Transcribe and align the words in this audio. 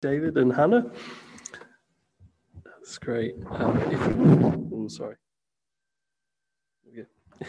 David 0.00 0.36
and 0.38 0.52
Hannah. 0.52 0.90
That's 2.64 2.98
great. 2.98 3.34
Um, 3.50 3.76
if, 3.92 4.72
oh, 4.72 4.88
sorry. 4.88 5.16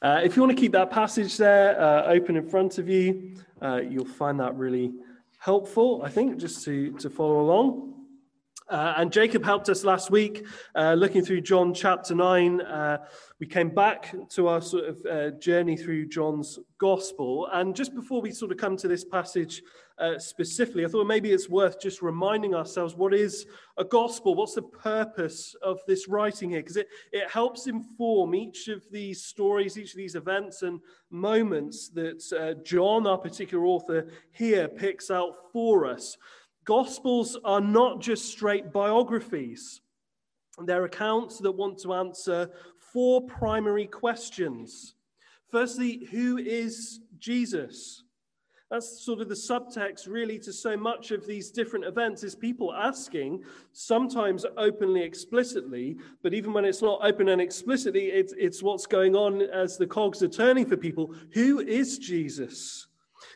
Uh, 0.00 0.20
if 0.22 0.36
you 0.36 0.42
want 0.42 0.56
to 0.56 0.60
keep 0.60 0.70
that 0.70 0.92
passage 0.92 1.36
there 1.36 1.80
uh, 1.80 2.04
open 2.04 2.36
in 2.36 2.48
front 2.48 2.78
of 2.78 2.88
you, 2.88 3.34
uh, 3.60 3.80
you'll 3.80 4.04
find 4.04 4.38
that 4.38 4.54
really 4.54 4.92
helpful, 5.38 6.02
I 6.04 6.08
think, 6.08 6.38
just 6.38 6.64
to, 6.66 6.92
to 6.98 7.10
follow 7.10 7.40
along. 7.40 7.97
Uh, 8.68 8.94
and 8.98 9.10
Jacob 9.10 9.42
helped 9.42 9.70
us 9.70 9.82
last 9.82 10.10
week 10.10 10.46
uh, 10.74 10.92
looking 10.92 11.24
through 11.24 11.40
John 11.40 11.72
chapter 11.72 12.14
9. 12.14 12.60
Uh, 12.60 12.98
we 13.40 13.46
came 13.46 13.70
back 13.70 14.14
to 14.30 14.48
our 14.48 14.60
sort 14.60 14.84
of 14.84 15.06
uh, 15.10 15.30
journey 15.38 15.74
through 15.74 16.08
John's 16.08 16.58
gospel. 16.76 17.48
And 17.50 17.74
just 17.74 17.94
before 17.94 18.20
we 18.20 18.30
sort 18.30 18.52
of 18.52 18.58
come 18.58 18.76
to 18.76 18.86
this 18.86 19.04
passage 19.06 19.62
uh, 19.98 20.18
specifically, 20.18 20.84
I 20.84 20.88
thought 20.88 21.06
maybe 21.06 21.32
it's 21.32 21.48
worth 21.48 21.80
just 21.80 22.02
reminding 22.02 22.54
ourselves 22.54 22.94
what 22.94 23.14
is 23.14 23.46
a 23.78 23.84
gospel? 23.84 24.34
What's 24.34 24.54
the 24.54 24.62
purpose 24.62 25.56
of 25.62 25.78
this 25.86 26.06
writing 26.06 26.50
here? 26.50 26.60
Because 26.60 26.76
it, 26.76 26.88
it 27.10 27.30
helps 27.30 27.68
inform 27.68 28.34
each 28.34 28.68
of 28.68 28.84
these 28.90 29.24
stories, 29.24 29.78
each 29.78 29.92
of 29.92 29.96
these 29.96 30.14
events 30.14 30.60
and 30.60 30.80
moments 31.10 31.88
that 31.94 32.22
uh, 32.38 32.62
John, 32.64 33.06
our 33.06 33.18
particular 33.18 33.64
author, 33.64 34.08
here 34.30 34.68
picks 34.68 35.10
out 35.10 35.32
for 35.54 35.86
us. 35.86 36.18
Gospels 36.68 37.38
are 37.46 37.62
not 37.62 37.98
just 37.98 38.26
straight 38.26 38.74
biographies, 38.74 39.80
they're 40.66 40.84
accounts 40.84 41.38
that 41.38 41.50
want 41.50 41.78
to 41.78 41.94
answer 41.94 42.50
four 42.92 43.22
primary 43.22 43.86
questions. 43.86 44.94
Firstly, 45.50 46.06
who 46.10 46.36
is 46.36 47.00
Jesus? 47.18 48.02
That's 48.70 49.02
sort 49.02 49.22
of 49.22 49.30
the 49.30 49.34
subtext, 49.34 50.08
really, 50.08 50.38
to 50.40 50.52
so 50.52 50.76
much 50.76 51.10
of 51.10 51.26
these 51.26 51.50
different 51.50 51.86
events 51.86 52.22
is 52.22 52.34
people 52.34 52.74
asking, 52.74 53.44
sometimes 53.72 54.44
openly, 54.58 55.00
explicitly, 55.00 55.96
but 56.22 56.34
even 56.34 56.52
when 56.52 56.66
it's 56.66 56.82
not 56.82 57.00
open 57.02 57.30
and 57.30 57.40
explicitly, 57.40 58.08
it's, 58.08 58.34
it's 58.36 58.62
what's 58.62 58.84
going 58.84 59.16
on 59.16 59.40
as 59.40 59.78
the 59.78 59.86
cogs 59.86 60.22
are 60.22 60.28
turning 60.28 60.66
for 60.66 60.76
people. 60.76 61.14
Who 61.32 61.60
is 61.60 61.98
Jesus? 61.98 62.88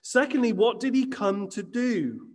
Secondly, 0.02 0.52
what 0.52 0.80
did 0.80 0.94
he 0.94 1.06
come 1.06 1.48
to 1.48 1.62
do? 1.62 2.26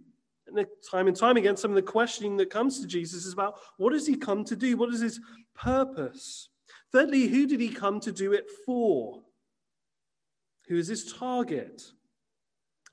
And 0.47 0.65
time 0.89 1.07
and 1.07 1.15
time 1.15 1.37
again, 1.37 1.57
some 1.57 1.71
of 1.71 1.75
the 1.75 1.81
questioning 1.81 2.37
that 2.37 2.49
comes 2.49 2.79
to 2.81 2.87
Jesus 2.87 3.25
is 3.25 3.33
about 3.33 3.59
what 3.77 3.91
does 3.91 4.07
he 4.07 4.15
come 4.15 4.43
to 4.45 4.55
do? 4.55 4.77
What 4.77 4.93
is 4.93 5.01
his 5.01 5.19
purpose? 5.55 6.49
Thirdly, 6.91 7.27
who 7.27 7.47
did 7.47 7.59
he 7.59 7.69
come 7.69 7.99
to 8.01 8.11
do 8.11 8.33
it 8.33 8.49
for? 8.65 9.21
Who 10.67 10.77
is 10.77 10.87
his 10.87 11.13
target? 11.13 11.83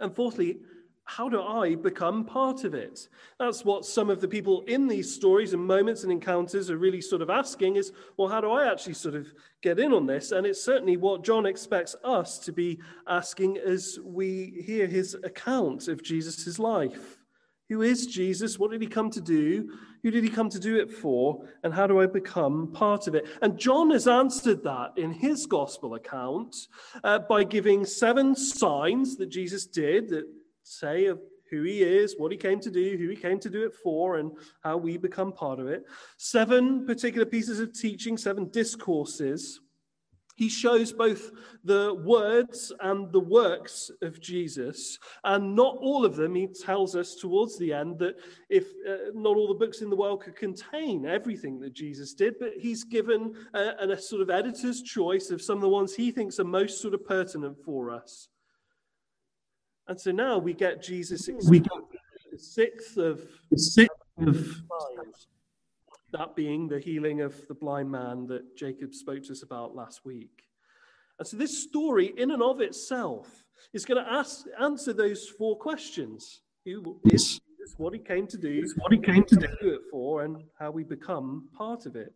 And 0.01 0.15
fourthly, 0.15 0.59
how 1.07 1.29
do 1.29 1.43
I 1.43 1.75
become 1.75 2.25
part 2.25 2.65
of 2.65 2.75
it? 2.75 3.09
That's 3.39 3.65
what 3.65 3.85
some 3.85 4.09
of 4.09 4.21
the 4.21 4.29
people 4.29 4.63
in 4.63 4.89
these 4.89 5.15
stories 5.15 5.53
and 5.53 5.65
moments 5.65 6.03
and 6.03 6.11
encounters 6.11 6.71
are 6.71 6.79
really 6.79 7.03
sort 7.03 7.21
of 7.21 7.29
asking 7.29 7.77
is, 7.77 7.93
well, 8.17 8.29
how 8.29 8.41
do 8.41 8.51
I 8.51 8.71
actually 8.71 8.95
sort 8.95 9.15
of 9.15 9.33
get 9.61 9.79
in 9.79 9.93
on 9.93 10.07
this? 10.07 10.33
And 10.33 10.47
it's 10.47 10.65
certainly 10.65 10.97
what 10.97 11.23
John 11.23 11.45
expects 11.45 11.95
us 12.05 12.39
to 12.41 12.53
be 12.53 12.81
asking 13.07 13.59
as 13.59 13.99
we 14.03 14.63
hear 14.65 14.87
his 14.87 15.15
account 15.23 15.89
of 15.89 16.03
Jesus' 16.03 16.59
life. 16.59 17.19
Who 17.71 17.83
is 17.83 18.07
Jesus? 18.07 18.59
What 18.59 18.71
did 18.71 18.83
he 18.83 18.87
come 18.87 19.11
to 19.11 19.21
do? 19.21 19.71
Who 20.03 20.11
did 20.11 20.23
he 20.23 20.29
come 20.29 20.51
to 20.51 20.59
do 20.59 20.77
it 20.77 20.91
for? 20.91 21.49
And 21.63 21.73
how 21.73 21.87
do 21.87 22.01
I 22.01 22.07
become 22.07 22.71
part 22.73 23.09
of 23.09 23.15
it? 23.15 23.27
And 23.41 23.59
John 23.59 23.91
has 23.91 24.07
answered 24.07 24.63
that 24.65 24.93
in 24.97 25.13
his 25.13 25.47
gospel 25.47 25.95
account 25.95 26.55
uh, 27.03 27.21
by 27.21 27.45
giving 27.45 27.87
seven 27.87 28.35
signs 28.37 29.17
that 29.17 29.31
Jesus 29.31 29.67
did 29.67 30.11
that 30.11 30.25
say 30.63 31.07
of 31.07 31.21
who 31.51 31.63
he 31.63 31.83
is, 31.83 32.17
what 32.19 32.33
he 32.33 32.39
came 32.39 32.61
to 32.61 32.71
do, 32.71 32.97
who 32.99 33.09
he 33.09 33.17
came 33.17 33.39
to 33.41 33.51
do 33.51 33.65
it 33.65 33.75
for, 33.75 34.17
and 34.17 34.33
how 34.63 34.77
we 34.77 34.97
become 34.99 35.33
part 35.33 35.59
of 35.59 35.69
it. 35.69 35.85
Seven 36.19 36.87
particular 36.87 37.25
pieces 37.25 37.61
of 37.61 37.73
teaching, 37.73 38.19
seven 38.19 38.51
discourses 38.51 39.61
he 40.37 40.49
shows 40.49 40.93
both 40.93 41.31
the 41.63 41.95
words 41.95 42.73
and 42.81 43.11
the 43.13 43.21
works 43.21 43.91
of 44.03 44.21
Jesus, 44.21 44.99
and 45.23 45.55
not 45.55 45.77
all 45.79 46.05
of 46.05 46.17
them, 46.17 46.35
he 46.35 46.49
tells 46.49 46.97
us 46.97 47.15
towards 47.15 47.59
the 47.59 47.73
end 47.73 47.99
that 48.01 48.17
if 48.49 48.67
uh, 48.89 49.11
not 49.15 49.37
all 49.37 49.49
the 49.49 49.55
books 49.55 49.81
in 49.81 49.91
the 49.91 49.97
world 49.97 50.23
could 50.23 50.37
contain 50.37 51.07
everything 51.07 51.61
that 51.61 51.73
Jesus 51.73 52.15
did, 52.15 52.35
but 52.41 52.53
he's 52.59 52.85
given 52.85 53.35
a, 53.55 53.89
a 53.89 53.99
sort 53.99 54.23
of 54.23 54.31
editor's 54.31 54.83
choice 54.83 55.31
of 55.31 55.41
some 55.41 55.57
of 55.57 55.63
the 55.63 55.69
ones 55.69 55.95
he 55.95 56.11
thinks 56.11 56.41
are 56.41 56.45
most 56.45 56.83
sort 56.83 56.95
of 56.95 57.05
pertinent 57.07 57.57
for 57.65 57.91
us. 57.91 58.29
And 59.87 60.01
so 60.01 60.11
now 60.11 60.39
we 60.39 60.55
get 60.55 60.83
Jesus, 60.83 61.29
we 61.49 61.61
get 61.61 61.71
the 62.33 62.39
sixth 62.39 62.97
of, 62.97 63.27
the 63.51 63.59
sixth 63.59 63.99
of 64.19 64.63
that 66.15 66.37
being 66.37 66.69
the 66.69 66.79
healing 66.79 67.21
of 67.21 67.47
the 67.49 67.55
blind 67.55 67.91
man 67.91 68.27
that 68.29 68.57
Jacob 68.57 68.95
spoke 68.95 69.25
to 69.25 69.33
us 69.33 69.43
about 69.43 69.75
last 69.75 70.05
week. 70.05 70.45
And 71.19 71.27
so, 71.27 71.37
this 71.37 71.63
story, 71.63 72.13
in 72.17 72.31
and 72.31 72.43
of 72.43 72.61
itself, 72.61 73.45
is 73.73 73.85
going 73.85 74.03
to 74.03 74.11
ask, 74.11 74.47
answer 74.61 74.93
those 74.93 75.29
four 75.29 75.59
questions 75.59 76.41
Who 76.65 77.01
is 77.05 77.41
Jesus, 77.41 77.75
what 77.77 77.93
he 77.93 77.99
came 77.99 78.27
to 78.29 78.39
do, 78.39 78.65
what 78.79 78.93
he 78.93 78.99
came 78.99 79.25
to 79.25 79.37
do 79.37 79.75
it 79.75 79.83
for, 79.91 80.25
and 80.25 80.43
how 80.59 80.71
we 80.71 80.85
become 80.85 81.49
part 81.57 81.87
of 81.87 81.97
it. 81.97 82.15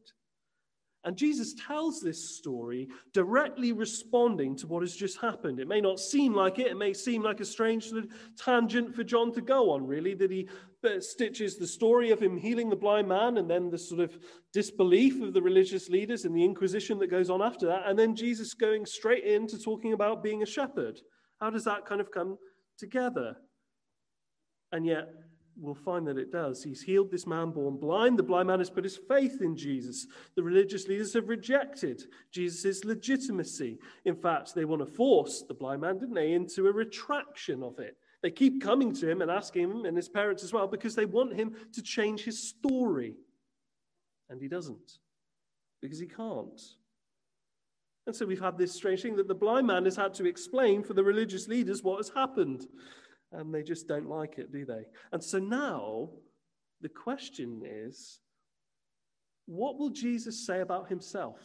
And 1.09 1.17
Jesus 1.17 1.55
tells 1.55 2.03
this 2.03 2.37
story 2.37 2.87
directly 3.15 3.73
responding 3.73 4.55
to 4.57 4.67
what 4.67 4.83
has 4.83 4.95
just 4.95 5.19
happened. 5.19 5.59
It 5.59 5.67
may 5.67 5.81
not 5.81 5.99
seem 5.99 6.35
like 6.35 6.59
it, 6.59 6.67
it 6.67 6.77
may 6.77 6.93
seem 6.93 7.23
like 7.23 7.41
a 7.41 7.47
strange 7.47 7.91
tangent 8.37 8.95
for 8.95 9.03
John 9.03 9.33
to 9.33 9.41
go 9.41 9.71
on, 9.71 9.87
really, 9.87 10.13
that 10.17 10.31
he 10.31 10.51
stitches 11.01 11.57
the 11.57 11.67
story 11.67 12.11
of 12.11 12.21
him 12.21 12.37
healing 12.37 12.69
the 12.69 12.77
blind 12.77 13.09
man 13.09 13.39
and 13.39 13.49
then 13.49 13.71
the 13.71 13.79
sort 13.79 14.03
of 14.03 14.19
disbelief 14.53 15.23
of 15.23 15.33
the 15.33 15.41
religious 15.41 15.89
leaders 15.89 16.27
and 16.27 16.37
the 16.37 16.45
Inquisition 16.45 16.99
that 16.99 17.11
goes 17.11 17.31
on 17.31 17.41
after 17.41 17.65
that, 17.65 17.85
and 17.87 17.99
then 17.99 18.15
Jesus 18.15 18.53
going 18.53 18.85
straight 18.85 19.25
into 19.25 19.59
talking 19.59 19.95
about 19.95 20.23
being 20.23 20.43
a 20.43 20.47
shepherd. 20.47 21.01
How 21.41 21.49
does 21.49 21.65
that 21.65 21.87
kind 21.87 22.03
of 22.03 22.11
come 22.11 22.37
together? 22.77 23.35
And 24.73 24.85
yet, 24.85 25.09
we'll 25.59 25.75
find 25.75 26.07
that 26.07 26.19
it 26.19 26.31
does. 26.31 26.63
He's 26.63 26.83
healed 26.83 27.11
this 27.11 27.27
man 27.27 27.51
born 27.51 27.77
blind. 27.77 28.19
The 28.19 28.23
blind 28.23 28.49
man 28.49 28.61
has 28.61 28.71
put 28.71 28.85
his 28.85 28.97
faith 28.97 29.41
in 29.41 29.57
Jesus. 29.57 30.07
The 30.37 30.43
religious 30.43 30.87
leaders 30.87 31.13
have 31.15 31.29
rejected 31.29 32.05
Jesus' 32.31 32.85
legitimacy. 32.85 33.79
In 34.05 34.15
fact, 34.15 34.55
they 34.55 34.65
want 34.65 34.87
to 34.87 34.95
force 34.95 35.43
the 35.47 35.55
blind 35.55 35.81
man, 35.81 35.99
didn't 35.99 36.15
they, 36.15 36.33
into 36.33 36.67
a 36.67 36.73
retraction 36.73 37.63
of 37.63 37.79
it. 37.79 37.97
They 38.23 38.31
keep 38.31 38.63
coming 38.63 38.95
to 38.95 39.09
him 39.09 39.23
and 39.23 39.31
asking 39.31 39.71
him, 39.71 39.85
and 39.85 39.97
his 39.97 40.09
parents 40.09 40.43
as 40.43 40.53
well, 40.53 40.67
because 40.67 40.95
they 40.95 41.07
want 41.07 41.35
him 41.35 41.55
to 41.73 41.83
change 41.83 42.25
his 42.25 42.49
story. 42.49 43.15
And 44.31 44.41
he 44.41 44.49
doesn't, 44.49 44.99
because 45.81 45.99
he 45.99 46.07
can't. 46.07 46.61
And 48.07 48.17
so 48.17 48.27
we've 48.27 48.41
had 48.41 48.59
this 48.59 48.73
strange 48.73 49.03
thing 49.03 49.17
that 49.17 49.29
the 49.29 49.35
blind 49.35 49.67
man 49.67 49.85
has 49.85 49.97
had 49.97 50.15
to 50.15 50.27
explain 50.27 50.83
for 50.83 50.95
the 50.95 51.05
religious 51.05 51.47
leaders 51.47 51.83
what 51.83 51.99
has 51.99 52.09
happened 52.09 52.67
and 53.33 53.55
they 53.55 53.63
just 53.63 53.89
don't 53.89 54.09
like 54.09 54.39
it, 54.39 54.53
do 54.53 54.65
they? 54.65 54.85
And 55.13 55.23
so 55.23 55.39
now 55.39 56.11
the 56.81 56.89
question 56.89 57.63
is 57.65 58.21
what 59.47 59.79
will 59.79 59.91
Jesus 59.91 60.47
say 60.47 60.61
about 60.61 60.89
himself? 60.89 61.39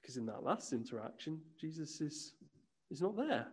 Because 0.00 0.16
in 0.16 0.26
that 0.26 0.42
last 0.42 0.72
interaction, 0.72 1.40
Jesus 1.60 2.00
is, 2.00 2.34
is 2.90 3.00
not 3.00 3.16
there. 3.16 3.46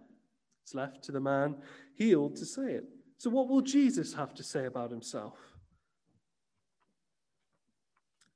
It's 0.64 0.74
left 0.74 1.04
to 1.04 1.12
the 1.12 1.20
man 1.20 1.56
healed 1.96 2.36
to 2.38 2.46
say 2.46 2.74
it. 2.74 2.86
So, 3.18 3.30
what 3.30 3.48
will 3.48 3.62
Jesus 3.62 4.14
have 4.14 4.34
to 4.36 4.44
say 4.44 4.66
about 4.66 4.90
himself? 4.90 5.38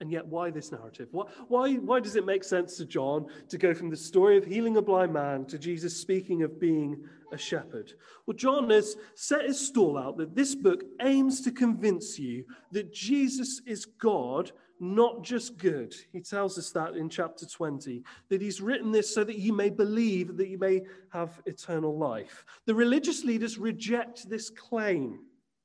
And 0.03 0.12
yet, 0.12 0.28
why 0.28 0.52
this 0.52 0.69
narrative? 0.69 1.08
Why, 1.12 1.24
why 1.47 1.74
why 1.75 2.02
does 2.02 2.18
it 2.18 2.25
make 2.25 2.44
sense 2.44 2.75
to 2.75 2.86
John 2.86 3.25
to 3.47 3.58
go 3.58 3.74
from 3.74 3.90
the 3.90 3.96
story 3.96 4.36
of 4.36 4.44
healing 4.44 4.75
a 4.75 4.81
blind 4.81 5.14
man 5.14 5.46
to 5.46 5.58
Jesus 5.58 5.96
speaking 5.96 6.44
of 6.44 6.59
being 6.59 7.06
a 7.31 7.38
shepherd? 7.38 7.94
Well, 8.25 8.36
John 8.36 8.69
has 8.69 8.97
set 9.16 9.46
his 9.46 9.66
stall 9.66 9.97
out 9.97 10.17
that 10.17 10.35
this 10.35 10.55
book 10.55 10.84
aims 11.00 11.40
to 11.46 11.53
convince 11.53 12.20
you 12.20 12.44
that 12.73 12.91
Jesus 12.91 13.61
is 13.66 13.85
God, 13.85 14.52
not 14.82 15.23
just 15.23 15.58
good. 15.58 15.96
He 16.11 16.20
tells 16.20 16.58
us 16.58 16.70
that 16.72 16.97
in 16.97 17.08
chapter 17.08 17.46
20, 17.46 18.03
that 18.28 18.41
he's 18.41 18.59
written 18.59 18.91
this 18.91 19.16
so 19.16 19.23
that 19.23 19.38
you 19.38 19.53
may 19.53 19.70
believe, 19.70 20.35
that 20.35 20.50
you 20.50 20.58
may 20.58 20.82
have 21.14 21.41
eternal 21.46 21.97
life. 21.97 22.44
The 22.66 22.76
religious 22.76 23.23
leaders 23.23 23.58
reject 23.58 24.29
this 24.29 24.50
claim. 24.50 25.20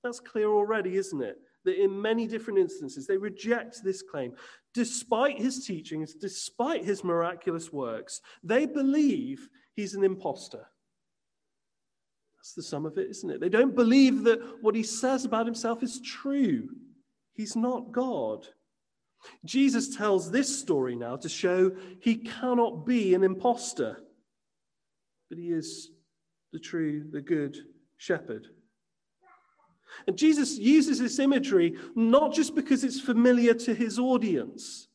That's 0.04 0.20
clear 0.20 0.48
already, 0.48 0.94
isn't 0.94 1.22
it? 1.24 1.40
That 1.68 1.82
in 1.82 2.00
many 2.00 2.26
different 2.26 2.58
instances 2.58 3.06
they 3.06 3.18
reject 3.18 3.84
this 3.84 4.02
claim. 4.02 4.32
Despite 4.72 5.38
his 5.38 5.66
teachings, 5.66 6.14
despite 6.14 6.84
his 6.84 7.04
miraculous 7.04 7.70
works, 7.72 8.22
they 8.42 8.64
believe 8.64 9.48
he's 9.76 9.94
an 9.94 10.02
impostor. 10.02 10.66
That's 12.38 12.54
the 12.54 12.62
sum 12.62 12.86
of 12.86 12.96
it, 12.96 13.10
isn't 13.10 13.30
it? 13.30 13.40
They 13.40 13.50
don't 13.50 13.76
believe 13.76 14.24
that 14.24 14.40
what 14.62 14.74
he 14.74 14.82
says 14.82 15.26
about 15.26 15.44
himself 15.44 15.82
is 15.82 16.00
true. 16.00 16.68
He's 17.34 17.54
not 17.54 17.92
God. 17.92 18.46
Jesus 19.44 19.94
tells 19.94 20.30
this 20.30 20.58
story 20.58 20.96
now 20.96 21.16
to 21.16 21.28
show 21.28 21.72
he 22.00 22.16
cannot 22.16 22.86
be 22.86 23.14
an 23.14 23.24
impostor, 23.24 23.98
but 25.28 25.38
he 25.38 25.48
is 25.48 25.90
the 26.52 26.58
true, 26.58 27.04
the 27.10 27.20
good 27.20 27.58
shepherd. 27.98 28.46
And 30.06 30.16
Jesus 30.16 30.58
uses 30.58 30.98
this 30.98 31.18
imagery 31.18 31.76
not 31.94 32.32
just 32.32 32.54
because 32.54 32.84
it's 32.84 33.00
familiar 33.00 33.54
to 33.54 33.74
his 33.74 33.98
audience, 33.98 34.87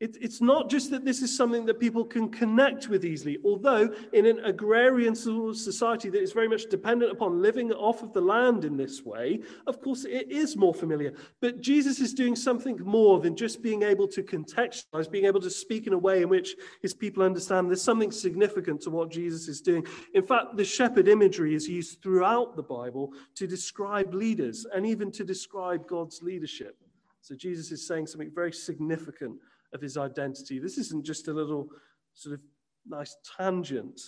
it, 0.00 0.16
it's 0.18 0.40
not 0.40 0.70
just 0.70 0.90
that 0.90 1.04
this 1.04 1.20
is 1.20 1.36
something 1.36 1.66
that 1.66 1.78
people 1.78 2.04
can 2.04 2.30
connect 2.30 2.88
with 2.88 3.04
easily, 3.04 3.38
although 3.44 3.94
in 4.14 4.24
an 4.24 4.40
agrarian 4.46 5.14
society 5.14 6.08
that 6.08 6.22
is 6.22 6.32
very 6.32 6.48
much 6.48 6.70
dependent 6.70 7.12
upon 7.12 7.42
living 7.42 7.70
off 7.72 8.02
of 8.02 8.14
the 8.14 8.20
land 8.20 8.64
in 8.64 8.78
this 8.78 9.02
way, 9.04 9.40
of 9.66 9.82
course 9.82 10.06
it 10.06 10.30
is 10.30 10.56
more 10.56 10.72
familiar. 10.72 11.12
But 11.42 11.60
Jesus 11.60 12.00
is 12.00 12.14
doing 12.14 12.34
something 12.34 12.78
more 12.82 13.20
than 13.20 13.36
just 13.36 13.62
being 13.62 13.82
able 13.82 14.08
to 14.08 14.22
contextualize, 14.22 15.10
being 15.10 15.26
able 15.26 15.40
to 15.40 15.50
speak 15.50 15.86
in 15.86 15.92
a 15.92 15.98
way 15.98 16.22
in 16.22 16.30
which 16.30 16.56
his 16.80 16.94
people 16.94 17.22
understand 17.22 17.68
there's 17.68 17.82
something 17.82 18.10
significant 18.10 18.80
to 18.82 18.90
what 18.90 19.10
Jesus 19.10 19.48
is 19.48 19.60
doing. 19.60 19.86
In 20.14 20.26
fact, 20.26 20.56
the 20.56 20.64
shepherd 20.64 21.08
imagery 21.08 21.54
is 21.54 21.68
used 21.68 22.02
throughout 22.02 22.56
the 22.56 22.62
Bible 22.62 23.12
to 23.34 23.46
describe 23.46 24.14
leaders 24.14 24.66
and 24.74 24.86
even 24.86 25.12
to 25.12 25.24
describe 25.24 25.86
God's 25.86 26.22
leadership. 26.22 26.76
So 27.20 27.34
Jesus 27.34 27.70
is 27.70 27.86
saying 27.86 28.06
something 28.06 28.30
very 28.34 28.52
significant 28.52 29.36
of 29.72 29.80
his 29.80 29.96
identity. 29.96 30.58
This 30.58 30.78
isn't 30.78 31.04
just 31.04 31.28
a 31.28 31.32
little 31.32 31.68
sort 32.14 32.34
of 32.34 32.40
nice 32.86 33.16
tangent. 33.36 34.00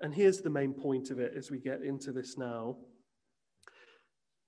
And 0.00 0.14
here's 0.14 0.40
the 0.40 0.50
main 0.50 0.72
point 0.72 1.10
of 1.10 1.18
it 1.18 1.32
as 1.36 1.50
we 1.50 1.58
get 1.58 1.82
into 1.82 2.12
this 2.12 2.36
now 2.36 2.76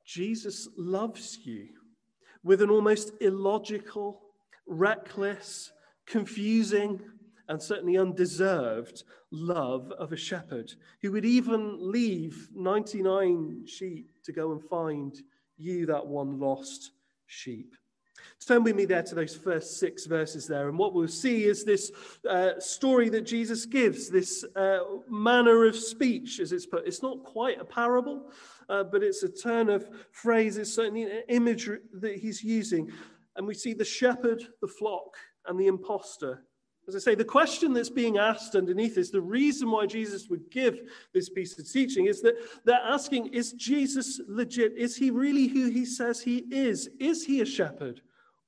Jesus 0.04 0.68
loves 0.76 1.38
you 1.44 1.68
with 2.42 2.62
an 2.62 2.70
almost 2.70 3.12
illogical, 3.20 4.22
reckless, 4.66 5.70
confusing, 6.06 7.00
and 7.48 7.62
certainly 7.62 7.98
undeserved 7.98 9.02
love 9.30 9.92
of 9.98 10.12
a 10.12 10.16
shepherd 10.16 10.72
who 11.02 11.12
would 11.12 11.24
even 11.24 11.76
leave 11.78 12.48
99 12.54 13.66
sheep 13.66 14.10
to 14.24 14.32
go 14.32 14.52
and 14.52 14.62
find 14.64 15.14
you, 15.56 15.86
that 15.86 16.06
one 16.06 16.38
lost 16.38 16.92
sheep. 17.26 17.74
Turn 18.46 18.64
with 18.64 18.76
me 18.76 18.86
there 18.86 19.02
to 19.02 19.14
those 19.14 19.36
first 19.36 19.78
six 19.78 20.06
verses 20.06 20.46
there. 20.46 20.68
And 20.68 20.78
what 20.78 20.94
we'll 20.94 21.08
see 21.08 21.44
is 21.44 21.64
this 21.64 21.92
uh, 22.28 22.58
story 22.58 23.08
that 23.10 23.26
Jesus 23.26 23.66
gives, 23.66 24.08
this 24.08 24.44
uh, 24.56 24.78
manner 25.08 25.66
of 25.66 25.76
speech, 25.76 26.40
as 26.40 26.52
it's 26.52 26.64
put. 26.64 26.86
It's 26.86 27.02
not 27.02 27.24
quite 27.24 27.60
a 27.60 27.64
parable, 27.64 28.30
uh, 28.68 28.84
but 28.84 29.02
it's 29.02 29.22
a 29.22 29.28
turn 29.28 29.68
of 29.68 29.88
phrase. 30.12 30.56
It's 30.56 30.72
certainly 30.72 31.02
an 31.02 31.22
image 31.28 31.68
that 31.94 32.16
he's 32.16 32.42
using. 32.42 32.90
And 33.36 33.46
we 33.46 33.54
see 33.54 33.74
the 33.74 33.84
shepherd, 33.84 34.42
the 34.62 34.68
flock, 34.68 35.16
and 35.46 35.60
the 35.60 35.66
impostor. 35.66 36.44
As 36.86 36.96
I 36.96 37.00
say, 37.00 37.14
the 37.14 37.24
question 37.24 37.74
that's 37.74 37.90
being 37.90 38.16
asked 38.16 38.54
underneath 38.54 38.96
is 38.96 39.10
the 39.10 39.20
reason 39.20 39.70
why 39.70 39.84
Jesus 39.84 40.28
would 40.30 40.50
give 40.50 40.80
this 41.12 41.28
piece 41.28 41.58
of 41.58 41.70
teaching 41.70 42.06
is 42.06 42.22
that 42.22 42.36
they're 42.64 42.76
asking, 42.76 43.26
is 43.26 43.52
Jesus 43.52 44.22
legit? 44.26 44.72
Is 44.74 44.96
he 44.96 45.10
really 45.10 45.48
who 45.48 45.68
he 45.68 45.84
says 45.84 46.20
he 46.20 46.46
is? 46.50 46.88
Is 46.98 47.26
he 47.26 47.42
a 47.42 47.46
shepherd? 47.46 48.00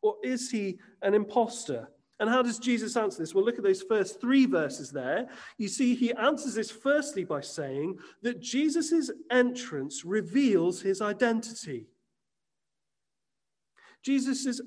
Or 0.03 0.17
is 0.23 0.51
he 0.51 0.79
an 1.03 1.15
impostor? 1.15 1.89
And 2.19 2.29
how 2.29 2.43
does 2.43 2.59
Jesus 2.59 2.97
answer 2.97 3.19
this? 3.19 3.35
Well, 3.35 3.45
look 3.45 3.57
at 3.57 3.65
those 3.65 3.83
first 3.83 4.21
three 4.21 4.45
verses 4.45 4.91
there. 4.91 5.29
You 5.57 5.69
see, 5.69 5.95
he 5.95 6.13
answers 6.13 6.55
this 6.55 6.71
firstly 6.71 7.25
by 7.25 7.41
saying 7.41 7.99
that 8.23 8.41
Jesus' 8.41 9.11
entrance 9.31 10.05
reveals 10.05 10.83
his 10.83 11.01
identity. 11.01 11.87
Jesus' 14.03 14.61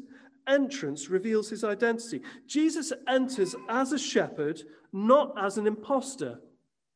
entrance 0.47 1.09
reveals 1.09 1.49
his 1.49 1.63
identity. 1.63 2.21
Jesus 2.47 2.91
enters 3.07 3.55
as 3.69 3.91
a 3.91 3.99
shepherd, 3.99 4.61
not 4.91 5.33
as 5.39 5.57
an 5.57 5.67
impostor, 5.67 6.39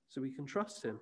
so 0.10 0.22
we 0.22 0.31
can 0.31 0.45
trust 0.45 0.84
him. 0.84 1.00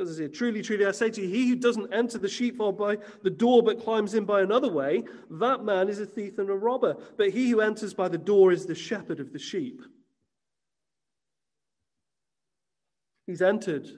As 0.00 0.20
I 0.20 0.26
truly, 0.28 0.62
truly, 0.62 0.86
I 0.86 0.92
say 0.92 1.10
to 1.10 1.20
you, 1.20 1.28
he 1.28 1.48
who 1.48 1.56
doesn't 1.56 1.92
enter 1.92 2.18
the 2.18 2.28
sheepfold 2.28 2.78
by 2.78 2.96
the 3.22 3.30
door 3.30 3.62
but 3.62 3.82
climbs 3.82 4.14
in 4.14 4.24
by 4.24 4.40
another 4.40 4.70
way, 4.70 5.04
that 5.30 5.64
man 5.64 5.88
is 5.88 6.00
a 6.00 6.06
thief 6.06 6.38
and 6.38 6.48
a 6.48 6.54
robber. 6.54 6.96
But 7.16 7.30
he 7.30 7.50
who 7.50 7.60
enters 7.60 7.92
by 7.92 8.08
the 8.08 8.18
door 8.18 8.50
is 8.52 8.66
the 8.66 8.74
shepherd 8.74 9.20
of 9.20 9.32
the 9.32 9.38
sheep. 9.38 9.82
He's 13.26 13.42
entered 13.42 13.88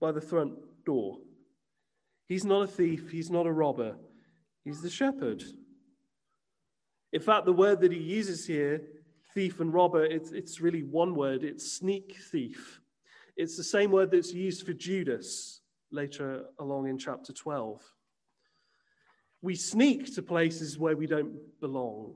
by 0.00 0.12
the 0.12 0.20
front 0.20 0.54
door. 0.84 1.18
He's 2.26 2.44
not 2.44 2.62
a 2.62 2.66
thief, 2.66 3.10
he's 3.10 3.30
not 3.30 3.46
a 3.46 3.52
robber, 3.52 3.96
he's 4.64 4.82
the 4.82 4.90
shepherd. 4.90 5.42
In 7.12 7.20
fact, 7.20 7.46
the 7.46 7.52
word 7.52 7.80
that 7.80 7.92
he 7.92 7.98
uses 7.98 8.46
here, 8.46 8.82
thief 9.34 9.60
and 9.60 9.72
robber, 9.72 10.04
it's, 10.04 10.32
it's 10.32 10.60
really 10.60 10.82
one 10.82 11.14
word 11.14 11.44
it's 11.44 11.72
sneak 11.72 12.16
thief. 12.30 12.80
It's 13.36 13.56
the 13.56 13.64
same 13.64 13.90
word 13.90 14.10
that's 14.10 14.32
used 14.32 14.64
for 14.64 14.72
Judas 14.72 15.60
later 15.90 16.44
along 16.58 16.88
in 16.88 16.98
chapter 16.98 17.32
12. 17.32 17.82
We 19.42 19.54
sneak 19.54 20.14
to 20.14 20.22
places 20.22 20.78
where 20.78 20.96
we 20.96 21.06
don't 21.06 21.34
belong, 21.60 22.14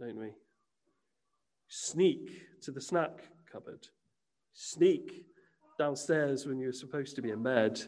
don't 0.00 0.18
we? 0.18 0.32
Sneak 1.68 2.60
to 2.62 2.72
the 2.72 2.80
snack 2.80 3.28
cupboard. 3.50 3.86
Sneak 4.54 5.26
downstairs 5.78 6.46
when 6.46 6.58
you're 6.58 6.72
supposed 6.72 7.14
to 7.16 7.22
be 7.22 7.30
in 7.30 7.42
bed. 7.42 7.80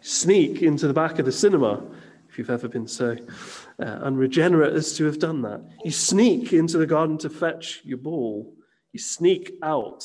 Sneak 0.00 0.62
into 0.62 0.86
the 0.86 0.92
back 0.92 1.18
of 1.18 1.24
the 1.24 1.32
cinema 1.32 1.82
if 2.28 2.36
you've 2.36 2.50
ever 2.50 2.68
been 2.68 2.86
so 2.86 3.16
uh, 3.80 3.84
unregenerate 3.84 4.74
as 4.74 4.94
to 4.96 5.04
have 5.06 5.18
done 5.18 5.40
that. 5.42 5.62
You 5.84 5.90
sneak 5.90 6.52
into 6.52 6.78
the 6.78 6.86
garden 6.86 7.16
to 7.18 7.30
fetch 7.30 7.80
your 7.84 7.98
ball. 7.98 8.54
You 8.92 9.00
sneak 9.00 9.54
out 9.62 10.04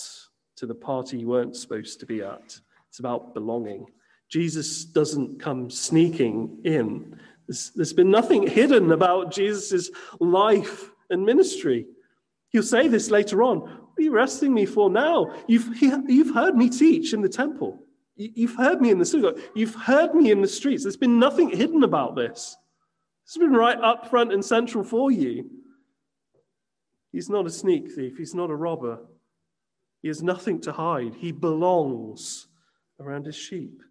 to 0.63 0.67
the 0.67 0.73
party 0.73 1.17
you 1.17 1.27
weren't 1.27 1.57
supposed 1.57 1.99
to 1.99 2.05
be 2.05 2.21
at. 2.21 2.57
It's 2.87 2.99
about 2.99 3.33
belonging. 3.33 3.85
Jesus 4.29 4.85
doesn't 4.85 5.37
come 5.37 5.69
sneaking 5.69 6.61
in. 6.63 7.19
There's, 7.49 7.71
there's 7.75 7.91
been 7.91 8.09
nothing 8.09 8.47
hidden 8.47 8.93
about 8.93 9.33
Jesus' 9.33 9.91
life 10.21 10.89
and 11.09 11.25
ministry. 11.25 11.85
He'll 12.47 12.63
say 12.63 12.87
this 12.87 13.11
later 13.11 13.43
on. 13.43 13.59
What 13.59 13.99
are 13.99 14.01
you 14.01 14.15
arresting 14.15 14.53
me 14.53 14.65
for 14.65 14.89
now? 14.89 15.35
You've, 15.49 15.81
you've 15.81 16.33
heard 16.33 16.55
me 16.55 16.69
teach 16.69 17.13
in 17.13 17.21
the 17.21 17.27
temple. 17.27 17.83
You've 18.15 18.55
heard 18.55 18.79
me 18.79 18.89
in 18.89 18.99
the 18.99 19.05
synagogue. 19.05 19.41
You've 19.53 19.75
heard 19.75 20.15
me 20.15 20.31
in 20.31 20.41
the 20.41 20.47
streets. 20.47 20.83
There's 20.83 20.95
been 20.95 21.19
nothing 21.19 21.49
hidden 21.49 21.83
about 21.83 22.15
this. 22.15 22.55
It's 23.25 23.37
been 23.37 23.51
right 23.51 23.77
up 23.81 24.09
front 24.09 24.31
and 24.31 24.45
central 24.45 24.85
for 24.85 25.11
you. 25.11 25.49
He's 27.11 27.29
not 27.29 27.47
a 27.47 27.49
sneak 27.49 27.91
thief. 27.91 28.15
He's 28.17 28.33
not 28.33 28.49
a 28.49 28.55
robber. 28.55 28.99
He 30.03 30.09
has 30.09 30.21
nothing 30.21 30.61
to 30.61 30.71
hide. 30.71 31.15
He 31.15 31.31
belongs 31.31 32.47
around 32.99 33.25
his 33.25 33.35
sheep. 33.35 33.81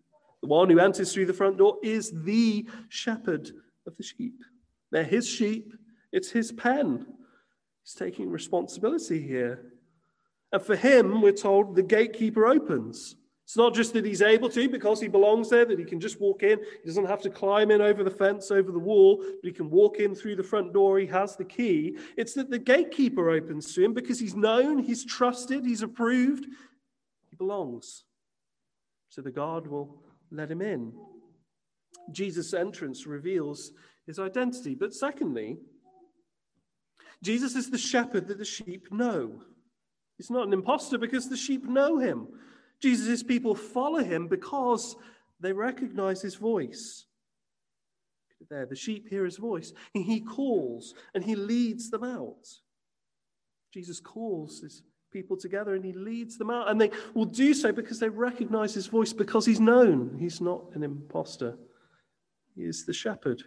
The 0.43 0.49
one 0.49 0.69
who 0.69 0.79
enters 0.79 1.13
through 1.13 1.27
the 1.27 1.33
front 1.33 1.57
door 1.57 1.79
is 1.83 2.13
the 2.25 2.69
shepherd 2.89 3.51
of 3.87 3.97
the 3.97 4.03
sheep. 4.05 4.35
They're 4.91 5.05
his 5.05 5.27
sheep, 5.27 5.73
it's 6.13 6.31
his 6.31 6.53
pen. 6.53 7.07
He's 7.83 7.95
taking 7.95 8.29
responsibility 8.29 9.27
here. 9.27 9.73
And 10.53 10.63
for 10.63 10.77
him, 10.77 11.23
we're 11.23 11.33
told 11.33 11.75
the 11.75 11.83
gatekeeper 11.83 12.47
opens. 12.47 13.17
It's 13.53 13.57
not 13.59 13.75
just 13.75 13.93
that 13.93 14.07
he's 14.07 14.23
able 14.23 14.49
to 14.49 14.67
because 14.67 14.99
he 14.99 15.09
belongs 15.09 15.51
there, 15.51 15.67
that 15.67 15.79
he 15.79 15.85
can 15.85 16.01
just 16.01 16.19
walk 16.19 16.43
in. 16.43 16.59
He 16.59 16.87
doesn't 16.87 17.05
have 17.05 17.21
to 17.21 17.29
climb 17.29 17.71
in 17.71 17.83
over 17.83 18.03
the 18.03 18.11
fence, 18.11 18.51
over 18.51 18.73
the 18.73 18.79
wall, 18.79 19.19
but 19.19 19.45
he 19.45 19.53
can 19.53 19.69
walk 19.69 19.99
in 19.99 20.15
through 20.15 20.37
the 20.37 20.43
front 20.43 20.73
door. 20.73 20.99
He 20.99 21.05
has 21.09 21.37
the 21.37 21.45
key. 21.45 21.99
It's 22.17 22.33
that 22.33 22.49
the 22.49 22.59
gatekeeper 22.59 23.29
opens 23.29 23.75
to 23.75 23.85
him 23.85 23.93
because 23.93 24.19
he's 24.19 24.35
known, 24.35 24.79
he's 24.79 25.05
trusted, 25.05 25.67
he's 25.67 25.83
approved. 25.83 26.47
He 27.29 27.37
belongs. 27.37 28.05
So 29.11 29.21
the 29.21 29.31
guard 29.31 29.67
will 29.67 30.03
let 30.31 30.51
him 30.51 30.63
in. 30.63 30.95
Jesus' 32.11 32.55
entrance 32.55 33.07
reveals 33.07 33.73
his 34.07 34.19
identity. 34.19 34.75
But 34.75 34.95
secondly, 34.95 35.59
Jesus 37.23 37.55
is 37.55 37.69
the 37.69 37.77
shepherd 37.77 38.29
that 38.29 38.39
the 38.39 38.47
sheep 38.47 38.91
know. 38.91 39.43
He's 40.17 40.31
not 40.31 40.47
an 40.47 40.55
impostor 40.55 40.97
because 40.97 41.29
the 41.29 41.37
sheep 41.37 41.67
know 41.67 41.99
him. 41.99 42.29
Jesus' 42.83 43.23
people 43.23 43.55
follow 43.55 44.03
him 44.03 44.27
because 44.29 44.97
they 45.41 45.53
recognize 45.53 46.21
his 46.21 46.35
voice. 46.35 47.07
There, 48.51 48.67
the 48.67 48.77
sheep 48.77 49.09
hear 49.09 49.25
his 49.25 49.37
voice. 49.37 49.73
He 49.95 50.21
calls 50.21 50.95
and 51.15 51.25
he 51.25 51.37
leads 51.37 51.91
them 51.91 52.03
out. 52.03 52.49
Jesus 53.73 54.01
calls 54.01 54.61
his 54.61 54.83
people 55.13 55.37
together 55.37 55.75
and 55.75 55.85
he 55.85 55.93
leads 55.93 56.39
them 56.39 56.51
out. 56.51 56.69
And 56.69 56.81
they 56.81 56.91
will 57.15 57.25
do 57.25 57.55
so 57.55 57.73
because 57.73 58.01
they 58.01 58.09
recognize 58.09 58.75
his 58.75 58.89
voice, 58.89 59.13
because 59.13 59.47
he's 59.47 59.61
known. 59.61 60.17
He's 60.19 60.41
not 60.41 60.65
an 60.75 60.83
impostor, 60.83 61.57
he 62.57 62.63
is 62.63 62.85
the 62.85 62.93
shepherd. 62.93 63.43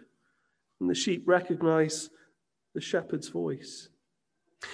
And 0.80 0.90
the 0.90 0.94
sheep 0.94 1.22
recognize 1.26 2.10
the 2.74 2.80
shepherd's 2.80 3.28
voice. 3.28 3.88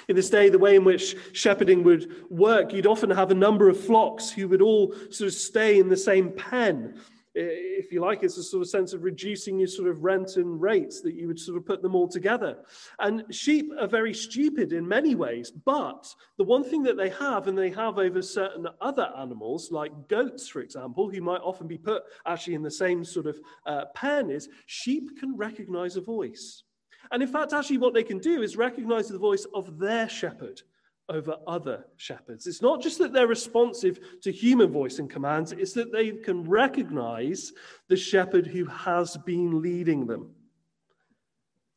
In 0.09 0.17
this 0.17 0.31
day, 0.31 0.49
the 0.49 0.59
way 0.59 0.77
in 0.77 0.85
which 0.85 1.17
shepherding 1.33 1.83
would 1.85 2.31
work, 2.31 2.73
you'd 2.73 2.87
often 2.87 3.11
have 3.11 3.31
a 3.31 3.35
number 3.35 3.69
of 3.69 3.79
flocks 3.79 4.31
who 4.31 4.49
would 4.49 4.63
all 4.63 4.95
sort 5.11 5.29
of 5.29 5.35
stay 5.35 5.79
in 5.79 5.89
the 5.89 5.97
same 5.97 6.33
pen. 6.33 7.01
if 7.35 7.91
you 7.91 8.01
like, 8.01 8.23
it's 8.23 8.37
a 8.37 8.43
sort 8.43 8.63
of 8.63 8.69
sense 8.69 8.93
of 8.93 9.05
reducing 9.05 9.59
your 9.59 9.69
sort 9.69 9.89
of 9.89 10.05
rent 10.05 10.37
and 10.37 10.61
rates 10.61 11.01
that 11.01 11.15
you 11.15 11.27
would 11.27 11.39
sort 11.39 11.57
of 11.57 11.65
put 11.65 11.81
them 11.81 11.95
all 11.95 12.07
together. 12.07 12.59
And 12.99 13.25
sheep 13.31 13.71
are 13.81 13.87
very 13.87 14.13
stupid 14.13 14.73
in 14.73 14.87
many 14.87 15.15
ways, 15.15 15.51
but 15.51 16.15
the 16.37 16.45
one 16.45 16.63
thing 16.63 16.83
that 16.83 16.97
they 16.97 17.09
have, 17.11 17.49
and 17.49 17.57
they 17.57 17.71
have 17.71 17.99
over 17.99 18.21
certain 18.21 18.67
other 18.81 19.11
animals, 19.17 19.73
like 19.73 20.09
goats, 20.09 20.49
for 20.49 20.61
example, 20.61 21.09
who 21.09 21.21
might 21.21 21.41
often 21.41 21.67
be 21.67 21.79
put 21.79 22.03
actually 22.27 22.55
in 22.55 22.63
the 22.63 22.71
same 22.71 23.05
sort 23.05 23.27
of 23.27 23.41
uh, 23.67 23.87
pen, 23.95 24.31
is 24.31 24.49
sheep 24.67 25.19
can 25.19 25.37
recognize 25.37 25.97
a 25.97 26.03
voice. 26.03 26.65
And 27.11 27.23
in 27.23 27.29
fact, 27.29 27.53
actually, 27.53 27.79
what 27.79 27.95
they 27.95 28.05
can 28.05 28.19
do 28.19 28.43
is 28.43 28.57
recognize 28.57 29.09
the 29.09 29.19
voice 29.19 29.47
of 29.55 29.79
their 29.79 30.09
shepherd 30.09 30.63
over 31.09 31.37
other 31.47 31.85
shepherds. 31.97 32.47
It's 32.47 32.63
not 32.63 32.81
just 32.81 32.99
that 32.99 33.13
they're 33.13 33.27
responsive 33.27 33.99
to 34.23 34.33
human 34.33 34.71
voice 34.71 34.99
and 34.99 35.11
commands, 35.11 35.53
it's 35.53 35.73
that 35.75 35.93
they 35.93 36.13
can 36.13 36.49
recognize 36.49 37.53
the 37.89 37.97
shepherd 37.97 38.47
who 38.47 38.65
has 38.67 39.17
been 39.19 39.61
leading 39.61 40.07
them. 40.07 40.31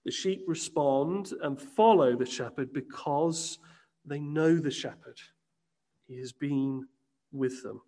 The 0.05 0.11
sheep 0.11 0.43
respond 0.47 1.33
and 1.41 1.59
follow 1.59 2.15
the 2.15 2.25
shepherd 2.25 2.71
because 2.71 3.57
they 4.05 4.19
know 4.19 4.57
the 4.57 4.71
shepherd. 4.71 5.19
He 6.07 6.19
has 6.19 6.31
been 6.31 6.87
with 7.31 7.63
them. 7.63 7.81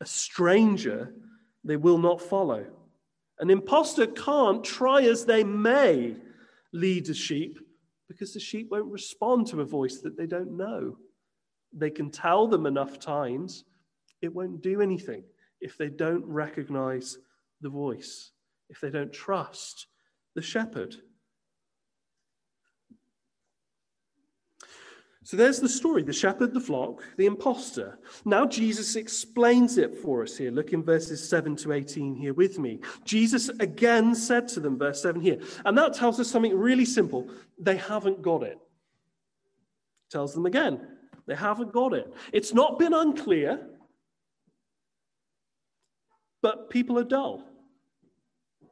A 0.00 0.06
stranger 0.06 1.12
they 1.62 1.76
will 1.76 1.98
not 1.98 2.20
follow. 2.20 2.64
An 3.38 3.50
impostor 3.50 4.06
can't, 4.06 4.64
try 4.64 5.02
as 5.02 5.24
they 5.24 5.44
may, 5.44 6.16
lead 6.72 7.08
a 7.08 7.14
sheep 7.14 7.58
because 8.08 8.34
the 8.34 8.40
sheep 8.40 8.68
won't 8.70 8.90
respond 8.90 9.46
to 9.48 9.60
a 9.60 9.64
voice 9.64 10.00
that 10.00 10.16
they 10.16 10.26
don't 10.26 10.56
know. 10.56 10.96
They 11.72 11.90
can 11.90 12.10
tell 12.10 12.46
them 12.46 12.66
enough 12.66 12.98
times, 12.98 13.64
it 14.20 14.32
won't 14.32 14.62
do 14.62 14.80
anything 14.80 15.24
if 15.60 15.78
they 15.78 15.88
don't 15.88 16.24
recognize 16.24 17.18
the 17.60 17.68
voice, 17.68 18.32
if 18.68 18.80
they 18.80 18.90
don't 18.90 19.12
trust 19.12 19.86
the 20.34 20.42
shepherd. 20.42 20.96
So 25.24 25.36
there's 25.36 25.60
the 25.60 25.68
story 25.68 26.02
the 26.02 26.12
shepherd, 26.12 26.52
the 26.52 26.60
flock, 26.60 27.02
the 27.16 27.26
impostor. 27.26 27.98
Now 28.24 28.44
Jesus 28.44 28.96
explains 28.96 29.78
it 29.78 29.94
for 29.94 30.22
us 30.22 30.36
here. 30.36 30.50
Look 30.50 30.72
in 30.72 30.82
verses 30.82 31.26
7 31.28 31.54
to 31.56 31.72
18 31.72 32.16
here 32.16 32.34
with 32.34 32.58
me. 32.58 32.80
Jesus 33.04 33.48
again 33.60 34.14
said 34.14 34.48
to 34.48 34.60
them, 34.60 34.78
verse 34.78 35.00
7 35.00 35.20
here, 35.20 35.38
and 35.64 35.78
that 35.78 35.94
tells 35.94 36.18
us 36.18 36.28
something 36.28 36.56
really 36.56 36.84
simple. 36.84 37.28
They 37.58 37.76
haven't 37.76 38.22
got 38.22 38.42
it. 38.42 38.58
Tells 40.10 40.34
them 40.34 40.46
again, 40.46 40.80
they 41.26 41.36
haven't 41.36 41.72
got 41.72 41.94
it. 41.94 42.12
It's 42.32 42.52
not 42.52 42.78
been 42.78 42.92
unclear, 42.92 43.60
but 46.42 46.68
people 46.68 46.98
are 46.98 47.04
dull. 47.04 47.44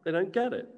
They 0.04 0.10
don't 0.10 0.32
get 0.32 0.52
it. 0.52 0.68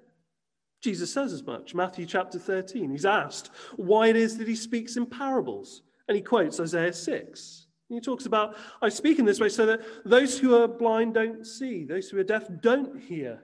Jesus 0.82 1.12
says 1.12 1.32
as 1.32 1.44
much. 1.44 1.74
Matthew 1.74 2.04
chapter 2.04 2.38
13. 2.38 2.90
He's 2.90 3.06
asked 3.06 3.50
why 3.76 4.08
it 4.08 4.16
is 4.16 4.36
that 4.38 4.48
he 4.48 4.56
speaks 4.56 4.96
in 4.96 5.06
parables. 5.06 5.82
And 6.08 6.16
he 6.16 6.22
quotes 6.22 6.60
Isaiah 6.60 6.92
6. 6.92 7.66
And 7.88 7.96
he 7.96 8.00
talks 8.00 8.26
about, 8.26 8.56
I 8.82 8.88
speak 8.88 9.18
in 9.18 9.24
this 9.24 9.40
way 9.40 9.48
so 9.48 9.64
that 9.66 9.80
those 10.04 10.38
who 10.38 10.60
are 10.60 10.66
blind 10.66 11.14
don't 11.14 11.46
see, 11.46 11.84
those 11.84 12.10
who 12.10 12.18
are 12.18 12.24
deaf 12.24 12.48
don't 12.60 13.00
hear, 13.00 13.40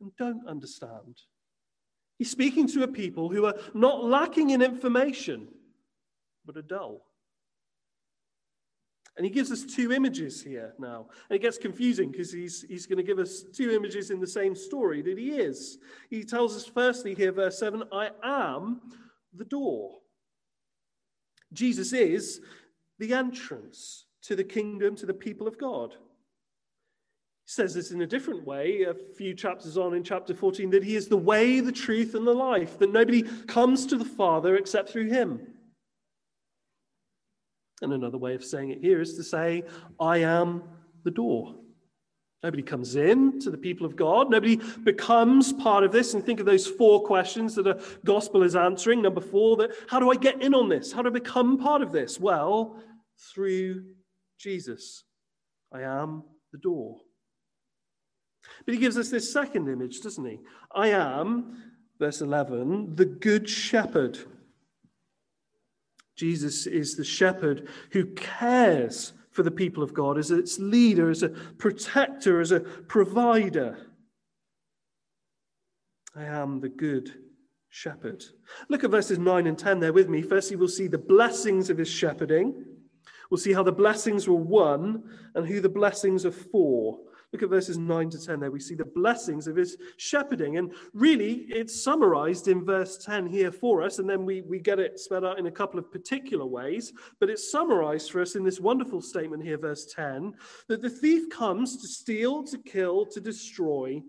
and 0.00 0.10
don't 0.16 0.46
understand. 0.46 1.22
He's 2.18 2.30
speaking 2.30 2.66
to 2.68 2.82
a 2.82 2.88
people 2.88 3.28
who 3.28 3.46
are 3.46 3.54
not 3.74 4.04
lacking 4.04 4.50
in 4.50 4.60
information, 4.60 5.48
but 6.44 6.56
are 6.56 6.62
dull. 6.62 7.07
And 9.18 9.24
he 9.24 9.32
gives 9.32 9.50
us 9.50 9.64
two 9.64 9.92
images 9.92 10.40
here 10.40 10.74
now. 10.78 11.08
And 11.28 11.36
it 11.36 11.42
gets 11.42 11.58
confusing 11.58 12.12
because 12.12 12.32
he's, 12.32 12.62
he's 12.62 12.86
going 12.86 12.98
to 12.98 13.02
give 13.02 13.18
us 13.18 13.42
two 13.52 13.72
images 13.72 14.12
in 14.12 14.20
the 14.20 14.26
same 14.28 14.54
story 14.54 15.02
that 15.02 15.18
he 15.18 15.30
is. 15.30 15.78
He 16.08 16.22
tells 16.22 16.56
us, 16.56 16.66
firstly, 16.66 17.16
here, 17.16 17.32
verse 17.32 17.58
7 17.58 17.82
I 17.92 18.10
am 18.22 18.80
the 19.34 19.44
door. 19.44 19.98
Jesus 21.52 21.92
is 21.92 22.40
the 23.00 23.12
entrance 23.12 24.06
to 24.22 24.36
the 24.36 24.44
kingdom, 24.44 24.94
to 24.94 25.06
the 25.06 25.14
people 25.14 25.48
of 25.48 25.58
God. 25.58 25.94
He 27.44 27.52
says 27.52 27.74
this 27.74 27.90
in 27.90 28.02
a 28.02 28.06
different 28.06 28.46
way 28.46 28.82
a 28.82 28.94
few 28.94 29.34
chapters 29.34 29.76
on 29.76 29.94
in 29.94 30.04
chapter 30.04 30.32
14 30.32 30.70
that 30.70 30.84
he 30.84 30.94
is 30.94 31.08
the 31.08 31.16
way, 31.16 31.58
the 31.58 31.72
truth, 31.72 32.14
and 32.14 32.24
the 32.24 32.32
life, 32.32 32.78
that 32.78 32.92
nobody 32.92 33.24
comes 33.48 33.84
to 33.86 33.96
the 33.96 34.04
Father 34.04 34.54
except 34.54 34.90
through 34.90 35.08
him. 35.08 35.40
And 37.82 37.92
another 37.92 38.18
way 38.18 38.34
of 38.34 38.44
saying 38.44 38.70
it 38.70 38.80
here 38.80 39.00
is 39.00 39.14
to 39.14 39.22
say, 39.22 39.62
I 40.00 40.18
am 40.18 40.62
the 41.04 41.10
door. 41.10 41.54
Nobody 42.42 42.62
comes 42.62 42.94
in 42.94 43.40
to 43.40 43.50
the 43.50 43.58
people 43.58 43.84
of 43.84 43.96
God. 43.96 44.30
Nobody 44.30 44.60
becomes 44.84 45.52
part 45.52 45.82
of 45.82 45.90
this. 45.90 46.14
And 46.14 46.24
think 46.24 46.38
of 46.38 46.46
those 46.46 46.66
four 46.66 47.02
questions 47.02 47.56
that 47.56 47.64
the 47.64 47.82
gospel 48.04 48.44
is 48.44 48.54
answering. 48.54 49.02
Number 49.02 49.20
four, 49.20 49.56
that 49.56 49.70
how 49.88 49.98
do 49.98 50.10
I 50.10 50.14
get 50.14 50.40
in 50.40 50.54
on 50.54 50.68
this? 50.68 50.92
How 50.92 51.02
do 51.02 51.08
I 51.08 51.12
become 51.12 51.58
part 51.58 51.82
of 51.82 51.90
this? 51.90 52.20
Well, 52.20 52.80
through 53.34 53.84
Jesus. 54.38 55.04
I 55.72 55.82
am 55.82 56.22
the 56.52 56.58
door. 56.58 56.98
But 58.64 58.74
he 58.74 58.80
gives 58.80 58.96
us 58.96 59.10
this 59.10 59.32
second 59.32 59.68
image, 59.68 60.00
doesn't 60.00 60.24
he? 60.24 60.38
I 60.74 60.88
am, 60.88 61.56
verse 61.98 62.20
11, 62.20 62.94
the 62.94 63.04
good 63.04 63.48
shepherd. 63.48 64.18
Jesus 66.18 66.66
is 66.66 66.96
the 66.96 67.04
shepherd 67.04 67.68
who 67.92 68.06
cares 68.06 69.12
for 69.30 69.44
the 69.44 69.52
people 69.52 69.84
of 69.84 69.94
God 69.94 70.18
as 70.18 70.32
its 70.32 70.58
leader, 70.58 71.10
as 71.10 71.22
a 71.22 71.28
protector, 71.28 72.40
as 72.40 72.50
a 72.50 72.58
provider. 72.58 73.78
I 76.16 76.24
am 76.24 76.60
the 76.60 76.70
good 76.70 77.14
shepherd. 77.68 78.24
Look 78.68 78.82
at 78.82 78.90
verses 78.90 79.20
9 79.20 79.46
and 79.46 79.56
10 79.56 79.78
there 79.78 79.92
with 79.92 80.08
me. 80.08 80.22
Firstly, 80.22 80.56
we'll 80.56 80.66
see 80.66 80.88
the 80.88 80.98
blessings 80.98 81.70
of 81.70 81.78
his 81.78 81.88
shepherding. 81.88 82.64
We'll 83.30 83.38
see 83.38 83.52
how 83.52 83.62
the 83.62 83.70
blessings 83.70 84.26
were 84.26 84.34
won 84.34 85.04
and 85.36 85.46
who 85.46 85.60
the 85.60 85.68
blessings 85.68 86.26
are 86.26 86.32
for. 86.32 86.98
Look 87.32 87.42
at 87.42 87.50
verses 87.50 87.76
9 87.76 88.10
to 88.10 88.26
10 88.26 88.40
there. 88.40 88.50
We 88.50 88.58
see 88.58 88.74
the 88.74 88.86
blessings 88.86 89.46
of 89.46 89.56
his 89.56 89.76
shepherding. 89.98 90.56
And 90.56 90.72
really, 90.94 91.44
it's 91.50 91.82
summarized 91.82 92.48
in 92.48 92.64
verse 92.64 92.96
10 92.96 93.26
here 93.26 93.52
for 93.52 93.82
us. 93.82 93.98
And 93.98 94.08
then 94.08 94.24
we, 94.24 94.40
we 94.40 94.60
get 94.60 94.78
it 94.78 94.98
spelled 94.98 95.26
out 95.26 95.38
in 95.38 95.46
a 95.46 95.50
couple 95.50 95.78
of 95.78 95.92
particular 95.92 96.46
ways. 96.46 96.92
But 97.20 97.28
it's 97.28 97.52
summarized 97.52 98.10
for 98.10 98.22
us 98.22 98.34
in 98.34 98.44
this 98.44 98.60
wonderful 98.60 99.02
statement 99.02 99.42
here, 99.42 99.58
verse 99.58 99.92
10 99.94 100.34
that 100.68 100.80
the 100.80 100.88
thief 100.88 101.28
comes 101.28 101.76
to 101.82 101.88
steal, 101.88 102.44
to 102.44 102.58
kill, 102.58 103.04
to 103.06 103.20
destroy, 103.20 104.02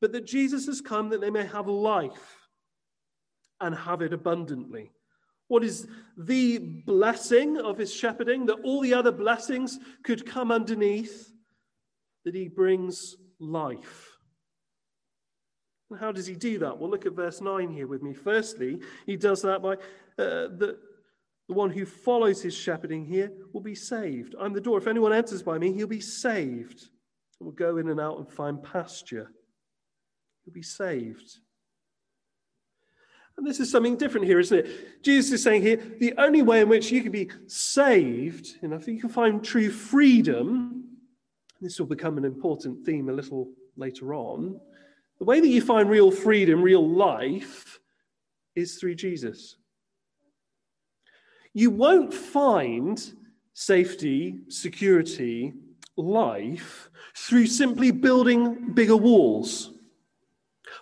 but 0.00 0.10
that 0.12 0.26
Jesus 0.26 0.66
has 0.66 0.80
come 0.80 1.08
that 1.10 1.20
they 1.20 1.30
may 1.30 1.46
have 1.46 1.68
life 1.68 2.48
and 3.60 3.74
have 3.74 4.02
it 4.02 4.12
abundantly. 4.12 4.90
What 5.46 5.62
is 5.62 5.86
the 6.16 6.58
blessing 6.58 7.58
of 7.58 7.78
his 7.78 7.94
shepherding? 7.94 8.46
That 8.46 8.60
all 8.64 8.80
the 8.80 8.94
other 8.94 9.12
blessings 9.12 9.78
could 10.02 10.26
come 10.26 10.50
underneath 10.50 11.33
that 12.24 12.34
he 12.34 12.48
brings 12.48 13.16
life. 13.38 14.10
And 15.90 16.00
how 16.00 16.12
does 16.12 16.26
he 16.26 16.34
do 16.34 16.58
that? 16.58 16.78
Well, 16.78 16.90
look 16.90 17.06
at 17.06 17.12
verse 17.12 17.40
9 17.40 17.70
here 17.70 17.86
with 17.86 18.02
me. 18.02 18.14
Firstly, 18.14 18.80
he 19.06 19.16
does 19.16 19.42
that 19.42 19.62
by 19.62 19.74
uh, 19.74 20.48
the, 20.48 20.78
the 21.48 21.54
one 21.54 21.70
who 21.70 21.84
follows 21.84 22.42
his 22.42 22.54
shepherding 22.54 23.04
here 23.04 23.30
will 23.52 23.60
be 23.60 23.74
saved. 23.74 24.34
I'm 24.40 24.52
the 24.52 24.60
door. 24.60 24.78
If 24.78 24.86
anyone 24.86 25.12
enters 25.12 25.42
by 25.42 25.58
me, 25.58 25.72
he'll 25.72 25.86
be 25.86 26.00
saved. 26.00 26.88
Will 27.40 27.52
go 27.52 27.76
in 27.76 27.88
and 27.90 28.00
out 28.00 28.18
and 28.18 28.28
find 28.28 28.62
pasture. 28.62 29.30
He'll 30.44 30.54
be 30.54 30.62
saved. 30.62 31.38
And 33.36 33.46
this 33.46 33.60
is 33.60 33.70
something 33.70 33.96
different 33.96 34.26
here, 34.26 34.38
isn't 34.38 34.58
it? 34.58 35.02
Jesus 35.02 35.32
is 35.32 35.42
saying 35.42 35.62
here 35.62 35.76
the 35.76 36.14
only 36.18 36.42
way 36.42 36.60
in 36.60 36.68
which 36.68 36.90
you 36.92 37.02
can 37.02 37.12
be 37.12 37.30
saved, 37.46 38.48
you 38.62 38.68
know, 38.68 38.76
if 38.76 38.86
you 38.86 39.00
can 39.00 39.10
find 39.10 39.44
true 39.44 39.70
freedom, 39.70 40.83
this 41.60 41.78
will 41.78 41.86
become 41.86 42.18
an 42.18 42.24
important 42.24 42.84
theme 42.84 43.08
a 43.08 43.12
little 43.12 43.48
later 43.76 44.14
on. 44.14 44.60
The 45.18 45.24
way 45.24 45.40
that 45.40 45.48
you 45.48 45.60
find 45.60 45.88
real 45.88 46.10
freedom, 46.10 46.62
real 46.62 46.86
life, 46.86 47.78
is 48.54 48.76
through 48.76 48.96
Jesus. 48.96 49.56
You 51.52 51.70
won't 51.70 52.12
find 52.12 53.00
safety, 53.52 54.40
security, 54.48 55.52
life 55.96 56.90
through 57.16 57.46
simply 57.46 57.92
building 57.92 58.72
bigger 58.74 58.96
walls, 58.96 59.70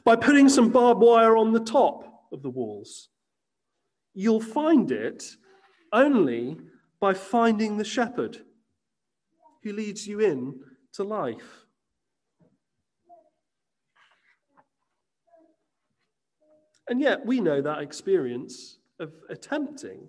by 0.05 0.17
putting 0.17 0.49
some 0.49 0.71
barbed 0.71 1.02
wire 1.02 1.37
on 1.37 1.52
the 1.52 1.61
top 1.61 2.25
of 2.33 2.43
the 2.43 2.50
walls. 2.50 3.11
You'll 4.14 4.41
find 4.41 4.91
it 4.91 5.37
only 5.93 6.57
by 7.00 7.14
finding 7.14 7.76
the 7.76 7.85
shepherd 7.85 8.38
who 9.62 9.73
leads 9.73 10.07
you 10.07 10.21
in 10.21 10.61
to 10.95 11.04
life. 11.04 11.66
And 16.88 17.00
yet, 17.00 17.25
we 17.25 17.40
know 17.40 17.62
that 17.62 17.78
experience 17.78 18.78
of 18.99 19.12
attempting 19.31 20.09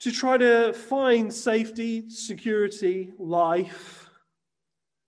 to 0.00 0.10
try 0.10 0.36
to 0.36 0.72
find 0.72 1.32
safety, 1.32 2.08
security, 2.08 3.12
life 3.18 4.08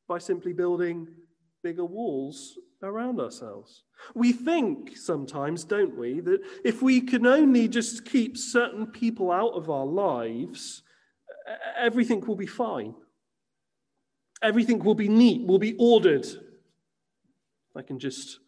by 0.09 0.19
simply 0.19 0.53
building 0.53 1.09
bigger 1.63 1.85
walls 1.85 2.59
around 2.83 3.21
ourselves. 3.21 3.83
We 4.15 4.33
think 4.33 4.97
sometimes, 4.97 5.65
don't 5.65 5.97
we, 5.97 6.21
that 6.21 6.41
if 6.65 6.83
we 6.83 7.01
can 7.01 7.27
only 7.27 7.67
just 7.67 8.05
keep 8.05 8.37
certain 8.37 8.87
people 8.87 9.33
out 9.33 9.55
of 9.55 9.69
our 9.69 9.87
lives, 9.87 10.83
everything 11.77 12.25
will 12.25 12.37
be 12.37 12.47
fine. 12.47 12.95
Everything 14.43 14.79
will 14.83 14.95
be 14.95 15.09
neat, 15.09 15.47
will 15.47 15.59
be 15.59 15.75
ordered. 15.79 16.27
I 17.75 17.83
can 17.83 17.99
just 17.99 18.39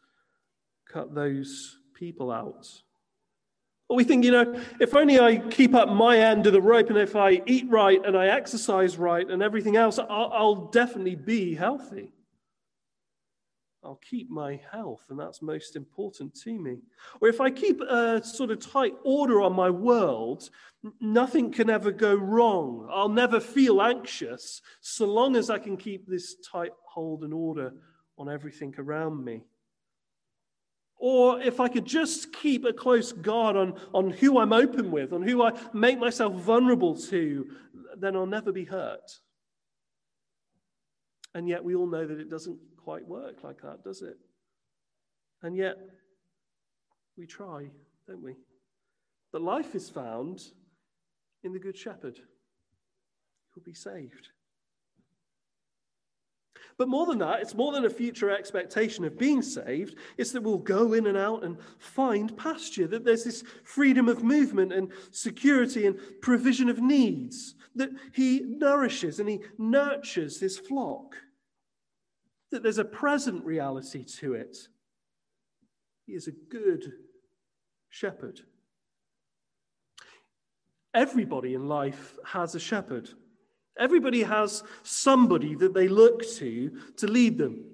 cut 0.91 1.15
those 1.15 1.79
people 1.95 2.31
out. 2.31 2.69
Or 3.89 3.97
we 3.97 4.05
think, 4.05 4.25
you 4.25 4.33
know, 4.33 4.61
if 4.81 4.95
only 4.95 5.19
I 5.19 5.39
keep 5.39 5.75
up 5.75 5.89
my 5.89 6.19
end 6.19 6.47
of 6.47 6.53
the 6.53 6.61
rope 6.61 6.91
and 6.91 6.99
if 6.99 7.17
I 7.17 7.43
eat 7.47 7.67
right 7.71 8.05
and 8.05 8.17
I 8.17 8.27
exercise 8.27 8.99
right 8.99 9.29
and 9.29 9.43
everything 9.43 9.77
else, 9.77 9.99
I'll, 9.99 10.31
I'll 10.33 10.67
definitely 10.67 11.15
be 11.15 11.55
healthy. 11.55 12.13
I'll 13.85 14.01
keep 14.09 14.29
my 14.29 14.61
health, 14.73 15.05
and 15.09 15.19
that's 15.19 15.41
most 15.41 15.77
important 15.77 16.35
to 16.43 16.59
me. 16.59 16.79
Or 17.21 17.29
if 17.29 17.41
I 17.41 17.51
keep 17.51 17.81
a 17.81 18.23
sort 18.23 18.51
of 18.51 18.59
tight 18.59 18.95
order 19.05 19.41
on 19.41 19.53
my 19.53 19.71
world, 19.71 20.51
nothing 21.01 21.53
can 21.53 21.71
ever 21.71 21.93
go 21.93 22.15
wrong. 22.15 22.89
I'll 22.93 23.09
never 23.09 23.39
feel 23.39 23.81
anxious 23.81 24.61
so 24.81 25.07
long 25.07 25.37
as 25.37 25.49
I 25.49 25.59
can 25.59 25.77
keep 25.77 26.07
this 26.07 26.37
tight 26.37 26.73
hold 26.85 27.23
and 27.23 27.33
order 27.33 27.73
on 28.19 28.29
everything 28.29 28.75
around 28.79 29.25
me. 29.25 29.45
Or 30.97 31.41
if 31.41 31.61
I 31.61 31.69
could 31.69 31.85
just 31.85 32.33
keep 32.33 32.65
a 32.65 32.73
close 32.73 33.13
guard 33.13 33.57
on, 33.57 33.79
on 33.95 34.11
who 34.11 34.41
I'm 34.41 34.53
open 34.53 34.91
with, 34.91 35.13
on 35.13 35.23
who 35.23 35.45
I 35.45 35.53
make 35.73 36.01
myself 36.01 36.35
vulnerable 36.35 36.97
to, 37.03 37.47
then 37.97 38.17
I'll 38.17 38.27
never 38.27 38.51
be 38.51 38.65
hurt. 38.65 39.21
And 41.35 41.49
yet 41.49 41.63
we 41.63 41.75
all 41.75 41.87
know 41.87 42.07
that 42.07 42.19
it 42.19 42.31
doesn't 42.31 42.59
quite 42.77 43.07
work 43.07 43.45
like 43.45 43.61
that, 43.63 43.85
does 43.85 44.03
it? 44.03 44.17
And 45.43 45.57
yet, 45.57 45.77
we 47.17 47.27
try, 47.27 47.69
don't 48.07 48.23
we? 48.23 48.35
But 49.33 49.43
life 49.43 49.75
is 49.75 49.91
found 49.91 50.43
in 51.45 51.53
the 51.53 51.59
Good 51.59 51.77
Shepherd 51.77 52.19
who'll 53.51 53.65
be 53.65 53.75
saved. 53.75 54.29
But 56.77 56.89
more 56.89 57.07
than 57.07 57.19
that, 57.19 57.41
it's 57.41 57.55
more 57.55 57.73
than 57.73 57.85
a 57.85 57.91
future 57.91 58.31
expectation 58.31 59.05
of 59.05 59.19
being 59.19 59.43
saved. 59.43 59.97
It's 60.17 60.33
that 60.33 60.43
we'll 60.43 60.59
go 60.59 60.93
in 60.93 61.07
and 61.07 61.17
out 61.17 61.45
and 61.45 61.57
find 61.79 62.37
pasture, 62.37 62.87
that 62.89 63.05
there's 63.05 63.25
this 63.25 63.43
freedom 63.65 64.09
of 64.09 64.23
movement 64.23 64.73
and 64.73 64.93
security 65.11 65.87
and 65.87 65.99
provision 66.21 66.69
of 66.69 66.81
needs, 66.81 67.55
that 67.75 67.91
He 68.13 68.41
nourishes 68.41 69.19
and 69.19 69.29
He 69.29 69.41
nurtures 69.59 70.39
His 70.39 70.59
flock 70.59 71.17
that 72.51 72.63
there's 72.63 72.79
a 72.79 72.85
present 72.85 73.45
reality 73.45 74.05
to 74.05 74.35
it. 74.35 74.57
He 76.07 76.15
is 76.15 76.27
a 76.27 76.33
good 76.33 76.93
shepherd. 77.91 78.41
Everybody 80.95 81.55
in 81.55 81.69
life 81.69 82.17
has 82.25 82.55
a 82.55 82.61
shepherd. 82.61 83.11
Everybody 83.79 84.23
has 84.23 84.63
somebody 84.83 85.55
that 85.57 85.75
they 85.75 85.89
look 85.89 86.23
to 86.37 86.71
to 86.97 87.07
lead 87.07 87.39
them, 87.39 87.65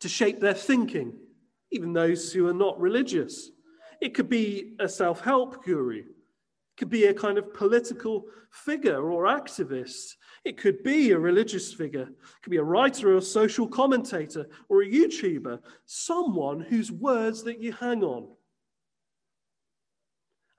to 0.00 0.08
shape 0.08 0.40
their 0.40 0.54
thinking, 0.54 1.12
even 1.70 1.92
those 1.92 2.32
who 2.32 2.48
are 2.48 2.54
not 2.54 2.80
religious. 2.80 3.50
It 4.00 4.14
could 4.14 4.28
be 4.28 4.74
a 4.80 4.88
self 4.88 5.20
help 5.20 5.64
guru, 5.64 5.98
it 5.98 6.06
could 6.76 6.90
be 6.90 7.06
a 7.06 7.14
kind 7.14 7.38
of 7.38 7.54
political 7.54 8.24
figure 8.50 9.10
or 9.10 9.24
activist. 9.24 10.14
It 10.44 10.56
could 10.56 10.82
be 10.82 11.10
a 11.10 11.18
religious 11.18 11.72
figure. 11.72 12.08
It 12.08 12.42
could 12.42 12.50
be 12.50 12.56
a 12.56 12.62
writer 12.62 13.12
or 13.12 13.18
a 13.18 13.22
social 13.22 13.68
commentator 13.68 14.46
or 14.68 14.82
a 14.82 14.88
YouTuber, 14.88 15.60
someone 15.84 16.60
whose 16.60 16.90
words 16.90 17.42
that 17.44 17.60
you 17.60 17.72
hang 17.72 18.02
on. 18.02 18.28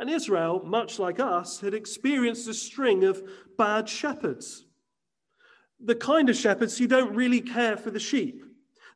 And 0.02 0.10
Israel, 0.10 0.64
much 0.66 0.98
like 0.98 1.20
us, 1.20 1.60
had 1.60 1.76
experienced 1.76 2.48
a 2.48 2.56
string 2.56 3.04
of 3.04 3.22
bad 3.56 3.88
shepherds. 3.88 4.66
The 5.80 5.94
kind 5.94 6.28
of 6.28 6.36
shepherds 6.36 6.76
who 6.76 6.88
don't 6.88 7.16
really 7.16 7.40
care 7.40 7.78
for 7.78 7.92
the 7.92 8.00
sheep, 8.00 8.44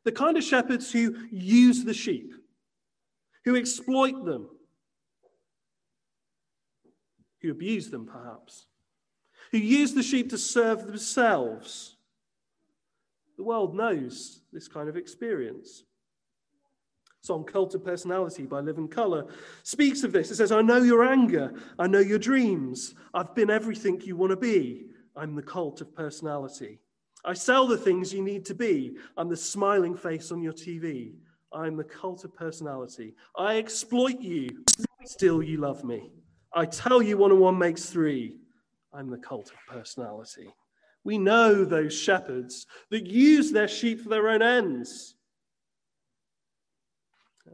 the 0.02 0.10
kind 0.10 0.36
of 0.36 0.42
shepherds 0.42 0.90
who 0.90 1.14
use 1.30 1.84
the 1.84 1.94
sheep, 1.94 2.34
who 3.44 3.54
exploit 3.54 4.24
them, 4.24 4.48
who 7.40 7.52
abuse 7.52 7.88
them, 7.88 8.06
perhaps, 8.06 8.66
who 9.52 9.58
use 9.58 9.94
the 9.94 10.02
sheep 10.02 10.30
to 10.30 10.38
serve 10.38 10.88
themselves. 10.88 11.98
The 13.36 13.44
world 13.44 13.76
knows 13.76 14.40
this 14.52 14.66
kind 14.66 14.88
of 14.88 14.96
experience. 14.96 15.84
Song 17.26 17.42
Cult 17.42 17.74
of 17.74 17.84
Personality 17.84 18.44
by 18.44 18.60
Living 18.60 18.86
Colour 18.86 19.26
speaks 19.64 20.04
of 20.04 20.12
this. 20.12 20.30
It 20.30 20.36
says, 20.36 20.52
I 20.52 20.62
know 20.62 20.76
your 20.76 21.04
anger, 21.04 21.52
I 21.76 21.88
know 21.88 21.98
your 21.98 22.20
dreams. 22.20 22.94
I've 23.14 23.34
been 23.34 23.50
everything 23.50 24.00
you 24.00 24.14
want 24.14 24.30
to 24.30 24.36
be. 24.36 24.86
I'm 25.16 25.34
the 25.34 25.42
cult 25.42 25.80
of 25.80 25.92
personality. 25.92 26.78
I 27.24 27.34
sell 27.34 27.66
the 27.66 27.78
things 27.78 28.14
you 28.14 28.22
need 28.22 28.44
to 28.46 28.54
be. 28.54 28.96
I'm 29.16 29.28
the 29.28 29.36
smiling 29.36 29.96
face 29.96 30.30
on 30.30 30.40
your 30.40 30.52
TV. 30.52 31.14
I'm 31.52 31.76
the 31.76 31.82
cult 31.82 32.24
of 32.24 32.32
personality. 32.36 33.16
I 33.36 33.58
exploit 33.58 34.20
you, 34.20 34.64
still 35.04 35.42
you 35.42 35.56
love 35.58 35.82
me. 35.82 36.12
I 36.54 36.64
tell 36.64 37.02
you, 37.02 37.18
one 37.18 37.32
and 37.32 37.40
one 37.40 37.58
makes 37.58 37.86
three. 37.86 38.36
I'm 38.94 39.10
the 39.10 39.18
cult 39.18 39.50
of 39.50 39.74
personality. 39.74 40.54
We 41.02 41.18
know 41.18 41.64
those 41.64 41.92
shepherds 41.92 42.66
that 42.90 43.06
use 43.06 43.50
their 43.50 43.68
sheep 43.68 44.00
for 44.00 44.10
their 44.10 44.28
own 44.28 44.42
ends. 44.42 45.15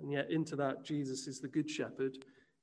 And 0.00 0.10
yet, 0.10 0.30
into 0.30 0.56
that, 0.56 0.84
Jesus 0.84 1.26
is 1.26 1.40
the 1.40 1.48
good 1.48 1.68
shepherd 1.68 2.18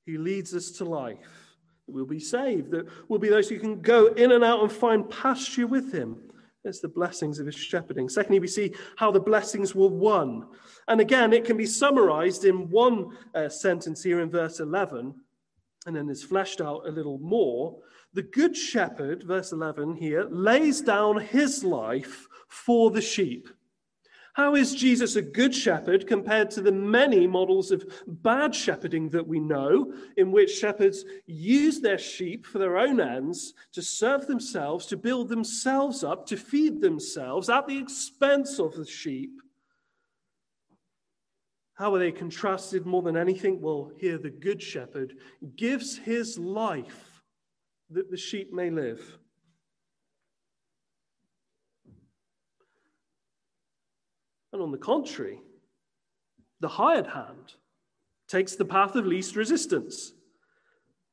who 0.05 0.17
leads 0.19 0.53
us 0.53 0.71
to 0.71 0.85
life. 0.85 1.55
We'll 1.87 2.05
be 2.05 2.19
saved, 2.19 2.71
that 2.71 2.87
we'll 3.07 3.19
be 3.19 3.29
those 3.29 3.49
who 3.49 3.59
can 3.59 3.81
go 3.81 4.07
in 4.07 4.31
and 4.31 4.43
out 4.43 4.61
and 4.61 4.71
find 4.71 5.09
pasture 5.09 5.67
with 5.67 5.91
him. 5.91 6.17
It's 6.63 6.81
the 6.81 6.89
blessings 6.89 7.39
of 7.39 7.45
his 7.45 7.55
shepherding. 7.55 8.09
Secondly, 8.09 8.39
we 8.39 8.47
see 8.47 8.73
how 8.97 9.11
the 9.11 9.19
blessings 9.19 9.73
were 9.73 9.87
won. 9.87 10.47
And 10.87 10.99
again, 10.99 11.31
it 11.33 11.45
can 11.45 11.57
be 11.57 11.65
summarized 11.65 12.45
in 12.45 12.69
one 12.69 13.17
uh, 13.33 13.49
sentence 13.49 14.03
here 14.03 14.19
in 14.19 14.29
verse 14.29 14.59
11 14.59 15.15
and 15.85 15.95
then 15.95 16.09
is 16.09 16.23
fleshed 16.23 16.61
out 16.61 16.85
a 16.85 16.91
little 16.91 17.17
more. 17.19 17.77
The 18.13 18.23
good 18.23 18.55
shepherd, 18.55 19.23
verse 19.23 19.51
11 19.51 19.95
here, 19.95 20.27
lays 20.29 20.81
down 20.81 21.19
his 21.19 21.63
life 21.63 22.27
for 22.47 22.91
the 22.91 23.01
sheep. 23.01 23.47
How 24.33 24.55
is 24.55 24.75
Jesus 24.75 25.15
a 25.15 25.21
good 25.21 25.53
shepherd 25.53 26.07
compared 26.07 26.51
to 26.51 26.61
the 26.61 26.71
many 26.71 27.27
models 27.27 27.71
of 27.71 27.85
bad 28.07 28.55
shepherding 28.55 29.09
that 29.09 29.27
we 29.27 29.39
know, 29.39 29.93
in 30.17 30.31
which 30.31 30.51
shepherds 30.51 31.03
use 31.25 31.81
their 31.81 31.97
sheep 31.97 32.45
for 32.45 32.59
their 32.59 32.77
own 32.77 33.01
ends, 33.01 33.53
to 33.73 33.81
serve 33.81 34.27
themselves, 34.27 34.85
to 34.87 34.97
build 34.97 35.29
themselves 35.29 36.03
up, 36.03 36.25
to 36.27 36.37
feed 36.37 36.79
themselves 36.79 37.49
at 37.49 37.67
the 37.67 37.77
expense 37.77 38.59
of 38.59 38.75
the 38.75 38.85
sheep? 38.85 39.41
How 41.73 41.95
are 41.95 41.99
they 41.99 42.11
contrasted 42.11 42.85
more 42.85 43.01
than 43.01 43.15
anything? 43.15 43.61
Well, 43.61 43.91
here 43.97 44.17
the 44.17 44.29
Good 44.29 44.61
Shepherd 44.61 45.15
gives 45.55 45.97
his 45.97 46.37
life 46.37 47.23
that 47.89 48.11
the 48.11 48.17
sheep 48.17 48.53
may 48.53 48.69
live. 48.69 49.18
And 54.51 54.61
on 54.61 54.71
the 54.71 54.77
contrary, 54.77 55.41
the 56.59 56.67
hired 56.67 57.07
hand 57.07 57.53
takes 58.27 58.55
the 58.55 58.65
path 58.65 58.95
of 58.95 59.05
least 59.05 59.35
resistance. 59.35 60.13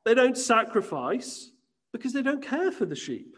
They 0.04 0.14
don't 0.14 0.36
sacrifice 0.36 1.50
because 1.92 2.12
they 2.12 2.22
don't 2.22 2.42
care 2.42 2.70
for 2.70 2.86
the 2.86 2.94
sheep. 2.94 3.36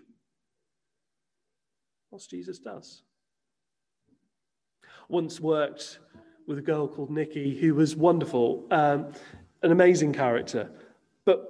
What 2.10 2.22
Jesus 2.28 2.58
does. 2.58 3.02
Once 5.08 5.40
worked 5.40 5.98
with 6.46 6.58
a 6.58 6.62
girl 6.62 6.88
called 6.88 7.10
Nikki 7.10 7.58
who 7.58 7.74
was 7.74 7.94
wonderful, 7.94 8.66
um, 8.70 9.12
an 9.62 9.72
amazing 9.72 10.12
character, 10.12 10.70
but 11.24 11.46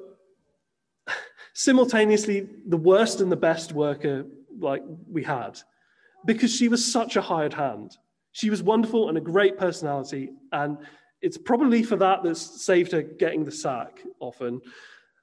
simultaneously 1.54 2.48
the 2.66 2.76
worst 2.76 3.20
and 3.20 3.30
the 3.30 3.36
best 3.36 3.72
worker 3.72 4.26
like 4.58 4.82
we 5.10 5.22
had 5.22 5.58
because 6.26 6.54
she 6.54 6.68
was 6.68 6.84
such 6.84 7.16
a 7.16 7.22
hired 7.22 7.54
hand. 7.54 7.96
She 8.32 8.50
was 8.50 8.62
wonderful 8.62 9.08
and 9.08 9.18
a 9.18 9.22
great 9.22 9.58
personality, 9.58 10.30
and 10.52 10.78
it's 11.20 11.38
probably 11.38 11.82
for 11.82 11.96
that 11.96 12.22
that's 12.22 12.64
saved 12.64 12.92
her 12.92 13.02
getting 13.02 13.44
the 13.44 13.50
sack 13.50 14.02
often. 14.20 14.60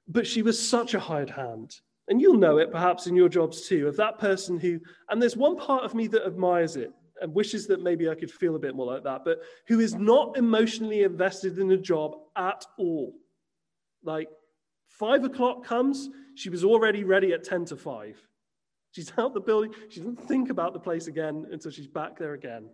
But 0.08 0.26
she 0.26 0.42
was 0.42 0.68
such 0.68 0.94
a 0.94 1.00
hired 1.00 1.30
hand. 1.30 1.80
And 2.08 2.20
you'll 2.20 2.38
know 2.38 2.58
it 2.58 2.70
perhaps 2.70 3.06
in 3.06 3.16
your 3.16 3.28
jobs 3.28 3.66
too, 3.66 3.88
of 3.88 3.96
that 3.96 4.18
person 4.18 4.58
who, 4.58 4.78
and 5.10 5.20
there's 5.20 5.36
one 5.36 5.56
part 5.56 5.84
of 5.84 5.94
me 5.94 6.06
that 6.08 6.24
admires 6.24 6.76
it 6.76 6.92
and 7.20 7.34
wishes 7.34 7.66
that 7.66 7.82
maybe 7.82 8.08
I 8.08 8.14
could 8.14 8.30
feel 8.30 8.54
a 8.54 8.60
bit 8.60 8.76
more 8.76 8.86
like 8.86 9.02
that, 9.04 9.24
but 9.24 9.40
who 9.66 9.80
is 9.80 9.94
not 9.94 10.36
emotionally 10.36 11.02
invested 11.02 11.58
in 11.58 11.72
a 11.72 11.76
job 11.76 12.16
at 12.36 12.64
all. 12.78 13.14
Like 14.04 14.28
five 14.88 15.24
o'clock 15.24 15.64
comes, 15.64 16.08
she 16.34 16.50
was 16.50 16.62
already 16.62 17.02
ready 17.02 17.32
at 17.32 17.42
10 17.42 17.64
to 17.66 17.76
five. 17.76 18.20
She's 18.92 19.12
out 19.18 19.34
the 19.34 19.40
building, 19.40 19.72
she 19.88 20.00
doesn't 20.00 20.28
think 20.28 20.50
about 20.50 20.74
the 20.74 20.78
place 20.78 21.08
again 21.08 21.46
until 21.50 21.70
she's 21.72 21.88
back 21.88 22.16
there 22.18 22.34
again. 22.34 22.68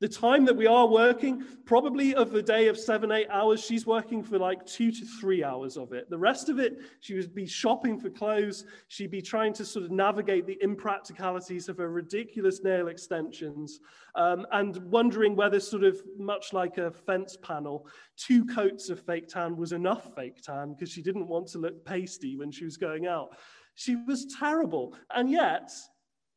The 0.00 0.08
time 0.08 0.46
that 0.46 0.56
we 0.56 0.66
are 0.66 0.86
working, 0.86 1.44
probably 1.66 2.14
of 2.14 2.34
a 2.34 2.40
day 2.40 2.68
of 2.68 2.78
seven, 2.78 3.12
eight 3.12 3.28
hours, 3.30 3.62
she's 3.62 3.84
working 3.84 4.22
for 4.22 4.38
like 4.38 4.64
two 4.64 4.90
to 4.90 5.04
three 5.20 5.44
hours 5.44 5.76
of 5.76 5.92
it. 5.92 6.08
The 6.08 6.16
rest 6.16 6.48
of 6.48 6.58
it, 6.58 6.78
she 7.00 7.14
would 7.14 7.34
be 7.34 7.46
shopping 7.46 8.00
for 8.00 8.08
clothes. 8.08 8.64
She'd 8.88 9.10
be 9.10 9.20
trying 9.20 9.52
to 9.54 9.64
sort 9.64 9.84
of 9.84 9.90
navigate 9.90 10.46
the 10.46 10.58
impracticalities 10.64 11.68
of 11.68 11.76
her 11.76 11.90
ridiculous 11.90 12.64
nail 12.64 12.88
extensions 12.88 13.80
um, 14.14 14.46
and 14.52 14.78
wondering 14.90 15.36
whether, 15.36 15.60
sort 15.60 15.84
of 15.84 16.00
much 16.18 16.54
like 16.54 16.78
a 16.78 16.90
fence 16.90 17.36
panel, 17.42 17.86
two 18.16 18.46
coats 18.46 18.88
of 18.88 19.00
fake 19.00 19.28
tan 19.28 19.54
was 19.54 19.72
enough 19.72 20.14
fake 20.14 20.40
tan 20.40 20.72
because 20.72 20.90
she 20.90 21.02
didn't 21.02 21.28
want 21.28 21.46
to 21.48 21.58
look 21.58 21.84
pasty 21.84 22.38
when 22.38 22.50
she 22.50 22.64
was 22.64 22.78
going 22.78 23.06
out. 23.06 23.36
She 23.74 23.96
was 23.96 24.34
terrible. 24.38 24.96
And 25.14 25.30
yet, 25.30 25.70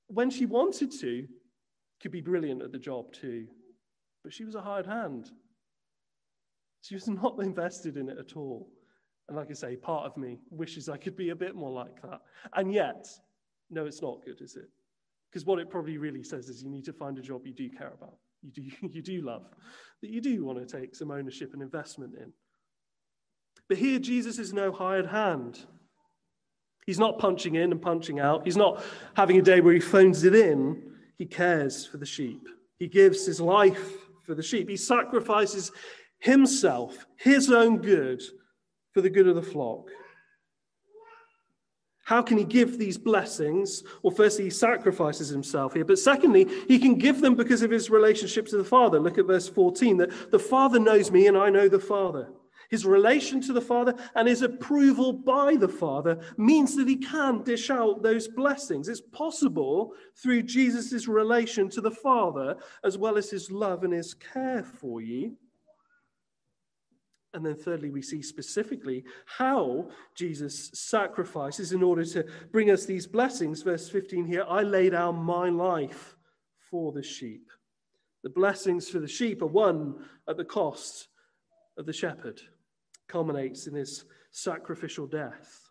when 0.07 0.29
she 0.29 0.45
wanted 0.45 0.91
to, 0.99 1.27
could 2.03 2.11
be 2.11 2.21
brilliant 2.21 2.61
at 2.61 2.73
the 2.73 2.77
job 2.77 3.13
too. 3.13 3.47
But 4.23 4.33
she 4.33 4.43
was 4.43 4.55
a 4.55 4.61
hired 4.61 4.85
hand. 4.85 5.31
She 6.81 6.93
was 6.95 7.07
not 7.23 7.39
invested 7.41 7.97
in 7.97 8.09
it 8.09 8.17
at 8.19 8.35
all. 8.35 8.69
And 9.29 9.37
like 9.37 9.49
I 9.49 9.53
say, 9.53 9.77
part 9.77 10.05
of 10.05 10.17
me 10.17 10.39
wishes 10.51 10.89
I 10.89 10.97
could 10.97 11.15
be 11.15 11.29
a 11.29 11.35
bit 11.35 11.55
more 11.55 11.71
like 11.71 12.01
that. 12.01 12.19
And 12.55 12.71
yet, 12.73 13.07
no, 13.71 13.85
it's 13.85 14.01
not 14.01 14.23
good, 14.25 14.41
is 14.41 14.57
it? 14.57 14.69
Because 15.31 15.45
what 15.45 15.59
it 15.59 15.69
probably 15.69 15.97
really 15.97 16.23
says 16.23 16.49
is 16.49 16.61
you 16.61 16.69
need 16.69 16.83
to 16.85 16.93
find 16.93 17.17
a 17.17 17.21
job 17.21 17.47
you 17.47 17.53
do 17.53 17.69
care 17.69 17.93
about, 17.97 18.17
you 18.41 18.51
do, 18.51 18.87
you 18.89 19.01
do 19.01 19.21
love, 19.21 19.45
that 20.01 20.11
you 20.11 20.19
do 20.19 20.43
want 20.43 20.59
to 20.59 20.77
take 20.77 20.93
some 20.93 21.09
ownership 21.09 21.53
and 21.53 21.61
investment 21.61 22.13
in. 22.19 22.33
But 23.69 23.77
here, 23.77 23.97
Jesus 23.97 24.39
is 24.39 24.51
no 24.51 24.73
hired 24.73 25.07
hand. 25.07 25.65
He's 26.85 26.99
not 26.99 27.17
punching 27.17 27.55
in 27.55 27.71
and 27.71 27.81
punching 27.81 28.19
out. 28.19 28.43
He's 28.43 28.57
not 28.57 28.83
having 29.13 29.37
a 29.37 29.41
day 29.41 29.61
where 29.61 29.73
he 29.73 29.79
phones 29.79 30.25
it 30.25 30.35
in. 30.35 30.92
He 31.17 31.25
cares 31.25 31.85
for 31.85 31.97
the 31.97 32.05
sheep. 32.05 32.47
He 32.77 32.87
gives 32.87 33.25
his 33.25 33.39
life 33.39 33.93
for 34.25 34.35
the 34.35 34.43
sheep. 34.43 34.69
He 34.69 34.77
sacrifices 34.77 35.71
himself, 36.19 37.05
his 37.17 37.51
own 37.51 37.77
good, 37.77 38.21
for 38.93 39.01
the 39.01 39.09
good 39.09 39.27
of 39.27 39.35
the 39.35 39.41
flock. 39.41 39.89
How 42.05 42.21
can 42.21 42.37
he 42.37 42.43
give 42.43 42.77
these 42.77 42.97
blessings? 42.97 43.83
Well, 44.01 44.13
firstly, 44.13 44.45
he 44.45 44.49
sacrifices 44.49 45.29
himself 45.29 45.73
here. 45.73 45.85
But 45.85 45.99
secondly, 45.99 46.47
he 46.67 46.77
can 46.77 46.95
give 46.95 47.21
them 47.21 47.35
because 47.35 47.61
of 47.61 47.71
his 47.71 47.89
relationship 47.89 48.45
to 48.47 48.57
the 48.57 48.63
Father. 48.63 48.99
Look 48.99 49.17
at 49.17 49.25
verse 49.25 49.47
14 49.47 49.97
that 49.97 50.31
the 50.31 50.39
Father 50.39 50.79
knows 50.79 51.11
me 51.11 51.27
and 51.27 51.37
I 51.37 51.49
know 51.49 51.69
the 51.69 51.79
Father. 51.79 52.27
His 52.73 52.87
relation 52.87 53.39
to 53.41 53.53
the 53.53 53.61
Father 53.61 53.93
and 54.15 54.27
his 54.27 54.41
approval 54.41 55.13
by 55.13 55.55
the 55.55 55.67
Father 55.67 56.17
means 56.37 56.75
that 56.75 56.87
he 56.87 56.95
can 56.95 57.43
dish 57.43 57.69
out 57.69 58.01
those 58.01 58.27
blessings. 58.27 58.87
It's 58.87 58.99
possible 58.99 59.93
through 60.15 60.41
Jesus' 60.41 61.07
relation 61.07 61.69
to 61.69 61.81
the 61.81 61.91
Father, 61.91 62.57
as 62.83 62.97
well 62.97 63.15
as 63.15 63.29
his 63.29 63.51
love 63.51 63.83
and 63.83 63.93
his 63.93 64.15
care 64.15 64.63
for 64.63 65.01
you. 65.01 65.37
And 67.35 67.45
then, 67.45 67.57
thirdly, 67.57 67.91
we 67.91 68.01
see 68.01 68.23
specifically 68.23 69.03
how 69.27 69.89
Jesus 70.15 70.71
sacrifices 70.73 71.73
in 71.73 71.83
order 71.83 72.03
to 72.05 72.25
bring 72.51 72.71
us 72.71 72.87
these 72.87 73.05
blessings. 73.05 73.61
Verse 73.61 73.87
15 73.87 74.25
here 74.25 74.45
I 74.49 74.63
lay 74.63 74.89
down 74.89 75.23
my 75.23 75.49
life 75.49 76.15
for 76.71 76.91
the 76.91 77.03
sheep. 77.03 77.51
The 78.23 78.31
blessings 78.31 78.89
for 78.89 78.97
the 78.97 79.07
sheep 79.07 79.43
are 79.43 79.45
won 79.45 80.03
at 80.27 80.37
the 80.37 80.43
cost 80.43 81.09
of 81.77 81.85
the 81.85 81.93
shepherd 81.93 82.41
culminates 83.13 83.67
in 83.67 83.75
his 83.75 84.05
sacrificial 84.31 85.05
death. 85.05 85.69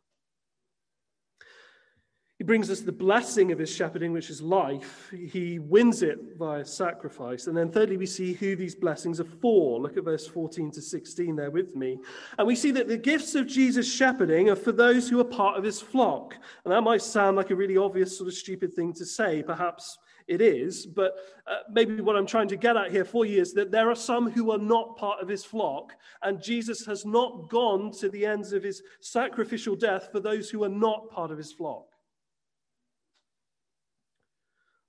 He 2.39 2.45
brings 2.45 2.71
us 2.71 2.81
the 2.81 2.93
blessing 2.93 3.51
of 3.51 3.59
his 3.59 3.75
shepherding, 3.75 4.13
which 4.13 4.31
is 4.31 4.41
life. 4.41 5.13
He 5.13 5.59
wins 5.59 6.03
it 6.03 6.19
via 6.39 6.65
sacrifice. 6.65 7.49
And 7.49 7.57
then, 7.57 7.71
thirdly, 7.71 7.97
we 7.97 8.07
see 8.07 8.33
who 8.33 8.55
these 8.55 8.77
blessings 8.77 9.21
are 9.21 9.25
for. 9.25 9.81
Look 9.81 9.97
at 9.97 10.05
verse 10.05 10.27
14 10.27 10.71
to 10.73 10.83
16 10.83 11.35
there 11.35 11.51
with 11.51 11.75
me. 11.75 11.99
And 12.39 12.47
we 12.47 12.55
see 12.55 12.71
that 12.73 12.87
the 12.87 12.97
gifts 12.97 13.35
of 13.35 13.49
Jesus' 13.49 13.93
shepherding 13.93 14.49
are 14.49 14.57
for 14.57 14.73
those 14.73 15.09
who 15.09 15.19
are 15.21 15.25
part 15.25 15.59
of 15.59 15.65
his 15.65 15.81
flock. 15.81 16.37
And 16.65 16.73
that 16.73 16.83
might 16.83 17.03
sound 17.03 17.37
like 17.37 17.51
a 17.51 17.57
really 17.57 17.77
obvious, 17.77 18.17
sort 18.17 18.29
of 18.29 18.35
stupid 18.35 18.73
thing 18.73 18.93
to 18.95 19.05
say. 19.05 19.43
Perhaps 19.43 19.99
it 20.29 20.41
is, 20.41 20.87
but 20.87 21.15
uh, 21.47 21.59
maybe 21.71 22.01
what 22.01 22.17
I'm 22.17 22.27
trying 22.27 22.49
to 22.49 22.57
get 22.57 22.77
at 22.77 22.91
here 22.91 23.05
for 23.05 23.25
you 23.25 23.41
is 23.41 23.53
that 23.55 23.71
there 23.71 23.91
are 23.91 23.97
some 23.97 24.31
who 24.31 24.51
are 24.53 24.59
not 24.59 24.97
part 24.97 25.21
of 25.21 25.29
his 25.29 25.45
flock, 25.45 25.95
and 26.23 26.43
Jesus 26.43 26.85
has 26.87 27.05
not 27.05 27.49
gone 27.49 27.91
to 27.93 28.09
the 28.09 28.27
ends 28.27 28.53
of 28.53 28.63
his 28.63 28.83
sacrificial 29.01 29.77
death 29.77 30.11
for 30.13 30.21
those 30.21 30.51
who 30.51 30.65
are 30.65 30.69
not 30.69 31.11
part 31.11 31.31
of 31.31 31.39
his 31.39 31.53
flock. 31.53 31.87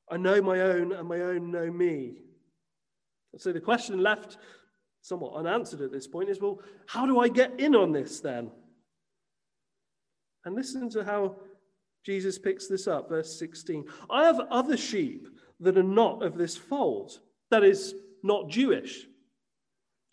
I 0.09 0.17
know 0.17 0.41
my 0.41 0.61
own, 0.61 0.91
and 0.91 1.07
my 1.07 1.21
own 1.21 1.51
know 1.51 1.71
me. 1.71 2.17
so 3.37 3.51
the 3.51 3.59
question 3.59 4.01
left 4.01 4.37
somewhat 5.01 5.35
unanswered 5.35 5.81
at 5.81 5.91
this 5.91 6.07
point 6.07 6.29
is 6.29 6.39
well, 6.39 6.59
how 6.87 7.05
do 7.05 7.19
I 7.19 7.27
get 7.27 7.59
in 7.59 7.75
on 7.75 7.91
this 7.91 8.19
then? 8.19 8.51
And 10.45 10.55
listen 10.55 10.89
to 10.91 11.03
how 11.03 11.35
Jesus 12.05 12.37
picks 12.37 12.67
this 12.67 12.87
up, 12.87 13.09
verse 13.09 13.37
16. 13.39 13.85
I 14.09 14.25
have 14.25 14.39
other 14.51 14.77
sheep 14.77 15.27
that 15.59 15.77
are 15.77 15.83
not 15.83 16.23
of 16.23 16.37
this 16.37 16.57
fold, 16.57 17.19
that 17.49 17.63
is, 17.63 17.95
not 18.23 18.49
Jewish. 18.49 19.05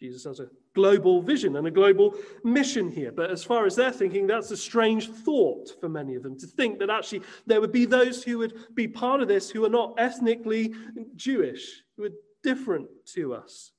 Jesus 0.00 0.24
has 0.24 0.40
a 0.40 0.48
global 0.74 1.20
vision 1.20 1.56
and 1.56 1.66
a 1.66 1.70
global 1.70 2.14
mission 2.44 2.90
here. 2.90 3.12
But 3.12 3.30
as 3.30 3.44
far 3.44 3.66
as 3.66 3.76
they're 3.76 3.90
thinking, 3.90 4.26
that's 4.26 4.50
a 4.50 4.56
strange 4.56 5.10
thought 5.10 5.70
for 5.80 5.88
many 5.88 6.14
of 6.14 6.22
them 6.22 6.38
to 6.38 6.46
think 6.46 6.78
that 6.78 6.90
actually 6.90 7.22
there 7.46 7.60
would 7.60 7.72
be 7.72 7.84
those 7.84 8.22
who 8.22 8.38
would 8.38 8.74
be 8.74 8.88
part 8.88 9.20
of 9.20 9.28
this 9.28 9.50
who 9.50 9.64
are 9.64 9.70
not 9.70 9.94
ethnically 9.98 10.74
Jewish, 11.16 11.82
who 11.96 12.04
are 12.04 12.10
different 12.42 12.88
to 13.14 13.34
us. 13.34 13.72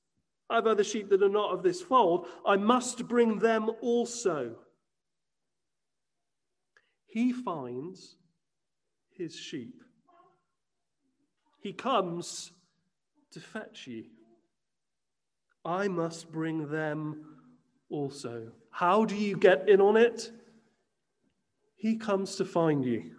I 0.50 0.56
have 0.56 0.66
other 0.66 0.84
sheep 0.84 1.08
that 1.10 1.22
are 1.22 1.28
not 1.28 1.52
of 1.52 1.62
this 1.62 1.80
fold. 1.80 2.26
I 2.46 2.56
must 2.56 3.08
bring 3.08 3.38
them 3.38 3.70
also. 3.80 4.56
He 7.12 7.30
finds 7.30 8.16
his 9.10 9.36
sheep. 9.36 9.82
He 11.60 11.74
comes 11.74 12.52
to 13.32 13.38
fetch 13.38 13.86
you. 13.86 14.04
I 15.62 15.88
must 15.88 16.32
bring 16.32 16.70
them 16.70 17.36
also. 17.90 18.50
How 18.70 19.04
do 19.04 19.14
you 19.14 19.36
get 19.36 19.68
in 19.68 19.78
on 19.82 19.98
it? 19.98 20.30
He 21.76 21.96
comes 21.96 22.36
to 22.36 22.46
find 22.46 22.82
you. 22.82 23.10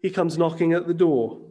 He 0.00 0.08
comes 0.08 0.38
knocking 0.38 0.72
at 0.72 0.86
the 0.86 0.94
door. 0.94 1.42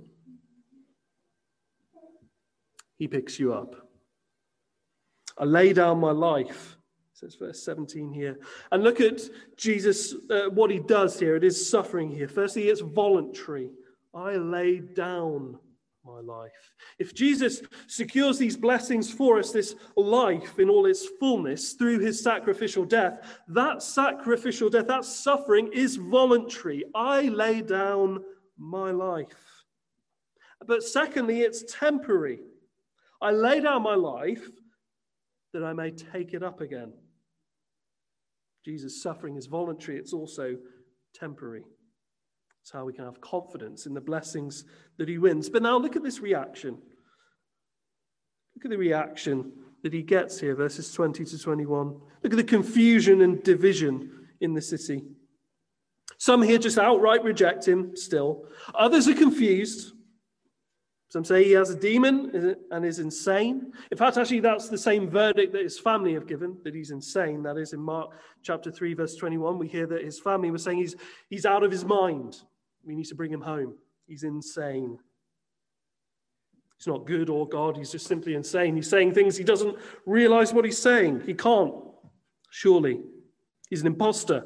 He 2.97 3.08
picks 3.08 3.38
you 3.38 3.54
up. 3.54 3.75
I 5.38 5.43
lay 5.43 5.71
down 5.71 5.99
my 5.99 6.12
life 6.12 6.79
says 7.19 7.36
verse 7.36 7.62
17 7.63 8.13
here. 8.13 8.39
And 8.71 8.82
look 8.82 9.01
at 9.01 9.19
Jesus, 9.58 10.15
uh, 10.29 10.49
what 10.51 10.71
he 10.71 10.79
does 10.79 11.19
here. 11.19 11.36
It 11.36 11.43
is 11.43 11.69
suffering 11.69 12.10
here. 12.10 12.29
Firstly, 12.29 12.69
it's 12.69 12.79
voluntary. 12.79 13.71
I 14.13 14.38
lay 14.38 14.79
down 14.79 15.60
my 16.05 16.21
life. 16.21 16.73
If 16.97 17.13
Jesus 17.13 17.62
secures 17.88 18.38
these 18.38 18.55
blessings 18.55 19.12
for 19.12 19.38
us, 19.38 19.51
this 19.51 19.75
life 19.97 20.60
in 20.60 20.69
all 20.69 20.86
its 20.86 21.08
fullness 21.19 21.73
through 21.73 21.99
his 21.99 22.23
sacrificial 22.23 22.86
death, 22.86 23.41
that 23.49 23.84
sacrificial 23.84 24.69
death, 24.69 24.88
that 24.88 25.03
suffering 25.03 25.69
is 25.73 25.97
voluntary. 25.97 26.86
I 26.95 27.23
lay 27.23 27.62
down 27.62 28.23
my 28.58 28.91
life. 28.91 29.65
But 30.65 30.84
secondly, 30.84 31.41
it's 31.41 31.65
temporary. 31.69 32.39
I 33.21 33.32
lay 33.32 33.60
down 33.60 33.84
my 33.84 33.95
life 33.95 34.47
that 35.51 35.65
I 35.65 35.73
may 35.73 35.91
take 35.91 36.34
it 36.34 36.43
up 36.43 36.62
again. 36.62 36.93
Jesus' 38.65 39.02
suffering 39.02 39.36
is 39.36 39.48
voluntary, 39.48 39.98
it's 39.98 40.13
also 40.13 40.58
temporary. 41.13 41.63
It's 42.62 42.72
how 42.72 42.86
we 42.86 42.93
can 42.93 43.06
have 43.06 43.22
confidence 43.22 43.86
in 43.86 43.93
the 43.93 44.02
blessings 44.02 44.65
that 44.98 45.08
he 45.08 45.17
wins. 45.17 45.50
But 45.50 45.63
now 45.63 45.78
look 45.78 45.95
at 45.95 46.04
this 46.04 46.19
reaction. 46.19 46.78
Look 48.56 48.65
at 48.65 48.72
the 48.72 48.78
reaction 48.78 49.52
that 49.84 49.93
he 49.93 50.02
gets 50.02 50.39
here, 50.39 50.56
verses 50.56 50.91
20 50.91 51.24
to 51.24 51.39
21. 51.39 52.00
Look 52.24 52.34
at 52.34 52.38
the 52.38 52.43
confusion 52.43 53.22
and 53.22 53.41
division 53.41 54.28
in 54.41 54.54
the 54.54 54.62
city. 54.62 55.04
Some 56.17 56.41
here 56.41 56.58
just 56.58 56.78
outright 56.78 57.24
reject 57.24 57.65
him 57.65 57.95
still. 57.95 58.45
Others 58.76 59.08
are 59.08 59.13
confused. 59.13 59.93
Some 61.10 61.26
say 61.26 61.43
he 61.43 61.54
has 61.54 61.72
a 61.72 61.76
demon 61.76 62.56
and 62.69 62.86
is 62.86 63.00
insane. 63.00 63.74
In 63.89 63.98
fact, 63.98 64.17
actually, 64.17 64.41
that's 64.41 64.69
the 64.69 64.78
same 64.78 65.10
verdict 65.10 65.54
that 65.54 65.63
his 65.63 65.80
family 65.80 66.13
have 66.13 66.28
given, 66.28 66.58
that 66.63 66.76
he's 66.76 66.91
insane. 66.91 67.41
That 67.41 67.58
is 67.58 67.74
in 67.74 67.80
Mark 67.80 68.12
chapter 68.43 68.72
3, 68.72 68.93
verse 68.93 69.15
21. 69.15 69.58
We 69.58 69.67
hear 69.67 69.88
that 69.88 70.04
his 70.04 70.19
family 70.19 70.52
were 70.52 70.60
saying 70.60 70.78
he's, 70.78 70.95
he's 71.28 71.48
out 71.48 71.63
of 71.63 71.72
his 71.72 71.84
mind. 71.84 72.38
We 72.84 72.95
need 72.95 73.08
to 73.08 73.15
bring 73.15 73.34
him 73.34 73.41
home. 73.41 73.74
He's 74.08 74.24
insane. 74.24 75.00
He's 76.78 76.86
not 76.86 77.08
good 77.08 77.30
or 77.30 77.48
God. 77.48 77.76
He's 77.76 77.91
just 77.91 78.06
simply 78.06 78.36
insane. 78.36 78.76
He's 78.76 78.89
saying 78.89 79.15
things 79.15 79.36
he 79.36 79.43
doesn't 79.43 79.78
realize 80.06 80.54
what 80.54 80.63
he's 80.63 80.78
saying. 80.78 81.24
He 81.26 81.34
can't, 81.34 81.74
surely. 82.52 83.02
He's 83.67 83.82
an 83.82 83.88
impostor. 83.88 84.45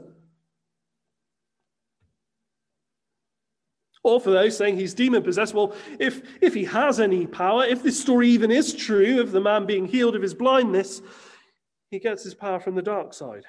Or 4.03 4.19
for 4.19 4.31
those 4.31 4.57
saying 4.57 4.77
he's 4.77 4.93
demon 4.93 5.23
possessed, 5.23 5.53
well, 5.53 5.73
if, 5.97 6.21
if 6.41 6.53
he 6.53 6.65
has 6.65 6.99
any 6.99 7.25
power, 7.25 7.63
if 7.63 7.81
this 7.81 7.99
story 7.99 8.29
even 8.29 8.51
is 8.51 8.73
true 8.73 9.21
of 9.21 9.31
the 9.31 9.39
man 9.39 9.65
being 9.65 9.87
healed 9.87 10.15
of 10.15 10.21
his 10.21 10.33
blindness, 10.33 11.01
he 11.89 11.99
gets 11.99 12.23
his 12.23 12.33
power 12.33 12.59
from 12.59 12.75
the 12.75 12.81
dark 12.81 13.13
side. 13.13 13.45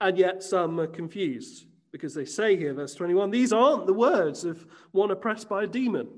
And 0.00 0.16
yet 0.16 0.42
some 0.42 0.80
are 0.80 0.86
confused 0.86 1.66
because 1.92 2.14
they 2.14 2.24
say 2.24 2.56
here, 2.56 2.74
verse 2.74 2.94
21, 2.94 3.30
these 3.30 3.52
aren't 3.52 3.86
the 3.86 3.92
words 3.92 4.44
of 4.44 4.66
one 4.92 5.10
oppressed 5.10 5.48
by 5.48 5.64
a 5.64 5.66
demon. 5.66 6.08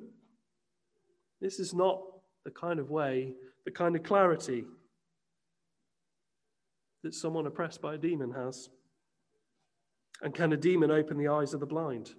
This 1.41 1.59
is 1.59 1.75
not 1.75 2.01
the 2.45 2.51
kind 2.51 2.81
of 2.81 2.91
way, 2.91 3.35
the 3.65 3.71
kind 3.71 3.97
of 3.97 4.03
clarity 4.03 4.65
that 7.03 7.15
someone 7.15 7.47
oppressed 7.47 7.83
by 7.83 7.95
a 7.95 7.99
demon 7.99 8.33
has. 8.33 8.71
And 10.23 10.35
can 10.35 10.53
a 10.53 10.57
demon 10.57 10.91
open 10.91 11.19
the 11.19 11.29
eyes 11.29 11.55
of 11.55 11.61
the 11.61 11.67
blind? 11.67 12.15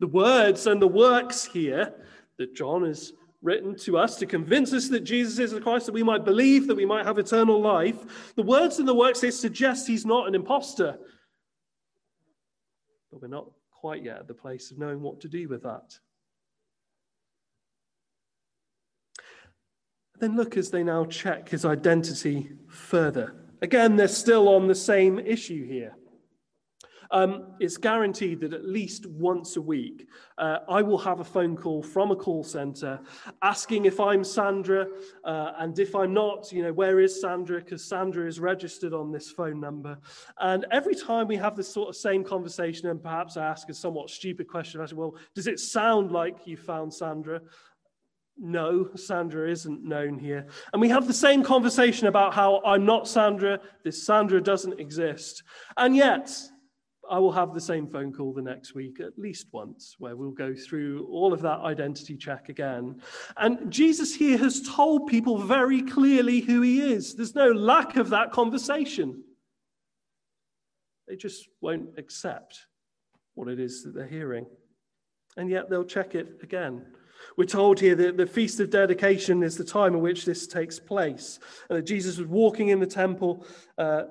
The 0.00 0.06
words 0.06 0.66
and 0.66 0.80
the 0.80 0.88
works 0.88 1.44
here 1.44 1.94
that 2.38 2.54
John 2.54 2.84
has 2.84 3.12
written 3.42 3.76
to 3.76 3.98
us 3.98 4.16
to 4.16 4.26
convince 4.26 4.72
us 4.72 4.88
that 4.88 5.00
Jesus 5.00 5.38
is 5.38 5.50
the 5.50 5.60
Christ, 5.60 5.86
that 5.86 5.92
we 5.92 6.02
might 6.02 6.24
believe, 6.24 6.66
that 6.68 6.76
we 6.76 6.86
might 6.86 7.04
have 7.04 7.18
eternal 7.18 7.60
life. 7.60 8.32
The 8.36 8.42
words 8.42 8.78
and 8.78 8.86
the 8.86 8.94
works 8.94 9.20
they 9.20 9.30
suggest 9.30 9.88
he's 9.88 10.06
not 10.06 10.28
an 10.28 10.34
impostor. 10.34 10.98
But 13.10 13.22
we're 13.22 13.28
not 13.28 13.50
quite 13.70 14.04
yet 14.04 14.18
at 14.18 14.28
the 14.28 14.34
place 14.34 14.70
of 14.70 14.78
knowing 14.78 15.00
what 15.00 15.20
to 15.20 15.28
do 15.28 15.48
with 15.48 15.64
that. 15.64 15.98
Then 20.20 20.36
look 20.36 20.56
as 20.56 20.70
they 20.70 20.84
now 20.84 21.04
check 21.04 21.48
his 21.48 21.64
identity 21.64 22.52
further. 22.68 23.34
Again, 23.60 23.96
they're 23.96 24.06
still 24.06 24.48
on 24.48 24.68
the 24.68 24.74
same 24.74 25.18
issue 25.18 25.66
here. 25.66 25.96
Um, 27.12 27.54
it's 27.60 27.76
guaranteed 27.76 28.40
that 28.40 28.54
at 28.54 28.64
least 28.64 29.06
once 29.06 29.56
a 29.56 29.60
week, 29.60 30.08
uh, 30.38 30.60
I 30.68 30.80
will 30.80 30.98
have 30.98 31.20
a 31.20 31.24
phone 31.24 31.56
call 31.56 31.82
from 31.82 32.10
a 32.10 32.16
call 32.16 32.42
center 32.42 33.00
asking 33.42 33.84
if 33.84 34.00
I'm 34.00 34.24
Sandra, 34.24 34.86
uh, 35.24 35.52
and 35.58 35.78
if 35.78 35.94
I'm 35.94 36.14
not, 36.14 36.50
you 36.50 36.62
know, 36.62 36.72
where 36.72 37.00
is 37.00 37.20
Sandra? 37.20 37.58
Because 37.58 37.84
Sandra 37.84 38.26
is 38.26 38.40
registered 38.40 38.94
on 38.94 39.12
this 39.12 39.30
phone 39.30 39.60
number. 39.60 39.98
And 40.40 40.64
every 40.70 40.94
time 40.94 41.28
we 41.28 41.36
have 41.36 41.54
this 41.54 41.68
sort 41.68 41.90
of 41.90 41.96
same 41.96 42.24
conversation, 42.24 42.88
and 42.88 43.02
perhaps 43.02 43.36
I 43.36 43.46
ask 43.46 43.68
a 43.68 43.74
somewhat 43.74 44.08
stupid 44.08 44.48
question, 44.48 44.80
I 44.80 44.86
say, 44.86 44.96
well, 44.96 45.14
does 45.34 45.46
it 45.46 45.60
sound 45.60 46.12
like 46.12 46.46
you 46.46 46.56
found 46.56 46.94
Sandra? 46.94 47.42
No, 48.38 48.88
Sandra 48.96 49.50
isn't 49.50 49.84
known 49.84 50.18
here. 50.18 50.46
And 50.72 50.80
we 50.80 50.88
have 50.88 51.06
the 51.06 51.12
same 51.12 51.42
conversation 51.42 52.06
about 52.06 52.32
how 52.32 52.62
I'm 52.64 52.86
not 52.86 53.06
Sandra, 53.06 53.60
this 53.84 54.06
Sandra 54.06 54.40
doesn't 54.40 54.80
exist. 54.80 55.42
And 55.76 55.94
yet, 55.94 56.34
I 57.10 57.18
will 57.18 57.32
have 57.32 57.52
the 57.52 57.60
same 57.60 57.88
phone 57.88 58.12
call 58.12 58.32
the 58.32 58.42
next 58.42 58.74
week, 58.74 59.00
at 59.00 59.18
least 59.18 59.48
once, 59.52 59.96
where 59.98 60.16
we'll 60.16 60.30
go 60.30 60.54
through 60.54 61.06
all 61.10 61.32
of 61.32 61.42
that 61.42 61.60
identity 61.60 62.16
check 62.16 62.48
again. 62.48 63.02
And 63.36 63.70
Jesus 63.70 64.14
here 64.14 64.38
has 64.38 64.62
told 64.62 65.08
people 65.08 65.38
very 65.38 65.82
clearly 65.82 66.40
who 66.40 66.62
he 66.62 66.80
is. 66.80 67.14
There's 67.14 67.34
no 67.34 67.50
lack 67.50 67.96
of 67.96 68.10
that 68.10 68.30
conversation. 68.30 69.24
They 71.08 71.16
just 71.16 71.48
won't 71.60 71.98
accept 71.98 72.66
what 73.34 73.48
it 73.48 73.58
is 73.58 73.82
that 73.82 73.94
they're 73.94 74.06
hearing. 74.06 74.46
And 75.36 75.50
yet 75.50 75.68
they'll 75.68 75.84
check 75.84 76.14
it 76.14 76.38
again. 76.42 76.86
We're 77.36 77.44
told 77.44 77.80
here 77.80 77.94
that 77.94 78.16
the 78.16 78.26
Feast 78.26 78.60
of 78.60 78.70
Dedication 78.70 79.42
is 79.42 79.56
the 79.56 79.64
time 79.64 79.94
in 79.94 80.00
which 80.00 80.24
this 80.24 80.46
takes 80.46 80.78
place, 80.78 81.38
and 81.68 81.78
that 81.78 81.86
Jesus 81.86 82.18
was 82.18 82.26
walking 82.26 82.68
in 82.68 82.80
the 82.80 82.86
temple. 82.86 83.46
Uh, 83.78 84.04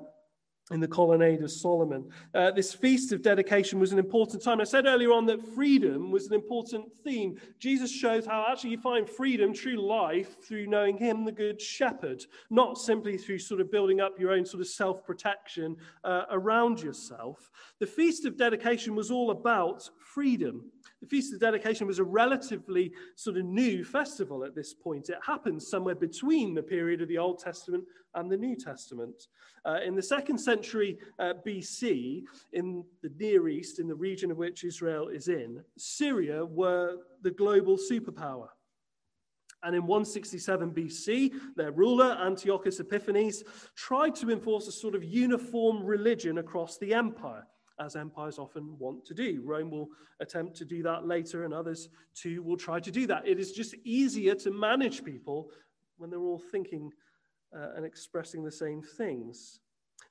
in 0.72 0.80
the 0.80 0.88
colonnade 0.88 1.42
of 1.42 1.52
Solomon. 1.52 2.10
Uh, 2.34 2.52
this 2.52 2.74
feast 2.74 3.12
of 3.12 3.22
dedication 3.22 3.80
was 3.80 3.92
an 3.92 4.00
important 4.00 4.42
time. 4.42 4.62
I 4.62 4.64
said 4.64 4.86
earlier 4.86 5.12
on 5.12 5.26
that 5.28 5.46
freedom 5.54 6.12
was 6.12 6.28
an 6.28 6.34
important 6.34 6.86
theme. 7.04 7.38
Jesus 7.60 7.92
shows 7.92 8.26
how 8.26 8.46
actually 8.50 8.72
you 8.72 8.80
find 8.80 9.10
freedom, 9.10 9.54
true 9.54 9.76
life, 9.76 10.42
through 10.42 10.68
knowing 10.68 10.98
Him, 10.98 11.26
the 11.26 11.32
Good 11.32 11.62
Shepherd, 11.62 12.26
not 12.50 12.78
simply 12.78 13.18
through 13.18 13.40
sort 13.40 13.62
of 13.62 13.72
building 13.72 14.00
up 14.00 14.20
your 14.20 14.32
own 14.32 14.46
sort 14.46 14.62
of 14.62 14.68
self 14.68 15.06
protection 15.06 15.76
uh, 16.04 16.24
around 16.32 16.80
yourself. 16.80 17.52
The 17.80 17.88
feast 17.88 18.26
of 18.26 18.38
dedication 18.38 18.96
was 18.96 19.12
all 19.12 19.32
about 19.32 19.90
freedom. 20.00 20.72
The 21.02 21.08
Feast 21.08 21.34
of 21.34 21.40
Dedication 21.40 21.88
was 21.88 21.98
a 21.98 22.04
relatively 22.04 22.94
sort 23.16 23.38
of 23.38 23.46
new 23.46 23.84
festival 23.84 24.44
at 24.44 24.54
this 24.54 24.74
point. 24.74 25.10
It 25.10 25.18
happened 25.26 25.62
somewhere 25.62 25.96
between 25.96 26.54
the 26.54 26.62
period 26.62 27.02
of 27.02 27.08
the 27.08 27.18
Old 27.18 27.40
Testament 27.40 27.86
and 28.14 28.32
the 28.32 28.38
New 28.38 28.56
Testament. 28.56 29.28
Uh, 29.66 29.80
in 29.84 29.96
the 29.96 30.04
second 30.04 30.38
century 30.38 31.00
uh, 31.18 31.34
BC, 31.46 32.22
in 32.54 32.84
the 33.02 33.12
Near 33.18 33.48
East, 33.48 33.80
in 33.80 33.88
the 33.88 33.96
region 33.96 34.30
of 34.30 34.38
which 34.38 34.64
Israel 34.64 35.08
is 35.08 35.28
in, 35.28 35.64
Syria 35.76 36.46
were 36.46 36.98
the 37.24 37.32
global 37.32 37.78
superpower. 37.78 38.50
And 39.64 39.76
in 39.76 39.86
167 39.88 40.72
BC, 40.72 41.32
their 41.56 41.72
ruler, 41.72 42.18
Antiochus 42.24 42.80
Epiphanes, 42.80 43.44
tried 43.76 44.16
to 44.16 44.30
enforce 44.30 44.68
a 44.68 44.72
sort 44.72 44.94
of 44.94 45.04
uniform 45.04 45.84
religion 45.84 46.38
across 46.38 46.78
the 46.78 46.94
empire 46.94 47.48
as 47.82 47.96
empires 47.96 48.38
often 48.40 48.78
want 48.78 49.06
to 49.06 49.14
do. 49.14 49.42
Rome 49.44 49.72
will 49.72 49.90
attempt 50.20 50.56
to 50.58 50.66
do 50.66 50.84
that 50.84 51.06
later, 51.06 51.44
and 51.46 51.54
others 51.54 51.90
too 52.14 52.44
will 52.44 52.58
try 52.58 52.80
to 52.80 52.92
do 52.92 53.08
that. 53.08 53.28
It 53.28 53.40
is 53.40 53.52
just 53.52 53.76
easier 53.84 54.36
to 54.36 54.52
manage 54.52 55.04
people 55.04 55.50
when 55.98 56.10
they're 56.10 56.20
all 56.20 56.44
thinking 56.52 56.92
uh, 57.56 57.70
and 57.76 57.86
expressing 57.86 58.44
the 58.44 58.52
same 58.52 58.82
things. 58.82 59.60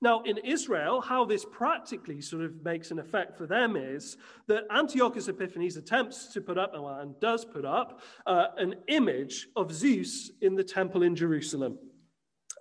Now, 0.02 0.22
in 0.22 0.38
Israel, 0.38 1.00
how 1.00 1.24
this 1.24 1.44
practically 1.44 2.20
sort 2.22 2.42
of 2.44 2.64
makes 2.64 2.90
an 2.90 2.98
effect 2.98 3.36
for 3.36 3.46
them 3.46 3.76
is 3.76 4.16
that 4.46 4.64
Antiochus 4.70 5.28
Epiphanes 5.28 5.76
attempts 5.76 6.28
to 6.32 6.40
put 6.40 6.56
up, 6.56 6.72
and 6.74 7.18
does 7.20 7.44
put 7.44 7.64
up, 7.64 8.00
uh, 8.26 8.46
an 8.56 8.76
image 8.88 9.48
of 9.56 9.72
Zeus 9.72 10.30
in 10.40 10.54
the 10.54 10.64
temple 10.64 11.02
in 11.02 11.14
Jerusalem. 11.14 11.78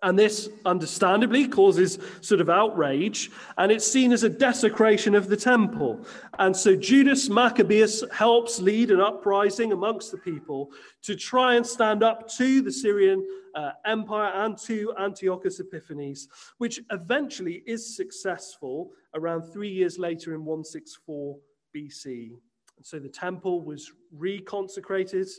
And 0.02 0.18
this, 0.18 0.50
understandably, 0.66 1.48
causes 1.48 2.00
sort 2.22 2.42
of 2.42 2.50
outrage, 2.50 3.32
and 3.58 3.72
it's 3.72 3.86
seen 3.86 4.12
as 4.14 4.24
a 4.24 4.30
desecration 4.30 5.16
of 5.16 5.28
the 5.28 5.38
temple. 5.38 6.06
And 6.38 6.56
so 6.56 6.76
Judas 6.76 7.30
Maccabeus 7.30 8.04
helps 8.12 8.60
lead 8.60 8.92
an 8.92 9.02
uprising 9.02 9.74
amongst 9.74 10.12
the 10.12 10.18
people 10.18 10.72
to 11.04 11.16
try 11.16 11.56
and 11.56 11.66
stand 11.66 12.04
up 12.04 12.30
to 12.38 12.62
the 12.62 12.72
Syrian 12.72 13.26
uh, 13.56 13.72
Empire 13.86 14.32
and 14.34 14.58
to 14.60 14.94
Antiochus 15.00 15.60
Epiphanes, 15.60 16.28
which 16.60 16.80
eventually 16.92 17.64
is 17.66 17.96
successful 17.96 18.92
around 19.16 19.44
three 19.44 19.70
years 19.70 19.98
later 19.98 20.34
in 20.34 20.46
164 20.46 21.38
BC. 21.76 22.32
And 22.78 22.86
so 22.86 23.00
the 23.00 23.10
temple 23.10 23.62
was 23.62 23.92
reconsecrated 24.18 25.30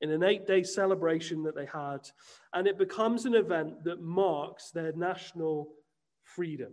in 0.00 0.10
an 0.10 0.22
eight 0.22 0.46
day 0.46 0.62
celebration 0.62 1.42
that 1.42 1.54
they 1.54 1.66
had, 1.66 2.08
and 2.54 2.66
it 2.66 2.78
becomes 2.78 3.26
an 3.26 3.34
event 3.34 3.84
that 3.84 4.00
marks 4.00 4.70
their 4.70 4.92
national 4.92 5.68
freedom. 6.22 6.72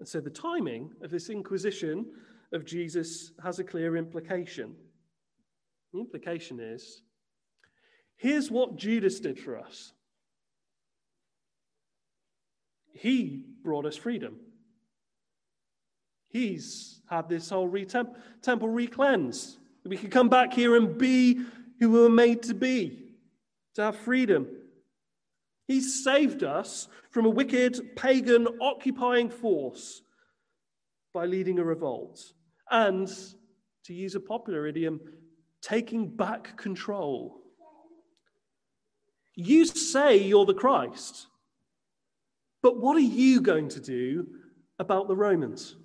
And 0.00 0.08
so 0.08 0.20
the 0.20 0.30
timing 0.30 0.90
of 1.02 1.10
this 1.10 1.30
inquisition 1.30 2.06
of 2.52 2.64
Jesus 2.64 3.32
has 3.42 3.58
a 3.58 3.64
clear 3.64 3.96
implication. 3.96 4.74
The 5.92 6.00
implication 6.00 6.60
is 6.60 7.02
here's 8.16 8.50
what 8.50 8.76
Judas 8.76 9.20
did 9.20 9.38
for 9.38 9.58
us. 9.58 9.92
He 12.92 13.44
brought 13.62 13.86
us 13.86 13.96
freedom. 13.96 14.36
He's 16.28 17.00
had 17.08 17.28
this 17.28 17.50
whole 17.50 17.68
re- 17.68 17.84
temple. 17.84 18.16
We 19.84 19.96
can 19.96 20.10
come 20.10 20.28
back 20.28 20.52
here 20.52 20.76
and 20.76 20.96
be 20.96 21.34
who 21.78 21.90
we 21.90 22.00
were 22.00 22.08
made 22.08 22.42
to 22.44 22.54
be, 22.54 23.04
to 23.74 23.82
have 23.82 23.96
freedom. 23.96 24.46
He 25.66 25.80
saved 25.80 26.42
us 26.42 26.88
from 27.10 27.26
a 27.26 27.30
wicked, 27.30 27.96
pagan, 27.96 28.46
occupying 28.60 29.30
force 29.30 30.02
by 31.12 31.26
leading 31.26 31.58
a 31.58 31.64
revolt. 31.64 32.20
And, 32.70 33.08
to 33.84 33.92
use 33.92 34.14
a 34.14 34.20
popular 34.20 34.66
idiom, 34.66 35.00
taking 35.60 36.08
back 36.08 36.56
control. 36.56 37.40
You 39.34 39.66
say 39.66 40.16
you're 40.16 40.46
the 40.46 40.54
Christ, 40.54 41.26
but 42.62 42.78
what 42.78 42.96
are 42.96 43.00
you 43.00 43.40
going 43.40 43.68
to 43.70 43.80
do 43.80 44.26
about 44.78 45.08
the 45.08 45.16
Romans? 45.16 45.76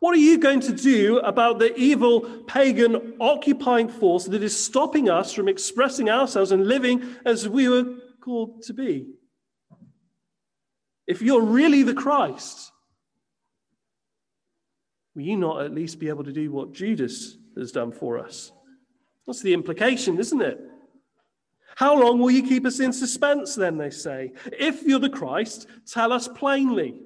What 0.00 0.14
are 0.14 0.20
you 0.20 0.38
going 0.38 0.60
to 0.60 0.72
do 0.72 1.18
about 1.18 1.58
the 1.58 1.74
evil 1.76 2.22
pagan 2.46 3.14
occupying 3.20 3.88
force 3.88 4.24
that 4.26 4.42
is 4.42 4.58
stopping 4.58 5.08
us 5.08 5.32
from 5.32 5.48
expressing 5.48 6.10
ourselves 6.10 6.52
and 6.52 6.66
living 6.66 7.16
as 7.24 7.48
we 7.48 7.68
were 7.68 7.96
called 8.20 8.62
to 8.62 8.74
be? 8.74 9.06
If 11.06 11.22
you're 11.22 11.42
really 11.42 11.82
the 11.82 11.94
Christ, 11.94 12.72
will 15.14 15.22
you 15.22 15.36
not 15.36 15.64
at 15.64 15.74
least 15.74 15.98
be 15.98 16.08
able 16.08 16.24
to 16.24 16.32
do 16.32 16.50
what 16.50 16.72
Judas 16.72 17.36
has 17.56 17.72
done 17.72 17.92
for 17.92 18.18
us? 18.18 18.52
That's 19.26 19.42
the 19.42 19.54
implication, 19.54 20.18
isn't 20.18 20.42
it? 20.42 20.60
How 21.76 21.98
long 21.98 22.18
will 22.18 22.30
you 22.30 22.42
keep 22.42 22.66
us 22.66 22.78
in 22.78 22.92
suspense, 22.92 23.54
then, 23.54 23.78
they 23.78 23.90
say? 23.90 24.32
If 24.46 24.82
you're 24.82 25.00
the 25.00 25.08
Christ, 25.08 25.66
tell 25.86 26.12
us 26.12 26.28
plainly. 26.28 27.00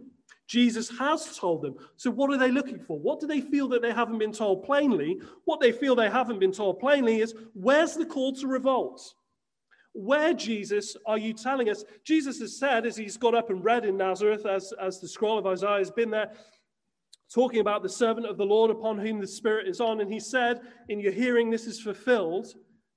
Jesus 0.49 0.89
has 0.99 1.37
told 1.37 1.61
them. 1.61 1.77
So, 1.97 2.11
what 2.11 2.31
are 2.33 2.39
they 2.39 2.51
looking 2.51 2.81
for? 2.81 2.99
What 2.99 3.21
do 3.21 3.27
they 3.27 3.43
feel 3.43 3.69
that 3.69 3.83
they 3.83 3.93
haven't 3.93 4.19
been 4.19 4.33
told 4.33 4.65
plainly? 4.65 5.21
What 5.45 5.61
they 5.61 5.73
feel 5.73 5.95
they 5.95 6.11
haven't 6.11 6.41
been 6.41 6.53
told 6.53 6.81
plainly 6.81 7.21
is 7.21 7.35
where's 7.53 7.95
the 7.95 8.07
call 8.07 8.33
to 8.37 8.47
revolt? 8.47 9.15
Where, 9.93 10.33
Jesus, 10.33 10.97
are 11.07 11.19
you 11.19 11.35
telling 11.35 11.69
us? 11.69 11.85
Jesus 12.03 12.41
has 12.41 12.59
said, 12.59 12.87
as 12.87 12.97
he's 12.97 13.17
got 13.17 13.35
up 13.35 13.51
and 13.51 13.63
read 13.63 13.85
in 13.85 13.97
Nazareth, 13.97 14.47
as, 14.47 14.73
as 14.81 15.01
the 15.01 15.09
scroll 15.09 15.39
of 15.39 15.47
Isaiah 15.47 15.79
has 15.79 15.91
been 15.91 16.11
there, 16.11 16.33
talking 17.33 17.61
about 17.61 17.83
the 17.83 17.89
servant 17.89 18.27
of 18.27 18.39
the 18.39 18.47
Lord 18.47 18.71
upon 18.71 18.99
whom 18.99 19.21
the 19.21 19.27
Spirit 19.27 19.69
is 19.69 19.81
on. 19.81 20.01
And 20.01 20.11
he 20.11 20.21
said, 20.21 20.61
In 20.89 20.99
your 20.99 21.13
hearing, 21.13 21.51
this 21.51 21.67
is 21.67 21.81
fulfilled. 21.81 22.55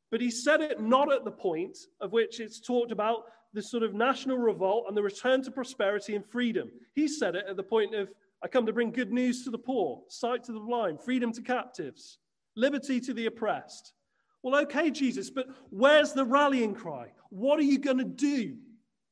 But 0.10 0.22
he 0.22 0.32
said 0.32 0.62
it 0.62 0.82
not 0.82 1.12
at 1.12 1.26
the 1.26 1.32
point 1.32 1.78
of 2.00 2.14
which 2.14 2.40
it's 2.40 2.62
talked 2.62 2.92
about 2.92 3.24
the 3.54 3.62
sort 3.62 3.84
of 3.84 3.94
national 3.94 4.38
revolt 4.38 4.86
and 4.88 4.96
the 4.96 5.04
return 5.04 5.42
to 5.44 5.52
prosperity 5.52 6.16
and 6.16 6.26
freedom. 6.26 6.72
He 6.94 7.08
said 7.08 7.36
it 7.36 7.46
at 7.50 7.58
the 7.58 7.64
point 7.64 7.94
of, 7.94 8.10
I 8.44 8.48
come 8.48 8.66
to 8.66 8.74
bring 8.74 8.92
good 8.92 9.12
news 9.12 9.44
to 9.44 9.52
the 9.52 9.58
poor, 9.58 10.02
sight 10.08 10.44
to 10.46 10.52
the 10.52 10.60
blind, 10.60 11.02
freedom 11.02 11.32
to 11.34 11.42
captives, 11.42 12.18
liberty 12.56 13.00
to 13.02 13.14
the 13.14 13.28
oppressed. 13.28 13.94
Well, 14.42 14.60
okay, 14.64 14.90
Jesus, 14.90 15.30
but 15.30 15.48
where's 15.70 16.14
the 16.14 16.26
rallying 16.26 16.74
cry? 16.74 17.12
What 17.30 17.60
are 17.60 17.64
you 17.64 17.78
going 17.78 18.00
to 18.00 18.04
do? 18.04 18.56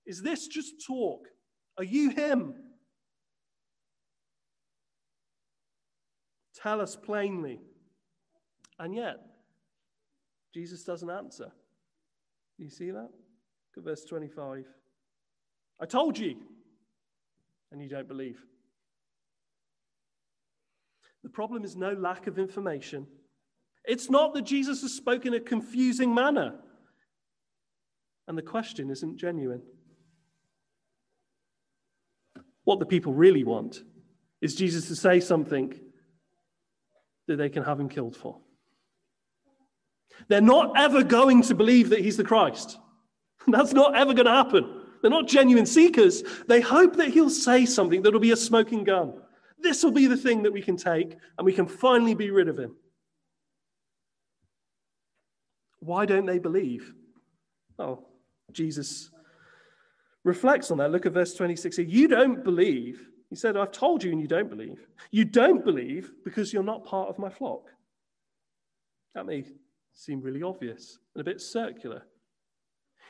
Is 0.05 0.21
this 0.21 0.47
just 0.47 0.83
talk? 0.85 1.27
Are 1.77 1.83
you 1.83 2.09
him? 2.09 2.55
Tell 6.55 6.81
us 6.81 6.95
plainly. 6.95 7.59
And 8.79 8.95
yet, 8.95 9.17
Jesus 10.53 10.83
doesn't 10.83 11.09
answer. 11.09 11.51
Do 12.57 12.63
you 12.63 12.71
see 12.71 12.91
that? 12.91 13.09
At 13.79 13.85
verse 13.85 14.03
25. 14.03 14.65
I 15.79 15.85
told 15.85 16.17
you, 16.19 16.35
and 17.71 17.81
you 17.81 17.87
don't 17.87 18.09
believe. 18.09 18.37
The 21.23 21.29
problem 21.29 21.63
is 21.63 21.77
no 21.77 21.93
lack 21.93 22.27
of 22.27 22.37
information. 22.37 23.07
It's 23.85 24.09
not 24.09 24.33
that 24.33 24.41
Jesus 24.41 24.81
has 24.81 24.93
spoken 24.93 25.33
in 25.33 25.41
a 25.41 25.43
confusing 25.43 26.13
manner. 26.13 26.55
And 28.27 28.37
the 28.37 28.41
question 28.41 28.89
isn't 28.89 29.15
genuine. 29.15 29.61
What 32.65 32.79
the 32.79 32.85
people 32.85 33.13
really 33.13 33.45
want 33.45 33.81
is 34.41 34.55
Jesus 34.55 34.89
to 34.89 34.95
say 34.97 35.21
something 35.21 35.79
that 37.27 37.37
they 37.37 37.47
can 37.47 37.63
have 37.63 37.79
him 37.79 37.87
killed 37.87 38.17
for. 38.17 38.41
They're 40.27 40.41
not 40.41 40.73
ever 40.75 41.01
going 41.01 41.43
to 41.43 41.55
believe 41.55 41.91
that 41.91 42.01
he's 42.01 42.17
the 42.17 42.25
Christ. 42.25 42.77
That's 43.47 43.73
not 43.73 43.95
ever 43.95 44.13
going 44.13 44.25
to 44.25 44.31
happen. 44.31 44.81
They're 45.01 45.11
not 45.11 45.27
genuine 45.27 45.65
seekers. 45.65 46.23
They 46.47 46.61
hope 46.61 46.97
that 46.97 47.09
he'll 47.09 47.29
say 47.29 47.65
something 47.65 48.01
that'll 48.01 48.19
be 48.19 48.31
a 48.31 48.37
smoking 48.37 48.83
gun. 48.83 49.13
This 49.61 49.83
will 49.83 49.91
be 49.91 50.07
the 50.07 50.17
thing 50.17 50.43
that 50.43 50.53
we 50.53 50.61
can 50.61 50.77
take 50.77 51.17
and 51.37 51.45
we 51.45 51.53
can 51.53 51.67
finally 51.67 52.15
be 52.15 52.31
rid 52.31 52.47
of 52.47 52.57
him. 52.57 52.75
Why 55.79 56.05
don't 56.05 56.25
they 56.25 56.39
believe? 56.39 56.93
Oh, 57.77 58.05
Jesus 58.51 59.09
reflects 60.23 60.71
on 60.71 60.77
that. 60.79 60.91
Look 60.91 61.05
at 61.05 61.13
verse 61.13 61.33
26 61.33 61.77
here. 61.77 61.85
You 61.85 62.07
don't 62.07 62.43
believe. 62.43 63.07
He 63.29 63.35
said, 63.35 63.55
I've 63.55 63.71
told 63.71 64.03
you 64.03 64.11
and 64.11 64.19
you 64.19 64.27
don't 64.27 64.49
believe. 64.49 64.87
You 65.11 65.23
don't 65.23 65.63
believe 65.63 66.11
because 66.25 66.51
you're 66.51 66.63
not 66.63 66.83
part 66.83 67.09
of 67.09 67.19
my 67.19 67.29
flock. 67.29 67.69
That 69.15 69.25
may 69.25 69.45
seem 69.93 70.21
really 70.21 70.43
obvious 70.43 70.99
and 71.15 71.21
a 71.21 71.23
bit 71.23 71.41
circular. 71.41 72.03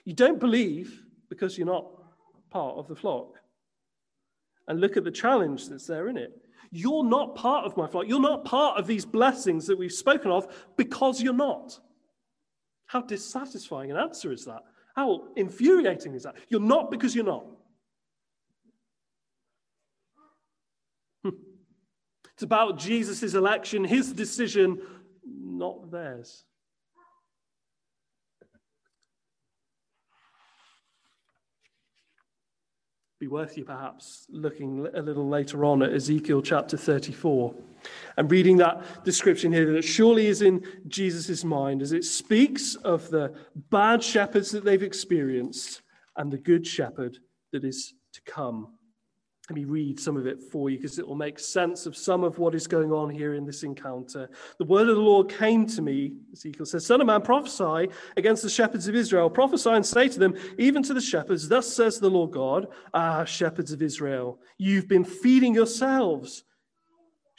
You 0.05 0.13
don't 0.13 0.39
believe 0.39 1.03
because 1.29 1.57
you're 1.57 1.67
not 1.67 1.85
part 2.49 2.77
of 2.77 2.87
the 2.87 2.95
flock. 2.95 3.35
And 4.67 4.79
look 4.79 4.97
at 4.97 5.03
the 5.03 5.11
challenge 5.11 5.67
that's 5.67 5.87
there 5.87 6.09
in 6.09 6.17
it. 6.17 6.31
You're 6.71 7.03
not 7.03 7.35
part 7.35 7.65
of 7.65 7.75
my 7.75 7.87
flock. 7.87 8.05
You're 8.07 8.19
not 8.19 8.45
part 8.45 8.77
of 8.77 8.85
these 8.85 9.05
blessings 9.05 9.65
that 9.67 9.77
we've 9.77 9.91
spoken 9.91 10.29
of 10.31 10.47
because 10.77 11.21
you're 11.21 11.33
not. 11.33 11.79
How 12.85 13.01
dissatisfying 13.01 13.91
an 13.91 13.97
answer 13.97 14.31
is 14.31 14.45
that? 14.45 14.61
How 14.95 15.27
infuriating 15.35 16.13
is 16.13 16.23
that? 16.23 16.35
You're 16.49 16.59
not 16.59 16.91
because 16.91 17.15
you're 17.15 17.25
not. 17.25 17.45
Hmm. 21.23 21.37
It's 22.33 22.43
about 22.43 22.77
Jesus' 22.77 23.33
election, 23.33 23.83
his 23.83 24.13
decision, 24.13 24.81
not 25.25 25.91
theirs. 25.91 26.45
Be 33.19 33.27
worth 33.27 33.57
you 33.57 33.65
perhaps 33.65 34.25
looking 34.29 34.87
a 34.93 35.01
little 35.01 35.27
later 35.27 35.65
on 35.65 35.83
at 35.83 35.91
Ezekiel 35.91 36.41
chapter 36.41 36.77
34 36.77 37.53
and 38.15 38.31
reading 38.31 38.55
that 38.55 39.03
description 39.03 39.51
here 39.51 39.73
that 39.73 39.83
surely 39.83 40.27
is 40.27 40.41
in 40.41 40.65
Jesus' 40.87 41.43
mind 41.43 41.81
as 41.81 41.91
it 41.91 42.05
speaks 42.05 42.75
of 42.75 43.09
the 43.09 43.35
bad 43.71 44.01
shepherds 44.01 44.51
that 44.51 44.63
they've 44.63 44.81
experienced 44.81 45.81
and 46.15 46.31
the 46.31 46.37
good 46.37 46.65
shepherd 46.65 47.17
that 47.51 47.65
is 47.65 47.93
to 48.13 48.21
come. 48.21 48.75
Let 49.49 49.55
me 49.55 49.65
read 49.65 49.99
some 49.99 50.15
of 50.15 50.27
it 50.27 50.43
for 50.43 50.69
you 50.69 50.77
because 50.77 50.99
it 50.99 51.07
will 51.07 51.15
make 51.15 51.39
sense 51.39 51.87
of 51.87 51.97
some 51.97 52.23
of 52.23 52.37
what 52.37 52.53
is 52.53 52.67
going 52.67 52.91
on 52.91 53.09
here 53.09 53.33
in 53.33 53.47
this 53.47 53.63
encounter. 53.63 54.29
The 54.59 54.65
word 54.65 54.87
of 54.89 54.95
the 54.95 55.01
Lord 55.01 55.27
came 55.27 55.65
to 55.67 55.81
me, 55.81 56.13
Ezekiel 56.33 56.67
says, 56.67 56.85
Son 56.85 57.01
of 57.01 57.07
man, 57.07 57.23
prophesy 57.23 57.91
against 58.15 58.43
the 58.43 58.49
shepherds 58.49 58.87
of 58.87 58.93
Israel. 58.93 59.27
Prophesy 59.27 59.71
and 59.71 59.83
say 59.83 60.07
to 60.07 60.19
them, 60.19 60.35
even 60.59 60.83
to 60.83 60.93
the 60.93 61.01
shepherds, 61.01 61.49
Thus 61.49 61.65
says 61.65 61.99
the 61.99 62.11
Lord 62.11 62.29
God, 62.29 62.67
Ah, 62.93 63.25
shepherds 63.25 63.71
of 63.71 63.81
Israel, 63.81 64.39
you've 64.59 64.87
been 64.87 65.03
feeding 65.03 65.55
yourselves 65.55 66.43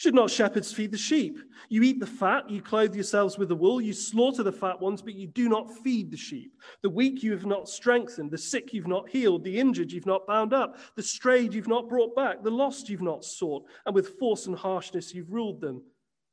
should 0.00 0.14
not 0.14 0.30
shepherds 0.30 0.72
feed 0.72 0.90
the 0.90 0.96
sheep? 0.96 1.38
You 1.68 1.82
eat 1.82 2.00
the 2.00 2.06
fat, 2.06 2.48
you 2.48 2.62
clothe 2.62 2.94
yourselves 2.94 3.36
with 3.36 3.50
the 3.50 3.54
wool, 3.54 3.82
you 3.82 3.92
slaughter 3.92 4.42
the 4.42 4.50
fat 4.50 4.80
ones, 4.80 5.02
but 5.02 5.14
you 5.14 5.26
do 5.26 5.46
not 5.46 5.70
feed 5.84 6.10
the 6.10 6.16
sheep. 6.16 6.54
The 6.80 6.88
weak 6.88 7.22
you 7.22 7.32
have 7.32 7.44
not 7.44 7.68
strengthened, 7.68 8.30
the 8.30 8.38
sick 8.38 8.72
you've 8.72 8.86
not 8.86 9.10
healed, 9.10 9.44
the 9.44 9.60
injured 9.60 9.92
you've 9.92 10.06
not 10.06 10.26
bound 10.26 10.54
up, 10.54 10.78
the 10.96 11.02
strayed 11.02 11.52
you've 11.52 11.68
not 11.68 11.90
brought 11.90 12.16
back, 12.16 12.42
the 12.42 12.50
lost 12.50 12.88
you've 12.88 13.02
not 13.02 13.26
sought, 13.26 13.66
and 13.84 13.94
with 13.94 14.18
force 14.18 14.46
and 14.46 14.56
harshness 14.56 15.12
you've 15.14 15.30
ruled 15.30 15.60
them. 15.60 15.82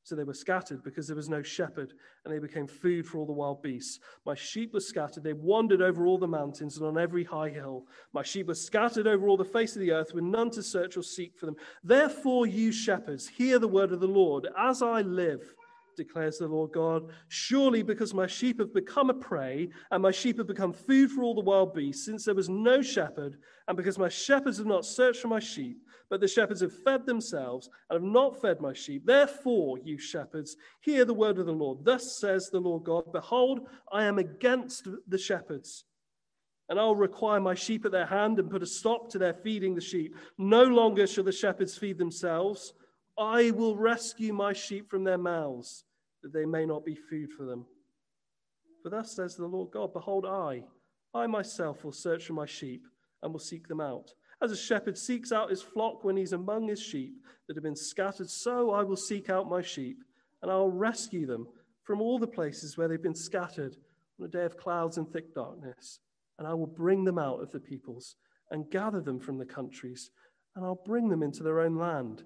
So 0.08 0.16
they 0.16 0.24
were 0.24 0.34
scattered 0.34 0.84
because 0.86 1.06
there 1.06 1.18
was 1.18 1.28
no 1.28 1.44
shepherd, 1.44 1.92
and 2.24 2.34
they 2.34 2.40
became 2.40 2.66
food 2.66 3.06
for 3.06 3.18
all 3.18 3.26
the 3.26 3.34
wild 3.34 3.62
beasts. 3.62 4.00
My 4.26 4.36
sheep 4.36 4.74
were 4.74 4.80
scattered. 4.80 5.22
They 5.22 5.34
wandered 5.34 5.82
over 5.82 6.08
all 6.08 6.18
the 6.18 6.26
mountains 6.26 6.78
and 6.78 6.88
on 6.88 6.98
every 6.98 7.26
high 7.26 7.50
hill. 7.50 7.84
My 8.14 8.24
sheep 8.24 8.48
were 8.48 8.56
scattered 8.56 9.06
over 9.06 9.28
all 9.28 9.36
the 9.36 9.44
face 9.44 9.76
of 9.76 9.82
the 9.82 9.92
earth, 9.92 10.14
with 10.14 10.24
none 10.24 10.50
to 10.52 10.64
search 10.64 10.96
or 10.96 11.04
seek 11.04 11.38
for 11.38 11.46
them. 11.46 11.58
Therefore, 11.84 12.48
you 12.48 12.72
shepherds, 12.72 13.28
hear 13.28 13.60
the 13.60 13.68
word 13.68 13.92
of 13.92 14.00
the 14.00 14.08
Lord. 14.08 14.48
As 14.58 14.82
I 14.82 15.02
live, 15.02 15.54
declares 15.98 16.38
the 16.38 16.48
Lord 16.48 16.72
God. 16.72 17.12
Surely, 17.28 17.84
because 17.84 18.14
my 18.14 18.28
sheep 18.28 18.60
have 18.62 18.74
become 18.74 19.10
a 19.10 19.14
prey, 19.14 19.68
and 19.92 20.02
my 20.02 20.12
sheep 20.12 20.38
have 20.38 20.48
become 20.48 20.72
food 20.72 21.12
for 21.12 21.24
all 21.24 21.36
the 21.36 21.42
wild 21.42 21.74
beasts, 21.74 22.06
since 22.06 22.24
there 22.24 22.34
was 22.34 22.48
no 22.48 22.82
shepherd, 22.82 23.36
and 23.68 23.76
because 23.76 24.00
my 24.00 24.08
shepherds 24.08 24.58
have 24.58 24.68
not 24.68 24.86
searched 24.86 25.20
for 25.20 25.28
my 25.28 25.40
sheep, 25.42 25.82
but 26.10 26.22
the 26.22 26.28
shepherds 26.28 26.62
have 26.62 26.84
fed 26.84 27.06
themselves 27.06 27.70
and 27.90 28.02
have 28.02 28.12
not 28.12 28.42
fed 28.42 28.62
my 28.62 28.74
sheep. 28.74 29.06
Therefore, 29.06 29.78
you 29.84 29.98
shepherds, 29.98 30.56
hear 30.82 31.04
the 31.06 31.14
word 31.14 31.38
of 31.38 31.46
the 31.46 31.52
Lord. 31.52 31.84
Thus 31.84 32.18
says 32.18 32.50
the 32.50 32.60
Lord 32.60 32.84
God 32.84 33.12
Behold, 33.12 33.68
I 33.92 34.06
am 34.06 34.18
against 34.18 34.88
the 35.08 35.18
shepherds. 35.18 35.86
And 36.70 36.80
I'll 36.80 36.96
require 36.96 37.40
my 37.40 37.56
sheep 37.56 37.86
at 37.86 37.92
their 37.92 38.06
hand 38.06 38.40
and 38.40 38.50
put 38.50 38.64
a 38.64 38.68
stop 38.68 39.10
to 39.12 39.18
their 39.18 39.34
feeding 39.34 39.74
the 39.74 39.82
sheep. 39.82 40.16
No 40.38 40.64
longer 40.64 41.08
shall 41.08 41.24
the 41.24 41.32
shepherds 41.32 41.78
feed 41.78 41.98
themselves. 41.98 42.74
I 43.18 43.52
will 43.52 43.76
rescue 43.76 44.34
my 44.34 44.54
sheep 44.54 44.90
from 44.90 45.04
their 45.04 45.18
mouths 45.18 45.86
that 46.24 46.34
they 46.34 46.46
may 46.46 46.66
not 46.66 46.86
be 46.86 46.96
food 46.96 47.32
for 47.32 47.46
them. 47.46 47.66
For 48.84 48.90
thus 48.90 49.16
says 49.16 49.36
the 49.36 49.46
Lord 49.46 49.72
God 49.72 49.94
Behold, 49.94 50.26
I, 50.26 50.64
I 51.14 51.28
myself 51.28 51.84
will 51.84 51.92
search 51.92 52.26
for 52.26 52.34
my 52.34 52.46
sheep 52.46 52.86
and 53.24 53.32
will 53.32 53.40
seek 53.40 53.68
them 53.68 53.82
out. 53.82 54.14
As 54.42 54.52
a 54.52 54.58
shepherd 54.58 54.98
seeks 54.98 55.32
out 55.32 55.50
his 55.50 55.62
flock 55.62 56.04
when 56.04 56.16
he's 56.16 56.34
among 56.34 56.68
his 56.68 56.82
sheep 56.82 57.16
that 57.48 57.56
have 57.56 57.64
been 57.64 57.76
scattered, 57.76 58.30
so 58.30 58.72
I 58.72 58.84
will 58.84 58.96
seek 58.96 59.30
out 59.30 59.50
my 59.50 59.62
sheep 59.62 60.04
and 60.42 60.52
I'll 60.52 60.70
rescue 60.70 61.26
them 61.26 61.48
from 61.84 62.02
all 62.02 62.20
the 62.20 62.28
places 62.28 62.78
where 62.78 62.88
they've 62.88 63.02
been 63.02 63.16
scattered 63.16 63.78
on 64.20 64.26
a 64.26 64.30
day 64.30 64.46
of 64.46 64.58
clouds 64.58 64.98
and 64.98 65.12
thick 65.12 65.34
darkness. 65.34 66.00
And 66.38 66.48
I 66.48 66.54
will 66.54 66.68
bring 66.68 67.04
them 67.04 67.18
out 67.18 67.42
of 67.42 67.52
the 67.52 67.60
peoples 67.60 68.16
and 68.52 68.70
gather 68.70 69.02
them 69.02 69.20
from 69.20 69.40
the 69.40 69.46
countries, 69.46 70.12
and 70.56 70.64
I'll 70.64 70.82
bring 70.86 71.10
them 71.10 71.24
into 71.24 71.42
their 71.44 71.62
own 71.62 71.76
land 71.76 72.24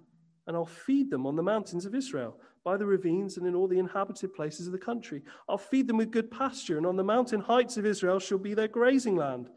and 0.47 0.55
I'll 0.55 0.65
feed 0.65 1.09
them 1.09 1.25
on 1.25 1.35
the 1.35 1.43
mountains 1.43 1.85
of 1.85 1.95
Israel, 1.95 2.37
by 2.63 2.77
the 2.77 2.85
ravines, 2.85 3.37
and 3.37 3.47
in 3.47 3.55
all 3.55 3.67
the 3.67 3.79
inhabited 3.79 4.33
places 4.33 4.67
of 4.67 4.73
the 4.73 4.79
country. 4.79 5.21
I'll 5.47 5.57
feed 5.57 5.87
them 5.87 5.97
with 5.97 6.11
good 6.11 6.29
pasture, 6.29 6.77
and 6.77 6.85
on 6.85 6.95
the 6.95 7.03
mountain 7.03 7.41
heights 7.41 7.77
of 7.77 7.85
Israel 7.85 8.19
shall 8.19 8.37
be 8.37 8.53
their 8.53 8.67
grazing 8.67 9.15
land. 9.15 9.49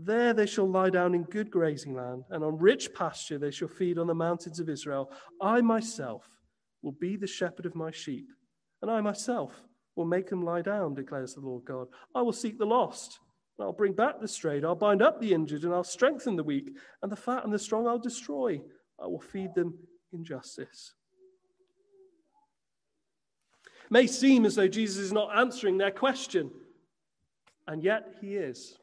There 0.00 0.32
they 0.32 0.46
shall 0.46 0.68
lie 0.68 0.90
down 0.90 1.14
in 1.14 1.24
good 1.24 1.50
grazing 1.50 1.94
land, 1.94 2.22
and 2.30 2.44
on 2.44 2.56
rich 2.56 2.94
pasture 2.94 3.36
they 3.36 3.50
shall 3.50 3.66
feed 3.66 3.98
on 3.98 4.06
the 4.06 4.14
mountains 4.14 4.60
of 4.60 4.68
Israel. 4.68 5.10
I 5.42 5.60
myself 5.60 6.28
will 6.82 6.92
be 6.92 7.16
the 7.16 7.26
shepherd 7.26 7.66
of 7.66 7.74
my 7.74 7.90
sheep, 7.90 8.28
and 8.80 8.90
I 8.90 9.00
myself 9.00 9.52
will 9.96 10.04
make 10.04 10.28
them 10.28 10.44
lie 10.44 10.62
down, 10.62 10.94
declares 10.94 11.34
the 11.34 11.40
Lord 11.40 11.64
God. 11.64 11.88
I 12.14 12.22
will 12.22 12.32
seek 12.32 12.58
the 12.58 12.64
lost. 12.64 13.18
And 13.58 13.64
I'll 13.64 13.72
bring 13.72 13.92
back 13.92 14.20
the 14.20 14.28
strayed, 14.28 14.64
I'll 14.64 14.76
bind 14.76 15.02
up 15.02 15.20
the 15.20 15.34
injured, 15.34 15.64
and 15.64 15.74
I'll 15.74 15.82
strengthen 15.82 16.36
the 16.36 16.44
weak, 16.44 16.70
and 17.02 17.10
the 17.10 17.16
fat 17.16 17.42
and 17.42 17.52
the 17.52 17.58
strong 17.58 17.88
I'll 17.88 17.98
destroy 17.98 18.60
I 19.02 19.06
will 19.06 19.20
feed 19.20 19.54
them 19.54 19.78
in 20.12 20.24
justice. 20.24 20.94
It 23.84 23.90
may 23.90 24.06
seem 24.06 24.44
as 24.44 24.54
though 24.54 24.68
Jesus 24.68 24.98
is 24.98 25.12
not 25.12 25.36
answering 25.36 25.76
their 25.76 25.90
question, 25.90 26.52
and 27.66 27.82
yet 27.82 28.14
he 28.20 28.36
is. 28.36 28.78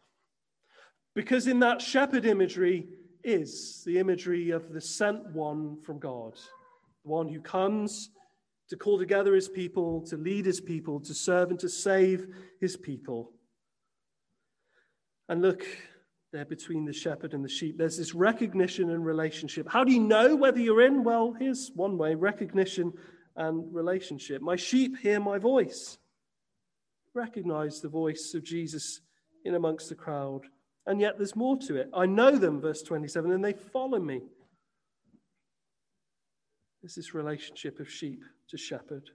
Because 1.16 1.48
in 1.48 1.60
that 1.62 1.82
shepherd 1.82 2.26
imagery 2.26 2.88
is 3.24 3.82
the 3.86 3.98
imagery 3.98 4.52
of 4.52 4.72
the 4.72 4.82
sent 4.82 5.26
one 5.32 5.82
from 5.82 5.98
God, 5.98 6.36
the 7.04 7.10
one 7.10 7.28
who 7.28 7.42
comes 7.42 8.10
to 8.70 8.76
call 8.76 9.00
together 9.00 9.34
his 9.34 9.48
people, 9.48 10.02
to 10.08 10.18
lead 10.18 10.46
his 10.46 10.60
people, 10.60 11.00
to 11.00 11.14
serve 11.14 11.52
and 11.52 11.60
to 11.60 11.70
save 11.70 12.28
his 12.60 12.76
people. 12.76 13.32
And 15.30 15.42
look 15.42 15.66
there 16.32 16.46
between 16.46 16.86
the 16.86 16.94
shepherd 16.94 17.34
and 17.34 17.44
the 17.44 17.50
sheep. 17.50 17.78
There's 17.78 17.98
this 17.98 18.14
recognition 18.14 18.90
and 18.90 19.06
relationship. 19.06 19.70
How 19.70 19.84
do 19.84 19.94
you 19.94 20.02
know 20.02 20.36
whether 20.36 20.60
you're 20.60 20.86
in? 20.86 21.04
Well, 21.04 21.34
here's 21.40 21.72
one 21.74 21.98
way 21.98 22.16
recognition 22.16 22.92
and 23.36 23.74
relationship. 23.74 24.42
My 24.42 24.56
sheep 24.56 24.98
hear 24.98 25.20
my 25.20 25.38
voice. 25.38 25.98
Recognize 27.14 27.80
the 27.80 27.90
voice 27.90 28.34
of 28.34 28.44
Jesus 28.44 29.00
in 29.46 29.56
amongst 29.56 29.90
the 29.90 29.96
crowd. 29.96 30.42
And 30.88 31.02
yet 31.02 31.18
there's 31.18 31.36
more 31.36 31.58
to 31.62 31.78
it. 31.78 31.90
I 31.94 32.06
know 32.06 32.32
them, 32.32 32.62
verse 32.62 32.82
27, 32.82 33.32
and 33.32 33.44
they 33.44 33.54
follow 33.54 34.00
me. 34.00 34.22
There's 36.82 36.96
this 36.96 37.16
relationship 37.16 37.80
of 37.80 37.90
sheep 37.90 38.24
to 38.50 38.58
shepherd. 38.58 39.10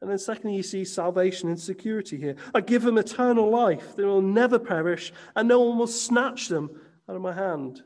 And 0.00 0.10
then, 0.10 0.18
secondly, 0.18 0.56
you 0.56 0.62
see 0.62 0.86
salvation 0.86 1.50
and 1.50 1.60
security 1.60 2.16
here. 2.16 2.36
I 2.54 2.62
give 2.62 2.82
them 2.82 2.96
eternal 2.96 3.50
life. 3.50 3.96
They 3.96 4.04
will 4.04 4.22
never 4.22 4.58
perish, 4.58 5.12
and 5.36 5.46
no 5.46 5.60
one 5.60 5.76
will 5.76 5.86
snatch 5.86 6.48
them 6.48 6.70
out 7.06 7.16
of 7.16 7.22
my 7.22 7.34
hand. 7.34 7.82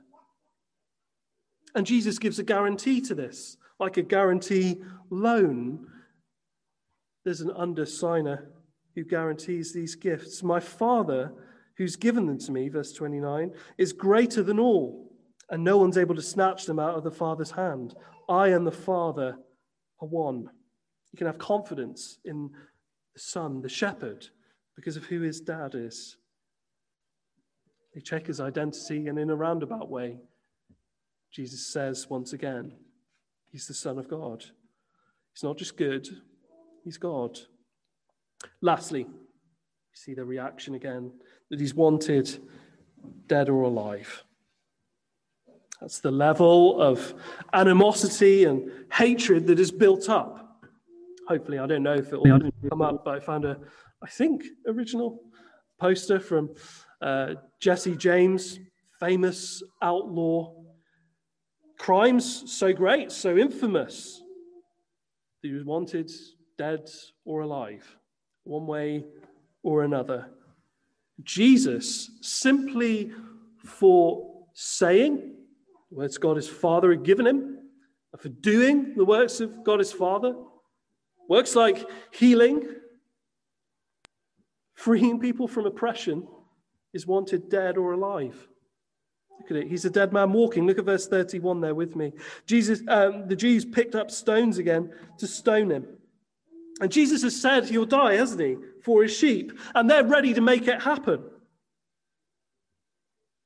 And 1.75 1.85
Jesus 1.85 2.21
gives 2.21 2.39
a 2.39 2.45
guarantee 2.45 3.01
to 3.01 3.17
this, 3.17 3.57
like 3.81 3.97
a 3.97 4.03
guarantee 4.03 4.81
loan. 5.11 5.89
There's 7.25 7.41
an 7.41 7.51
undersigner 7.51 8.47
who 8.95 9.03
guarantees 9.03 9.73
these 9.73 9.97
gifts. 9.97 10.45
My 10.45 10.61
Father, 10.61 11.33
who's 11.77 11.97
given 11.97 12.27
them 12.27 12.39
to 12.39 12.53
me, 12.53 12.69
verse 12.69 12.93
29, 12.93 13.53
is 13.79 13.93
greater 13.93 14.43
than 14.43 14.59
all, 14.59 15.13
and 15.51 15.63
no 15.63 15.77
one's 15.77 15.99
able 15.99 16.15
to 16.15 16.23
snatch 16.23 16.67
them 16.67 16.79
out 16.79 16.97
of 16.97 17.05
the 17.05 17.11
Father's 17.11 17.51
hand. 17.51 17.95
I 18.29 18.49
and 18.49 18.67
the 18.67 18.73
Father 18.73 19.37
are 20.01 20.09
one. 20.09 20.49
You 21.13 21.19
can 21.19 21.27
have 21.27 21.39
confidence 21.39 22.19
in 22.25 22.51
the 23.13 23.21
Son, 23.21 23.61
the 23.61 23.69
shepherd, 23.69 24.27
because 24.77 24.97
of 24.97 25.05
who 25.05 25.21
his 25.21 25.41
dad 25.41 25.75
is. 25.75 26.17
They 27.95 28.01
check 28.01 28.27
his 28.27 28.41
identity, 28.41 29.07
and 29.07 29.19
in 29.19 29.31
a 29.31 29.37
roundabout 29.37 29.89
way, 29.89 30.19
Jesus 31.31 31.67
says 31.67 32.09
once 32.09 32.33
again, 32.33 32.73
He's 33.51 33.69
the 33.69 33.75
Son 33.75 33.99
of 33.99 34.09
God. 34.09 34.45
He's 35.33 35.45
not 35.45 35.59
just 35.59 35.77
good, 35.77 36.09
He's 36.83 36.97
God. 36.97 37.39
Lastly, 38.61 39.01
you 39.01 39.95
see 39.95 40.15
the 40.15 40.25
reaction 40.25 40.75
again 40.75 41.13
that 41.55 41.61
He's 41.61 41.73
wanted 41.73 42.37
dead 43.29 43.49
or 43.49 43.63
alive. 43.63 44.25
That's 45.81 46.01
the 46.01 46.11
level 46.11 46.83
of 46.83 47.15
animosity 47.53 48.43
and 48.43 48.73
hatred 48.93 49.47
that 49.47 49.61
is 49.61 49.71
built 49.71 50.09
up. 50.09 50.65
Hopefully, 51.29 51.61
I 51.61 51.67
don't 51.67 51.85
know 51.85 51.95
if 51.95 52.13
it 52.13 52.21
will 52.21 52.51
come 52.69 52.83
up, 52.83 53.05
but 53.05 53.15
I 53.15 53.21
found 53.21 53.45
a, 53.45 53.57
I 54.03 54.09
think, 54.09 54.43
original 54.67 55.21
poster 55.79 56.19
from 56.19 56.51
uh, 57.01 57.35
Jesse 57.61 57.95
James, 57.95 58.59
famous 58.99 59.63
outlaw. 59.81 60.57
Crimes 61.79 62.51
so 62.51 62.73
great, 62.73 63.13
so 63.13 63.37
infamous, 63.37 64.21
that 65.41 65.49
he 65.51 65.55
was 65.55 65.65
wanted 65.65 66.11
dead 66.59 66.91
or 67.25 67.43
alive, 67.43 67.97
one 68.43 68.67
way 68.67 69.05
or 69.63 69.85
another. 69.85 70.34
Jesus, 71.23 72.11
simply 72.21 73.13
for 73.65 74.45
saying 74.53 75.35
the 75.91 75.97
words 75.97 76.19
God 76.19 76.37
his 76.37 76.49
Father 76.49 76.91
had 76.91 77.05
given 77.05 77.27
him, 77.27 77.59
and 78.13 78.21
for 78.21 78.29
doing 78.29 78.95
the 78.97 79.05
works 79.05 79.41
of 79.41 79.65
God 79.65 79.79
his 79.79 79.93
Father. 79.93 80.35
Works 81.29 81.57
like 81.57 81.89
healing, 82.13 82.69
freeing 84.75 85.19
people 85.19 85.49
from 85.49 85.67
oppression, 85.67 86.27
is 86.93 87.07
wanted 87.07 87.49
dead 87.49 87.79
or 87.79 87.93
alive. 87.93 88.49
Look 89.41 89.51
at 89.51 89.57
it. 89.57 89.69
He's 89.69 89.85
a 89.85 89.91
dead 89.91 90.13
man 90.13 90.33
walking. 90.33 90.67
Look 90.67 90.79
at 90.79 90.85
verse 90.85 91.09
31 91.09 91.61
there 91.61 91.75
with 91.75 91.97
me. 91.97 92.13
Jesus, 92.47 92.83
um, 92.89 93.27
the 93.27 93.37
Jews 93.37 93.65
picked 93.65 93.95
up 93.95 94.11
stones 94.11 94.59
again 94.59 94.93
to 95.19 95.27
stone 95.27 95.71
him. 95.71 95.87
And 96.81 96.91
Jesus 96.91 97.23
has 97.23 97.41
said 97.41 97.69
he'll 97.69 97.87
die, 97.87 98.15
hasn't 98.15 98.41
he, 98.41 98.57
for 98.83 99.03
his 99.03 99.17
sheep? 99.17 99.53
And 99.75 99.89
they're 99.89 100.05
ready 100.05 100.35
to 100.35 100.41
make 100.41 100.67
it 100.67 100.83
happen 100.83 101.23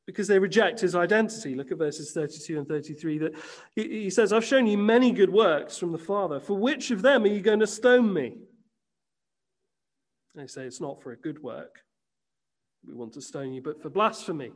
because 0.07 0.27
they 0.27 0.39
reject 0.39 0.81
his 0.81 0.95
identity. 0.95 1.55
Look 1.55 1.71
at 1.71 1.77
verses 1.77 2.13
32 2.13 2.59
and 2.59 2.67
33. 2.67 3.19
That 3.19 3.35
he, 3.75 4.09
says, 4.09 4.33
I've 4.33 4.45
shown 4.45 4.67
you 4.67 4.79
many 4.79 5.13
good 5.13 5.31
works 5.31 5.77
from 5.77 5.93
the 5.93 5.99
Father. 5.99 6.41
For 6.41 6.55
which 6.55 6.91
of 6.91 7.03
them 7.03 7.25
are 7.25 7.29
you 7.29 7.43
going 7.43 7.61
to 7.61 7.67
stone 7.67 8.11
me? 8.11 8.39
They 10.35 10.47
say 10.47 10.65
it's 10.65 10.81
not 10.81 11.03
for 11.03 11.13
a 11.13 11.17
good 11.17 11.43
work. 11.43 11.81
We 12.87 12.95
want 12.95 13.13
to 13.15 13.21
stone 13.21 13.53
you, 13.53 13.61
but 13.61 13.83
for 13.83 13.91
blasphemy. 13.91 14.53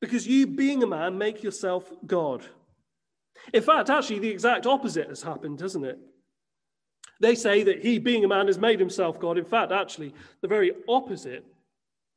Because 0.00 0.28
you, 0.28 0.46
being 0.46 0.84
a 0.84 0.86
man, 0.86 1.18
make 1.18 1.42
yourself 1.42 1.90
God. 2.06 2.44
In 3.52 3.62
fact, 3.62 3.90
actually, 3.90 4.20
the 4.20 4.30
exact 4.30 4.64
opposite 4.64 5.08
has 5.08 5.22
happened, 5.22 5.60
hasn't 5.60 5.86
it? 5.86 5.98
They 7.20 7.34
say 7.34 7.64
that 7.64 7.82
he, 7.82 7.98
being 7.98 8.24
a 8.24 8.28
man, 8.28 8.46
has 8.46 8.58
made 8.58 8.78
himself 8.78 9.18
God. 9.18 9.38
In 9.38 9.44
fact, 9.44 9.72
actually, 9.72 10.14
the 10.40 10.48
very 10.48 10.72
opposite 10.88 11.44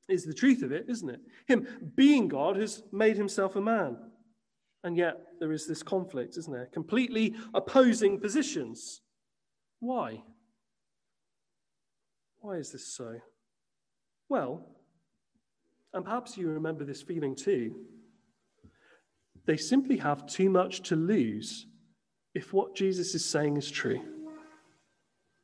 is 0.08 0.26
the 0.26 0.34
truth 0.34 0.62
of 0.62 0.72
it, 0.72 0.86
isn't 0.88 1.10
it? 1.10 1.22
Him 1.48 1.92
being 1.96 2.28
God 2.28 2.58
has 2.58 2.84
made 2.92 3.18
himself 3.18 3.56
a 3.56 3.62
man. 3.62 3.98
And 4.84 4.98
yet 4.98 5.18
there 5.40 5.52
is 5.52 5.68
this 5.68 5.84
conflict, 5.84 6.38
isn't 6.38 6.54
there? 6.54 6.68
Completely 6.68 7.36
opposing 7.54 8.20
positions. 8.20 9.02
Why? 9.80 10.24
Why 12.40 12.56
is 12.56 12.72
this 12.72 12.88
so? 12.88 13.20
Well, 14.30 14.66
and 15.94 16.06
perhaps 16.06 16.38
you 16.38 16.50
remember 16.50 16.84
this 16.84 17.02
feeling 17.02 17.36
too. 17.36 17.76
They 19.46 19.58
simply 19.58 19.98
have 19.98 20.26
too 20.26 20.50
much 20.50 20.82
to 20.84 20.96
lose 20.96 21.66
if 22.34 22.54
what 22.54 22.76
Jesus 22.76 23.14
is 23.14 23.26
saying 23.26 23.58
is 23.58 23.70
true. 23.70 24.02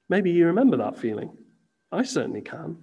Maybe 0.09 0.31
you 0.31 0.47
remember 0.47 0.77
that 0.77 0.97
feeling. 0.97 1.35
I 1.91 2.03
certainly 2.03 2.41
can. 2.41 2.77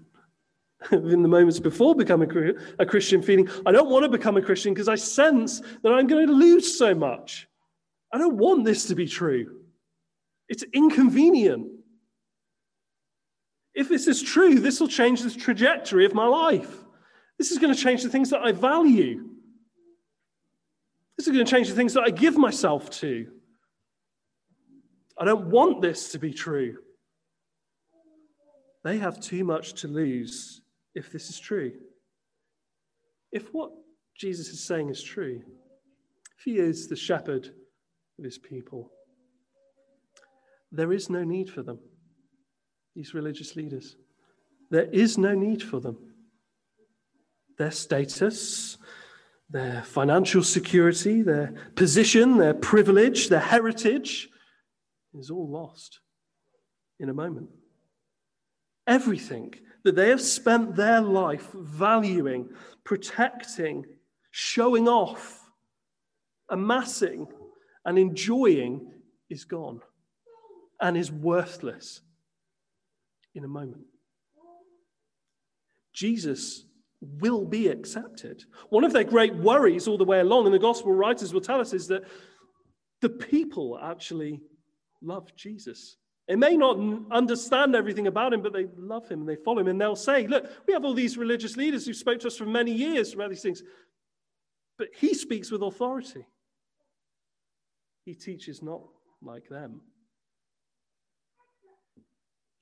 in 0.92 1.22
the 1.22 1.28
moments 1.28 1.60
before 1.60 1.94
becoming 1.94 2.30
a 2.78 2.86
Christian, 2.86 3.22
feeling 3.22 3.48
I 3.64 3.72
don't 3.72 3.90
want 3.90 4.04
to 4.04 4.08
become 4.08 4.36
a 4.36 4.42
Christian 4.42 4.74
because 4.74 4.88
I 4.88 4.96
sense 4.96 5.60
that 5.82 5.92
I'm 5.92 6.06
going 6.06 6.26
to 6.26 6.32
lose 6.32 6.78
so 6.78 6.94
much. 6.94 7.48
I 8.12 8.18
don't 8.18 8.36
want 8.36 8.64
this 8.64 8.86
to 8.86 8.94
be 8.94 9.06
true. 9.06 9.60
It's 10.48 10.64
inconvenient. 10.72 11.68
If 13.74 13.88
this 13.88 14.06
is 14.06 14.22
true, 14.22 14.60
this 14.60 14.78
will 14.78 14.88
change 14.88 15.22
the 15.22 15.30
trajectory 15.30 16.04
of 16.04 16.14
my 16.14 16.26
life. 16.26 16.84
This 17.38 17.50
is 17.50 17.58
going 17.58 17.74
to 17.74 17.80
change 17.80 18.02
the 18.02 18.08
things 18.08 18.30
that 18.30 18.42
I 18.42 18.52
value. 18.52 19.28
This 21.16 21.26
is 21.26 21.32
going 21.32 21.44
to 21.44 21.50
change 21.50 21.68
the 21.68 21.74
things 21.74 21.94
that 21.94 22.04
I 22.04 22.10
give 22.10 22.36
myself 22.36 22.90
to. 22.90 23.26
I 25.18 25.24
don't 25.24 25.46
want 25.46 25.80
this 25.80 26.12
to 26.12 26.18
be 26.18 26.32
true. 26.32 26.78
They 28.84 28.98
have 28.98 29.18
too 29.18 29.44
much 29.44 29.72
to 29.80 29.88
lose 29.88 30.60
if 30.94 31.10
this 31.10 31.30
is 31.30 31.40
true. 31.40 31.72
If 33.32 33.52
what 33.52 33.72
Jesus 34.16 34.48
is 34.48 34.62
saying 34.62 34.90
is 34.90 35.02
true, 35.02 35.42
if 36.38 36.44
he 36.44 36.58
is 36.58 36.86
the 36.86 36.96
shepherd 36.96 37.46
of 38.18 38.24
his 38.24 38.38
people, 38.38 38.92
there 40.70 40.92
is 40.92 41.08
no 41.08 41.24
need 41.24 41.50
for 41.50 41.62
them, 41.62 41.78
these 42.94 43.14
religious 43.14 43.56
leaders. 43.56 43.96
There 44.70 44.88
is 44.92 45.16
no 45.16 45.34
need 45.34 45.62
for 45.62 45.80
them. 45.80 45.96
Their 47.58 47.70
status, 47.70 48.76
their 49.48 49.82
financial 49.82 50.42
security, 50.42 51.22
their 51.22 51.54
position, 51.74 52.36
their 52.38 52.54
privilege, 52.54 53.28
their 53.28 53.40
heritage 53.40 54.28
is 55.14 55.30
all 55.30 55.48
lost 55.48 56.00
in 56.98 57.08
a 57.08 57.14
moment. 57.14 57.48
Everything 58.86 59.54
that 59.84 59.96
they 59.96 60.08
have 60.08 60.20
spent 60.20 60.76
their 60.76 61.00
life 61.00 61.50
valuing, 61.52 62.48
protecting, 62.84 63.84
showing 64.30 64.88
off, 64.88 65.50
amassing, 66.48 67.26
and 67.84 67.98
enjoying 67.98 68.92
is 69.30 69.44
gone 69.44 69.80
and 70.80 70.96
is 70.96 71.10
worthless 71.10 72.00
in 73.34 73.44
a 73.44 73.48
moment. 73.48 73.84
Jesus 75.92 76.64
will 77.00 77.44
be 77.44 77.68
accepted. 77.68 78.44
One 78.70 78.84
of 78.84 78.92
their 78.92 79.04
great 79.04 79.34
worries 79.34 79.86
all 79.86 79.98
the 79.98 80.04
way 80.04 80.20
along, 80.20 80.46
and 80.46 80.54
the 80.54 80.58
gospel 80.58 80.92
writers 80.92 81.32
will 81.32 81.40
tell 81.40 81.60
us, 81.60 81.72
is 81.72 81.86
that 81.88 82.04
The 83.04 83.10
people 83.10 83.78
actually 83.82 84.40
love 85.02 85.36
Jesus. 85.36 85.98
They 86.28 86.36
may 86.36 86.56
not 86.56 86.78
understand 87.10 87.76
everything 87.76 88.06
about 88.06 88.32
him, 88.32 88.40
but 88.40 88.54
they 88.54 88.66
love 88.78 89.08
him 89.08 89.20
and 89.20 89.28
they 89.28 89.36
follow 89.36 89.60
him. 89.60 89.68
And 89.68 89.80
they'll 89.80 89.94
say, 89.94 90.26
Look, 90.26 90.50
we 90.66 90.72
have 90.72 90.84
all 90.84 90.94
these 90.94 91.18
religious 91.18 91.56
leaders 91.56 91.86
who 91.86 91.92
spoke 91.92 92.20
to 92.20 92.28
us 92.28 92.36
for 92.36 92.46
many 92.46 92.72
years 92.72 93.12
about 93.12 93.28
these 93.28 93.42
things, 93.42 93.62
but 94.78 94.88
he 94.94 95.12
speaks 95.12 95.50
with 95.50 95.62
authority. 95.62 96.26
He 98.04 98.14
teaches 98.14 98.62
not 98.62 98.82
like 99.22 99.48
them. 99.48 99.80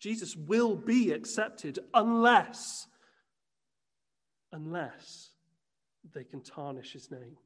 Jesus 0.01 0.35
will 0.35 0.75
be 0.75 1.13
accepted 1.13 1.79
unless, 1.95 2.89
unless 4.51 5.31
they 6.13 6.25
can 6.25 6.43
tarnish 6.43 6.93
his 6.93 7.11
name. 7.13 7.37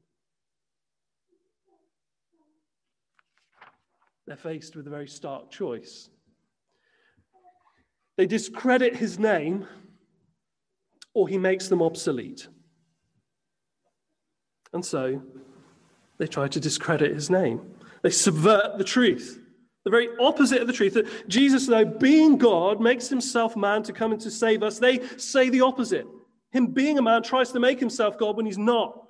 They're 4.27 4.37
faced 4.37 4.75
with 4.75 4.87
a 4.87 4.89
very 4.89 5.07
stark 5.07 5.49
choice. 5.49 6.09
They 8.17 8.27
discredit 8.27 8.95
his 8.95 9.17
name, 9.17 9.65
or 11.13 11.27
he 11.27 11.37
makes 11.37 11.67
them 11.69 11.81
obsolete. 11.81 12.47
And 14.73 14.85
so 14.85 15.21
they 16.17 16.27
try 16.27 16.47
to 16.47 16.59
discredit 16.59 17.13
his 17.13 17.29
name. 17.29 17.61
They 18.03 18.09
subvert 18.09 18.77
the 18.77 18.83
truth 18.83 19.39
the 19.87 19.91
very 19.91 20.09
opposite 20.19 20.59
of 20.59 20.67
the 20.67 20.73
truth. 20.73 20.95
That 20.95 21.29
Jesus, 21.29 21.65
though 21.65 21.85
being 21.85 22.37
God, 22.37 22.81
makes 22.81 23.07
himself 23.07 23.55
man 23.55 23.83
to 23.83 23.93
come 23.93 24.11
and 24.11 24.19
to 24.19 24.29
save 24.29 24.61
us. 24.61 24.79
They 24.79 24.99
say 25.15 25.49
the 25.49 25.61
opposite. 25.61 26.05
Him 26.51 26.67
being 26.67 26.97
a 26.97 27.01
man 27.01 27.23
tries 27.23 27.53
to 27.53 27.61
make 27.61 27.79
himself 27.79 28.17
God 28.17 28.35
when 28.35 28.45
he's 28.45 28.57
not. 28.57 29.01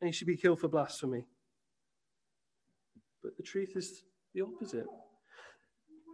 And 0.00 0.06
he 0.06 0.12
should 0.12 0.28
be 0.28 0.36
killed 0.36 0.60
for 0.60 0.68
blasphemy. 0.68 1.26
But 3.22 3.36
the 3.36 3.42
truth 3.42 3.72
is 3.76 4.04
the 4.34 4.42
opposite. 4.42 4.86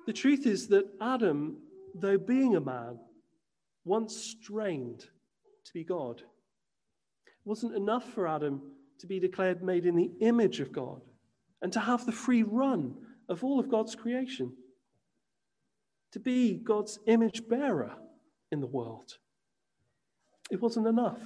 The 0.07 0.13
truth 0.13 0.47
is 0.47 0.69
that 0.69 0.85
Adam, 1.01 1.59
though 1.95 2.19
being 2.19 2.57
a 2.57 2.61
man, 2.61 2.99
once 3.85 4.17
strained 4.17 5.01
to 5.65 5.73
be 5.73 5.85
God. 5.85 6.21
It 6.21 7.45
wasn't 7.45 7.77
enough 7.77 8.05
for 8.13 8.27
Adam 8.27 8.63
to 8.99 9.07
be 9.07 9.21
declared 9.21 9.63
made 9.63 9.87
in 9.87 9.97
the 9.97 10.11
image 10.21 10.61
of 10.61 10.73
God 10.73 11.01
and 11.63 11.73
to 11.73 11.81
have 11.81 12.07
the 12.07 12.13
free 12.13 12.43
run 12.43 12.95
of 13.29 13.43
all 13.43 13.59
of 13.59 13.71
God's 13.71 13.95
creation, 13.95 14.53
to 16.13 16.21
be 16.21 16.55
God's 16.55 16.99
image 17.07 17.49
bearer 17.49 17.95
in 18.53 18.61
the 18.61 18.67
world. 18.67 19.19
It 20.51 20.61
wasn't 20.61 20.87
enough. 20.87 21.21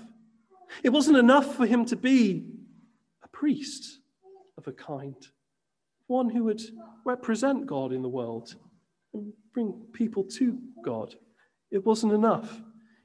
It 0.82 0.90
wasn't 0.90 1.18
enough 1.18 1.56
for 1.56 1.66
him 1.66 1.84
to 1.86 1.96
be 1.96 2.46
a 3.24 3.28
priest 3.28 3.98
of 4.56 4.68
a 4.68 4.72
kind, 4.72 5.16
one 6.08 6.28
who 6.28 6.44
would 6.44 6.60
represent 7.04 7.66
God 7.66 7.92
in 7.92 8.02
the 8.02 8.08
world 8.08 8.54
and 9.14 9.32
bring 9.54 9.72
people 9.92 10.24
to 10.24 10.58
God. 10.84 11.14
It 11.70 11.86
wasn't 11.86 12.12
enough. 12.12 12.60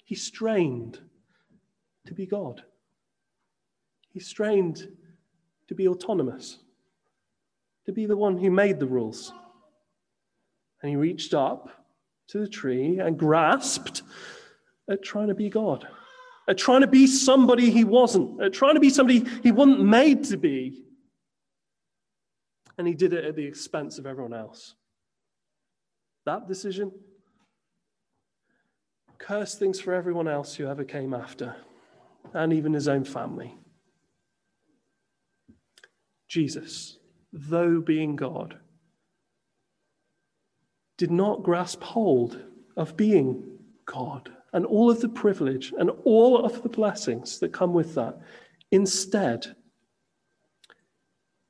He 0.05 0.15
strained 0.15 0.99
to 2.07 2.13
be 2.13 2.25
God. 2.25 2.63
He 4.11 4.19
strained 4.19 4.87
to 5.67 5.75
be 5.75 5.87
autonomous 5.87 6.59
to 7.85 7.91
be 7.91 8.05
the 8.05 8.17
one 8.17 8.37
who 8.37 8.49
made 8.49 8.79
the 8.79 8.85
rules. 8.85 9.33
And 10.81 10.89
he 10.89 10.95
reached 10.95 11.33
up 11.33 11.69
to 12.29 12.39
the 12.39 12.47
tree 12.47 12.99
and 12.99 13.17
grasped 13.17 14.03
at 14.89 15.03
trying 15.03 15.27
to 15.27 15.35
be 15.35 15.49
God, 15.49 15.87
at 16.47 16.57
trying 16.57 16.81
to 16.81 16.87
be 16.87 17.07
somebody 17.07 17.69
he 17.69 17.83
wasn't, 17.83 18.41
at 18.41 18.53
trying 18.53 18.75
to 18.75 18.79
be 18.79 18.89
somebody 18.89 19.25
he 19.41 19.51
wasn't 19.51 19.83
made 19.83 20.23
to 20.25 20.37
be. 20.37 20.82
And 22.77 22.87
he 22.87 22.93
did 22.93 23.13
it 23.13 23.25
at 23.25 23.35
the 23.35 23.45
expense 23.45 23.99
of 23.99 24.05
everyone 24.05 24.33
else. 24.33 24.75
That 26.25 26.47
decision 26.47 26.91
cursed 29.17 29.59
things 29.59 29.79
for 29.79 29.93
everyone 29.93 30.27
else 30.27 30.55
who 30.55 30.67
ever 30.67 30.83
came 30.83 31.13
after, 31.13 31.55
and 32.33 32.51
even 32.51 32.73
his 32.73 32.87
own 32.87 33.03
family. 33.03 33.55
Jesus 36.27 36.97
though 37.33 37.81
being 37.81 38.15
God, 38.15 38.59
did 40.97 41.11
not 41.11 41.43
grasp 41.43 41.81
hold 41.81 42.39
of 42.77 42.95
being 42.95 43.43
God 43.85 44.31
and 44.53 44.65
all 44.67 44.91
of 44.91 45.01
the 45.01 45.09
privilege 45.09 45.73
and 45.77 45.89
all 46.05 46.45
of 46.45 46.61
the 46.61 46.69
blessings 46.69 47.39
that 47.39 47.51
come 47.51 47.73
with 47.73 47.95
that. 47.95 48.19
Instead, 48.71 49.55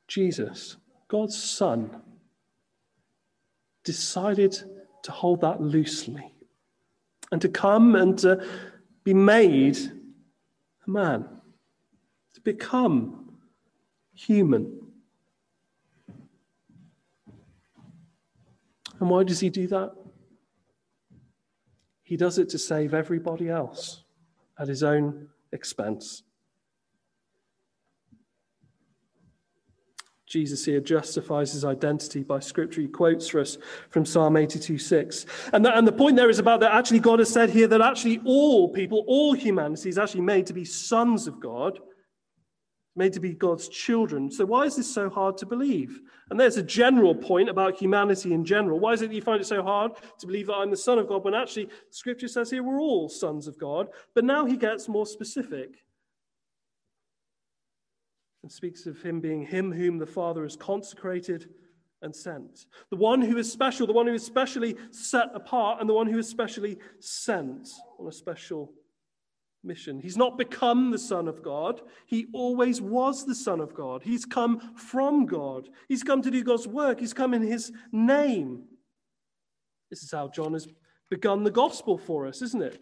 Jesus, 0.07 0.77
God's 1.13 1.39
Son, 1.39 2.01
decided 3.83 4.57
to 5.03 5.11
hold 5.11 5.41
that 5.41 5.61
loosely 5.61 6.33
and 7.31 7.39
to 7.39 7.49
come 7.49 7.95
and 7.95 8.17
to 8.17 8.43
be 9.03 9.13
made 9.13 9.77
a 9.77 10.89
man, 10.89 11.27
to 12.33 12.41
become 12.41 13.37
human. 14.15 14.79
And 18.99 19.07
why 19.07 19.23
does 19.23 19.39
he 19.39 19.51
do 19.51 19.67
that? 19.67 19.91
He 22.01 22.17
does 22.17 22.39
it 22.39 22.49
to 22.49 22.57
save 22.57 22.95
everybody 22.95 23.49
else 23.49 24.03
at 24.57 24.67
his 24.67 24.81
own 24.81 25.27
expense. 25.51 26.23
Jesus 30.33 30.65
here 30.65 30.79
justifies 30.79 31.53
his 31.53 31.63
identity 31.63 32.23
by 32.23 32.39
scripture. 32.39 32.81
He 32.81 32.87
quotes 32.87 33.27
for 33.27 33.39
us 33.39 33.59
from 33.91 34.03
Psalm 34.03 34.35
82 34.35 34.79
6. 34.79 35.27
And 35.53 35.63
the, 35.63 35.77
and 35.77 35.87
the 35.87 35.91
point 35.91 36.15
there 36.15 36.31
is 36.31 36.39
about 36.39 36.59
that 36.61 36.73
actually 36.73 37.01
God 37.01 37.19
has 37.19 37.29
said 37.29 37.51
here 37.51 37.67
that 37.67 37.81
actually 37.81 38.19
all 38.25 38.67
people, 38.69 39.03
all 39.05 39.33
humanity 39.33 39.89
is 39.89 39.99
actually 39.99 40.21
made 40.21 40.47
to 40.47 40.53
be 40.53 40.65
sons 40.65 41.27
of 41.27 41.39
God 41.39 41.77
made 42.95 43.13
to 43.13 43.19
be 43.19 43.33
God's 43.33 43.67
children. 43.69 44.31
So, 44.31 44.43
why 44.45 44.63
is 44.63 44.75
this 44.75 44.91
so 44.91 45.07
hard 45.07 45.37
to 45.37 45.45
believe? 45.45 45.99
And 46.31 46.39
there's 46.39 46.57
a 46.57 46.63
general 46.63 47.13
point 47.13 47.47
about 47.47 47.77
humanity 47.77 48.33
in 48.33 48.43
general. 48.43 48.79
Why 48.79 48.93
is 48.93 49.03
it 49.03 49.09
that 49.09 49.15
you 49.15 49.21
find 49.21 49.39
it 49.39 49.45
so 49.45 49.61
hard 49.61 49.91
to 50.19 50.27
believe 50.27 50.47
that 50.47 50.55
I'm 50.55 50.71
the 50.71 50.77
Son 50.77 50.97
of 50.97 51.07
God 51.07 51.23
when 51.23 51.35
actually 51.35 51.69
Scripture 51.91 52.27
says 52.27 52.49
here 52.49 52.63
we're 52.63 52.81
all 52.81 53.07
sons 53.07 53.47
of 53.47 53.59
God? 53.59 53.87
But 54.15 54.25
now 54.25 54.45
he 54.45 54.57
gets 54.57 54.87
more 54.87 55.05
specific 55.05 55.82
and 58.43 58.51
speaks 58.51 58.85
of 58.85 59.01
him 59.01 59.21
being 59.21 59.45
him 59.45 59.71
whom 59.71 59.97
the 59.97 60.05
Father 60.05 60.43
has 60.43 60.55
consecrated 60.55 61.49
and 62.01 62.13
sent. 62.13 62.65
The 62.89 62.97
one 62.97 63.21
who 63.21 63.37
is 63.37 63.51
special, 63.51 63.87
the 63.87 63.93
one 63.93 64.05
who 64.05 64.13
is 64.13 64.25
specially 64.25 64.75
set 64.91 65.29
apart, 65.33 65.79
and 65.79 65.89
the 65.89 65.93
one 65.93 66.07
who 66.07 66.19
is 66.19 66.27
specially 66.27 66.77
sent 66.99 67.69
on 67.97 68.07
a 68.07 68.11
special 68.11 68.73
mission. 69.63 70.01
He's 70.01 70.17
not 70.17 70.37
become 70.37 70.91
the 70.91 70.99
Son 70.99 71.29
of 71.29 71.41
God. 71.41 71.81
He 72.05 72.27
always 72.33 72.81
was 72.81 73.25
the 73.25 73.33
Son 73.35 73.61
of 73.61 73.73
God. 73.73 74.03
He's 74.03 74.25
come 74.25 74.75
from 74.75 75.25
God. 75.25 75.69
He's 75.87 76.03
come 76.03 76.21
to 76.21 76.29
do 76.29 76.43
God's 76.43 76.67
work. 76.67 76.99
He's 76.99 77.13
come 77.13 77.33
in 77.33 77.41
His 77.41 77.71
name. 77.91 78.63
This 79.89 80.03
is 80.03 80.11
how 80.11 80.27
John 80.27 80.53
has 80.53 80.67
begun 81.09 81.43
the 81.43 81.51
gospel 81.51 81.97
for 81.97 82.27
us, 82.27 82.41
isn't 82.41 82.61
it? 82.61 82.81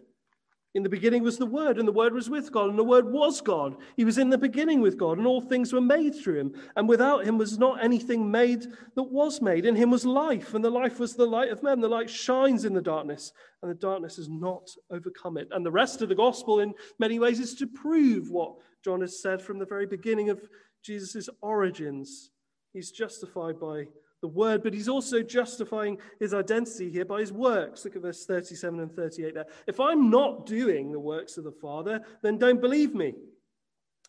In 0.74 0.82
the 0.82 0.88
beginning 0.88 1.22
was 1.22 1.36
the 1.36 1.44
Word, 1.44 1.78
and 1.78 1.86
the 1.86 1.92
Word 1.92 2.14
was 2.14 2.30
with 2.30 2.50
God, 2.50 2.70
and 2.70 2.78
the 2.78 2.84
Word 2.84 3.04
was 3.04 3.42
God. 3.42 3.76
He 3.94 4.06
was 4.06 4.16
in 4.16 4.30
the 4.30 4.38
beginning 4.38 4.80
with 4.80 4.96
God, 4.96 5.18
and 5.18 5.26
all 5.26 5.42
things 5.42 5.70
were 5.70 5.82
made 5.82 6.14
through 6.14 6.38
him. 6.38 6.54
And 6.76 6.88
without 6.88 7.26
him 7.26 7.36
was 7.36 7.58
not 7.58 7.84
anything 7.84 8.30
made 8.30 8.64
that 8.94 9.02
was 9.02 9.42
made. 9.42 9.66
In 9.66 9.76
him 9.76 9.90
was 9.90 10.06
life, 10.06 10.54
and 10.54 10.64
the 10.64 10.70
life 10.70 10.98
was 10.98 11.14
the 11.14 11.26
light 11.26 11.50
of 11.50 11.62
men. 11.62 11.80
The 11.80 11.88
light 11.88 12.08
shines 12.08 12.64
in 12.64 12.72
the 12.72 12.80
darkness, 12.80 13.32
and 13.60 13.70
the 13.70 13.74
darkness 13.74 14.16
has 14.16 14.30
not 14.30 14.70
overcome 14.90 15.36
it. 15.36 15.48
And 15.50 15.64
the 15.64 15.70
rest 15.70 16.00
of 16.00 16.08
the 16.08 16.14
gospel, 16.14 16.60
in 16.60 16.72
many 16.98 17.18
ways, 17.18 17.38
is 17.38 17.54
to 17.56 17.66
prove 17.66 18.30
what 18.30 18.54
John 18.82 19.02
has 19.02 19.20
said 19.20 19.42
from 19.42 19.58
the 19.58 19.66
very 19.66 19.86
beginning 19.86 20.30
of 20.30 20.40
Jesus' 20.82 21.28
origins. 21.42 22.30
He's 22.72 22.90
justified 22.90 23.60
by 23.60 23.88
the 24.22 24.28
word, 24.28 24.62
but 24.62 24.72
he's 24.72 24.88
also 24.88 25.20
justifying 25.20 25.98
his 26.20 26.32
identity 26.32 26.88
here 26.88 27.04
by 27.04 27.20
his 27.20 27.32
works. 27.32 27.84
Look 27.84 27.96
at 27.96 28.02
verse 28.02 28.24
37 28.24 28.80
and 28.80 28.94
38 28.94 29.34
there. 29.34 29.46
If 29.66 29.80
I'm 29.80 30.10
not 30.10 30.46
doing 30.46 30.92
the 30.92 31.00
works 31.00 31.36
of 31.36 31.44
the 31.44 31.52
Father, 31.52 32.00
then 32.22 32.38
don't 32.38 32.60
believe 32.60 32.94
me. 32.94 33.14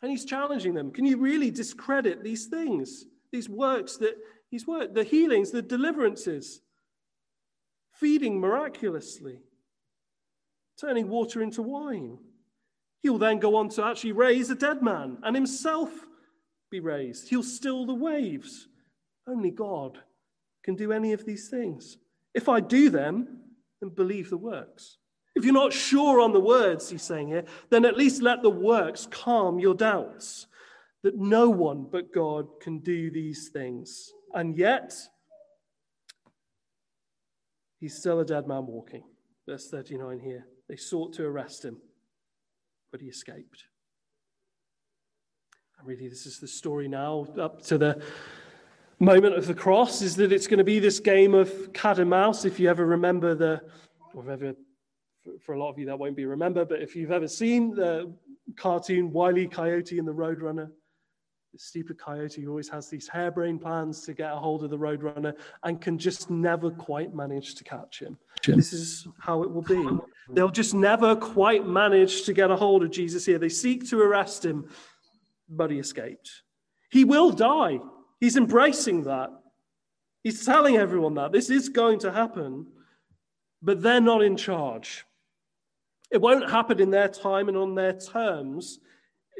And 0.01 0.11
he's 0.11 0.23
challenging 0.23 0.75
them. 0.75 0.91
Can 0.91 1.05
you 1.05 1.17
really 1.17 1.49
discredit 1.49 2.23
these 2.23 2.45
things, 2.45 3.05
these 3.31 3.49
works 3.49 3.97
that 3.97 4.15
he's 4.49 4.67
worked, 4.67 4.93
the 4.93 5.03
healings, 5.03 5.49
the 5.49 5.63
deliverances, 5.63 6.61
feeding 7.93 8.39
miraculously, 8.39 9.39
turning 10.79 11.09
water 11.09 11.41
into 11.41 11.63
wine? 11.63 12.19
He'll 13.01 13.17
then 13.17 13.39
go 13.39 13.55
on 13.55 13.69
to 13.69 13.83
actually 13.83 14.11
raise 14.11 14.49
a 14.51 14.55
dead 14.55 14.83
man 14.83 15.17
and 15.23 15.35
himself 15.35 15.89
be 16.69 16.79
raised. 16.79 17.29
He'll 17.29 17.41
still 17.41 17.87
the 17.87 17.95
waves 17.95 18.67
only 19.27 19.51
God 19.51 19.99
can 20.63 20.75
do 20.75 20.91
any 20.91 21.13
of 21.13 21.25
these 21.25 21.49
things. 21.49 21.97
If 22.33 22.49
I 22.49 22.59
do 22.59 22.89
them, 22.89 23.39
then 23.81 23.89
believe 23.89 24.29
the 24.29 24.37
works. 24.37 24.97
If 25.35 25.45
you're 25.45 25.53
not 25.53 25.73
sure 25.73 26.21
on 26.21 26.31
the 26.31 26.39
words, 26.39 26.89
he's 26.89 27.03
saying 27.03 27.27
here, 27.27 27.43
then 27.69 27.85
at 27.85 27.97
least 27.97 28.21
let 28.21 28.41
the 28.41 28.49
works 28.49 29.07
calm 29.09 29.59
your 29.59 29.73
doubts. 29.73 30.47
that 31.03 31.17
no 31.17 31.49
one 31.49 31.85
but 31.91 32.13
God 32.13 32.47
can 32.61 32.79
do 32.79 33.11
these 33.11 33.49
things. 33.49 34.11
And 34.33 34.57
yet, 34.57 34.93
he's 37.79 37.95
still 37.95 38.21
a 38.21 38.25
dead 38.25 38.47
man 38.47 38.65
walking. 38.65 39.03
Verse 39.47 39.69
39 39.69 40.19
here. 40.19 40.47
They 40.69 40.77
sought 40.77 41.13
to 41.13 41.25
arrest 41.25 41.65
him, 41.65 41.77
but 42.91 43.01
he 43.01 43.07
escaped. 43.07 43.65
And 45.77 45.87
really, 45.87 46.07
this 46.07 46.25
is 46.25 46.39
the 46.39 46.47
story 46.47 46.87
now 46.87 47.27
up 47.37 47.61
to 47.63 47.77
the 47.77 48.01
moment 49.03 49.35
of 49.35 49.45
the 49.47 49.53
cross 49.53 50.01
is 50.01 50.15
that 50.15 50.31
it's 50.31 50.47
going 50.47 50.57
to 50.57 50.63
be 50.63 50.79
this 50.79 50.99
game 50.99 51.33
of 51.33 51.71
cat 51.73 51.99
and 51.99 52.09
mouse. 52.09 52.45
If 52.45 52.59
you 52.59 52.69
ever 52.69 52.85
remember 52.85 53.35
the, 53.35 53.61
or 54.13 54.29
ever, 54.29 54.53
for 55.41 55.53
a 55.53 55.59
lot 55.59 55.69
of 55.69 55.77
you 55.77 55.85
that 55.87 55.99
won't 55.99 56.15
be 56.15 56.25
remember, 56.25 56.65
but 56.65 56.81
if 56.81 56.95
you've 56.95 57.11
ever 57.11 57.27
seen 57.27 57.75
the 57.75 58.13
cartoon 58.55 59.11
Wiley 59.11 59.47
Coyote 59.47 59.99
and 59.99 60.07
the 60.07 60.13
Roadrunner, 60.13 60.69
the 61.53 61.59
stupid 61.59 61.99
coyote 61.99 62.47
always 62.47 62.67
has 62.69 62.89
these 62.89 63.07
harebrained 63.07 63.61
plans 63.61 64.01
to 64.01 64.13
get 64.13 64.31
a 64.31 64.35
hold 64.35 64.63
of 64.63 64.71
the 64.71 64.77
roadrunner 64.77 65.35
and 65.61 65.79
can 65.79 65.99
just 65.99 66.31
never 66.31 66.71
quite 66.71 67.13
manage 67.13 67.53
to 67.53 67.63
catch 67.63 67.99
him. 67.99 68.17
This 68.43 68.73
is 68.73 69.07
how 69.19 69.43
it 69.43 69.51
will 69.51 69.61
be. 69.61 69.87
They'll 70.29 70.49
just 70.49 70.73
never 70.73 71.15
quite 71.15 71.67
manage 71.67 72.23
to 72.23 72.33
get 72.33 72.49
a 72.49 72.55
hold 72.55 72.81
of 72.81 72.89
Jesus 72.89 73.23
here. 73.23 73.37
They 73.37 73.49
seek 73.49 73.87
to 73.89 74.01
arrest 74.01 74.43
him, 74.43 74.67
but 75.47 75.69
he 75.69 75.77
escaped. 75.77 76.41
He 76.89 77.05
will 77.05 77.29
die. 77.29 77.77
He's 78.19 78.37
embracing 78.37 79.03
that. 79.03 79.29
He's 80.23 80.45
telling 80.45 80.77
everyone 80.77 81.15
that 81.15 81.31
this 81.31 81.49
is 81.49 81.69
going 81.69 81.99
to 81.99 82.11
happen, 82.11 82.67
but 83.61 83.81
they're 83.81 84.01
not 84.01 84.23
in 84.23 84.37
charge. 84.37 85.05
It 86.11 86.21
won't 86.21 86.49
happen 86.49 86.79
in 86.79 86.91
their 86.91 87.09
time 87.09 87.49
and 87.49 87.57
on 87.57 87.75
their 87.75 87.93
terms 87.93 88.79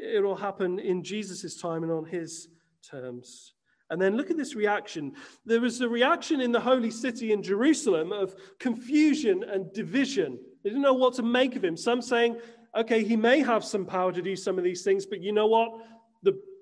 it'll 0.02 0.36
happen 0.36 0.78
in 0.78 1.02
Jesus' 1.02 1.56
time 1.56 1.82
and 1.82 1.92
on 1.92 2.04
his 2.04 2.48
terms. 2.88 3.54
And 3.90 4.00
then 4.00 4.16
look 4.16 4.30
at 4.30 4.36
this 4.36 4.54
reaction. 4.54 5.12
There 5.44 5.60
was 5.60 5.80
a 5.80 5.88
reaction 5.88 6.40
in 6.40 6.52
the 6.52 6.60
holy 6.60 6.90
city 6.90 7.32
in 7.32 7.42
Jerusalem 7.42 8.12
of 8.12 8.34
confusion 8.58 9.44
and 9.44 9.72
division. 9.72 10.38
They 10.62 10.70
didn't 10.70 10.82
know 10.82 10.94
what 10.94 11.14
to 11.14 11.22
make 11.22 11.54
of 11.54 11.62
him. 11.62 11.76
Some 11.76 12.02
saying, 12.02 12.38
okay, 12.74 13.04
he 13.04 13.16
may 13.16 13.40
have 13.40 13.64
some 13.64 13.84
power 13.84 14.10
to 14.12 14.22
do 14.22 14.36
some 14.36 14.58
of 14.58 14.64
these 14.64 14.82
things, 14.82 15.06
but 15.06 15.20
you 15.20 15.32
know 15.32 15.46
what? 15.46 15.70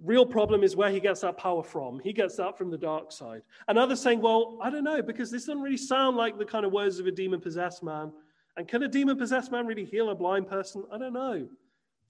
Real 0.05 0.26
problem 0.26 0.64
is 0.64 0.74
where 0.74 0.90
he 0.90 1.00
gets 1.00 1.20
that 1.20 1.38
power 1.38 1.62
from. 1.62 2.00
He 2.00 2.12
gets 2.12 2.36
that 2.36 2.59
from 2.59 2.70
the 2.70 2.78
dark 2.78 3.12
side. 3.12 3.42
And 3.68 3.78
others 3.78 4.00
saying, 4.00 4.20
well, 4.20 4.59
I 4.61 4.68
don't 4.68 4.84
know, 4.84 5.00
because 5.00 5.30
this 5.30 5.46
doesn't 5.46 5.62
really 5.62 5.76
sound 5.76 6.16
like 6.16 6.38
the 6.38 6.44
kind 6.44 6.66
of 6.66 6.72
words 6.72 6.98
of 6.98 7.07
a 7.07 7.12
demon 7.12 7.40
possessed 7.40 7.82
man. 7.82 8.12
And 8.57 8.66
can 8.66 8.82
a 8.82 8.88
demon 8.88 9.16
possessed 9.16 9.53
man 9.53 9.66
really 9.66 9.84
heal 9.84 10.11
a 10.11 10.14
blind 10.14 10.48
person? 10.48 10.84
I 10.92 10.98
don't 10.98 11.12
know 11.12 11.46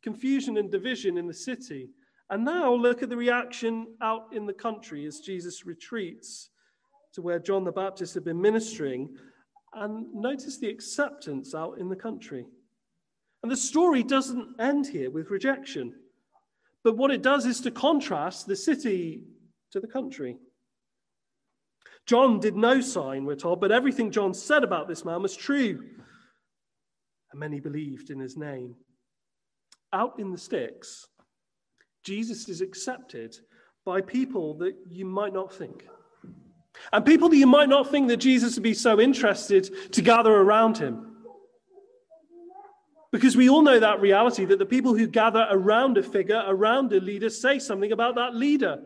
confusion 0.03 0.59
and 0.59 0.71
division 0.71 1.17
in 1.17 1.27
the 1.27 1.35
city. 1.35 1.89
And 2.31 2.45
now 2.45 2.75
look 2.75 3.03
at 3.03 3.09
the 3.09 3.17
reaction 3.17 3.87
out 4.01 4.33
in 4.33 4.47
the 4.47 4.53
country 4.53 5.07
as 5.07 5.21
Jesus 5.21 5.65
retreats 5.65 6.51
to 7.15 7.23
where 7.23 7.39
John 7.39 7.65
the 7.65 7.73
Baptist 7.73 8.15
had 8.15 8.25
been 8.25 8.41
ministering. 8.41 9.11
And 9.75 10.13
notice 10.13 10.59
the 10.59 10.69
acceptance 10.69 11.55
out 11.55 11.79
in 11.79 11.89
the 11.89 11.97
country. 11.97 12.47
And 13.43 13.51
the 13.51 13.57
story 13.57 14.03
doesn't 14.03 14.61
end 14.61 14.87
here 14.87 15.11
with 15.11 15.31
rejection. 15.31 15.95
But 16.85 16.97
what 16.97 17.11
it 17.11 17.23
does 17.23 17.47
is 17.47 17.61
to 17.61 17.71
contrast 17.71 18.47
the 18.47 18.57
city 18.57 19.23
to 19.71 19.81
the 19.81 19.87
country. 19.87 20.37
John 22.07 22.41
did 22.41 22.57
no 22.57 22.81
sign, 22.81 23.25
we're 23.25 23.37
told, 23.37 23.61
but 23.61 23.71
everything 23.71 24.11
John 24.11 24.35
said 24.35 24.65
about 24.65 24.89
this 24.89 25.05
man 25.05 25.23
was 25.23 25.37
true. 25.37 25.85
And 27.31 27.41
many 27.41 27.61
believed 27.61 28.11
in 28.11 28.19
his 28.19 28.37
name 28.37 28.75
out 29.93 30.19
in 30.19 30.33
the 30.33 30.39
sticks, 30.39 31.07
Jesus 32.05 32.49
is 32.49 32.61
accepted 32.61 33.37
by 33.85 34.01
people 34.01 34.55
that 34.55 34.75
you 34.89 35.05
might 35.05 35.33
not 35.33 35.53
think. 35.53 35.87
And 36.93 37.05
people 37.05 37.29
that 37.29 37.37
you 37.37 37.47
might 37.47 37.69
not 37.69 37.91
think 37.91 38.09
that 38.09 38.17
Jesus 38.17 38.55
would 38.55 38.63
be 38.63 38.75
so 38.75 38.99
interested 38.99 39.93
to 39.93 40.03
gather 40.03 40.33
around 40.33 40.79
him. 40.79 41.12
Because 43.13 43.37
we 43.37 43.51
all 43.51 43.63
know 43.63 43.79
that 43.79 44.01
reality 44.01 44.47
that 44.47 44.59
the 44.59 44.67
people 44.67 44.97
who 44.97 45.07
gather 45.07 45.47
around 45.51 45.99
a 45.99 46.03
figure, 46.03 46.43
around 46.47 46.93
a 46.95 47.01
leader, 47.01 47.29
say 47.29 47.59
something 47.59 47.93
about 47.93 48.15
that 48.15 48.35
leader, 48.35 48.83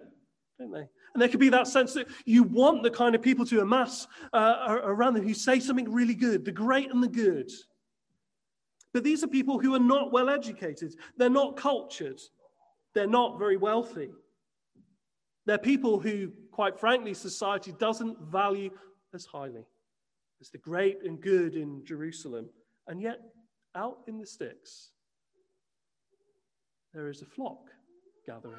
don't 0.58 0.72
they? 0.72 0.88
And 1.14 1.22
there 1.22 1.28
could 1.28 1.40
be 1.40 1.48
that 1.48 1.68
sense 1.68 1.94
that 1.94 2.08
you 2.26 2.42
want 2.42 2.82
the 2.82 2.90
kind 2.90 3.14
of 3.14 3.22
people 3.22 3.46
to 3.46 3.60
amass 3.60 4.06
uh, 4.34 4.78
around 4.82 5.14
them 5.14 5.26
who 5.26 5.32
say 5.32 5.60
something 5.60 5.90
really 5.90 6.14
good, 6.14 6.44
the 6.44 6.52
great 6.52 6.90
and 6.90 7.02
the 7.02 7.08
good. 7.08 7.50
But 8.92 9.04
these 9.04 9.22
are 9.22 9.28
people 9.28 9.58
who 9.58 9.74
are 9.74 9.78
not 9.78 10.12
well 10.12 10.28
educated, 10.28 10.94
they're 11.16 11.30
not 11.30 11.56
cultured, 11.56 12.20
they're 12.94 13.06
not 13.06 13.38
very 13.38 13.56
wealthy. 13.56 14.10
They're 15.46 15.58
people 15.58 16.00
who, 16.00 16.32
quite 16.50 16.78
frankly, 16.78 17.14
society 17.14 17.72
doesn't 17.78 18.18
value 18.20 18.70
as 19.14 19.24
highly 19.24 19.64
as 20.40 20.50
the 20.50 20.58
great 20.58 20.98
and 21.04 21.20
good 21.20 21.54
in 21.54 21.84
Jerusalem. 21.84 22.50
And 22.88 23.00
yet, 23.00 23.20
out 23.76 23.98
in 24.06 24.18
the 24.18 24.26
sticks, 24.26 24.90
there 26.94 27.08
is 27.08 27.22
a 27.22 27.26
flock 27.26 27.68
gathering. 28.26 28.54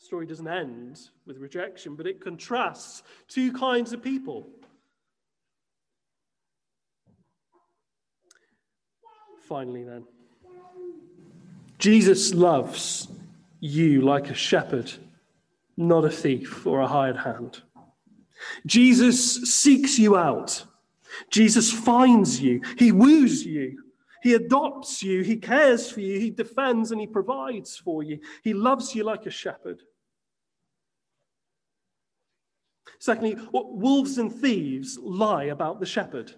The 0.00 0.06
story 0.06 0.26
doesn't 0.26 0.48
end 0.48 0.98
with 1.26 1.38
rejection, 1.38 1.94
but 1.94 2.06
it 2.06 2.20
contrasts 2.20 3.02
two 3.28 3.52
kinds 3.52 3.92
of 3.92 4.02
people 4.02 4.46
finally, 9.50 9.82
then. 9.82 10.04
Jesus 11.78 12.32
loves 12.32 13.08
you 13.58 14.00
like 14.00 14.30
a 14.30 14.34
shepherd, 14.34 14.92
not 15.76 16.04
a 16.04 16.10
thief 16.10 16.64
or 16.64 16.80
a 16.80 16.86
hired 16.86 17.16
hand. 17.16 17.60
Jesus 18.64 19.42
seeks 19.52 19.98
you 19.98 20.16
out. 20.16 20.64
Jesus 21.30 21.72
finds 21.72 22.40
you. 22.40 22.60
He 22.78 22.92
woos 22.92 23.44
you. 23.44 23.82
He 24.22 24.34
adopts 24.34 25.02
you. 25.02 25.22
He 25.22 25.36
cares 25.36 25.90
for 25.90 26.00
you. 26.00 26.20
He 26.20 26.30
defends 26.30 26.92
and 26.92 27.00
he 27.00 27.06
provides 27.06 27.76
for 27.76 28.02
you. 28.02 28.20
He 28.42 28.52
loves 28.52 28.94
you 28.94 29.04
like 29.04 29.26
a 29.26 29.30
shepherd. 29.30 29.82
Secondly, 32.98 33.36
wolves 33.52 34.18
and 34.18 34.30
thieves 34.30 34.98
lie 34.98 35.44
about 35.44 35.80
the 35.80 35.86
shepherd. 35.86 36.34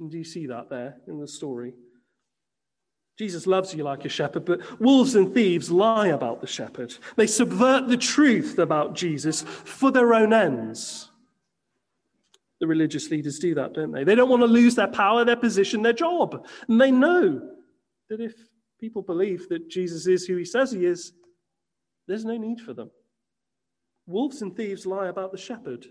And 0.00 0.10
do 0.10 0.16
you 0.16 0.24
see 0.24 0.46
that 0.46 0.70
there 0.70 0.96
in 1.06 1.20
the 1.20 1.28
story? 1.28 1.74
Jesus 3.18 3.46
loves 3.46 3.74
you 3.74 3.82
like 3.82 4.04
a 4.04 4.08
shepherd, 4.08 4.44
but 4.44 4.80
wolves 4.80 5.16
and 5.16 5.34
thieves 5.34 5.70
lie 5.70 6.06
about 6.06 6.40
the 6.40 6.46
shepherd. 6.46 6.94
They 7.16 7.26
subvert 7.26 7.88
the 7.88 7.96
truth 7.96 8.58
about 8.58 8.94
Jesus 8.94 9.42
for 9.42 9.90
their 9.90 10.14
own 10.14 10.32
ends. 10.32 11.10
The 12.60 12.66
religious 12.66 13.10
leaders 13.10 13.38
do 13.38 13.54
that, 13.54 13.74
don't 13.74 13.92
they? 13.92 14.04
They 14.04 14.14
don't 14.14 14.28
want 14.28 14.42
to 14.42 14.46
lose 14.46 14.74
their 14.74 14.88
power, 14.88 15.24
their 15.24 15.36
position, 15.36 15.82
their 15.82 15.92
job. 15.92 16.46
And 16.68 16.80
they 16.80 16.90
know 16.90 17.40
that 18.10 18.20
if 18.20 18.34
people 18.80 19.02
believe 19.02 19.48
that 19.48 19.70
Jesus 19.70 20.06
is 20.06 20.26
who 20.26 20.36
he 20.36 20.44
says 20.44 20.72
he 20.72 20.84
is, 20.84 21.12
there's 22.08 22.24
no 22.24 22.36
need 22.36 22.60
for 22.60 22.72
them. 22.74 22.90
Wolves 24.06 24.42
and 24.42 24.56
thieves 24.56 24.86
lie 24.86 25.08
about 25.08 25.30
the 25.30 25.38
shepherd. 25.38 25.86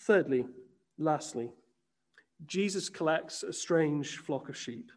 Thirdly, 0.00 0.46
lastly, 0.98 1.50
Jesus 2.46 2.88
collects 2.88 3.42
a 3.42 3.52
strange 3.52 4.18
flock 4.18 4.48
of 4.48 4.56
sheep. 4.56 4.90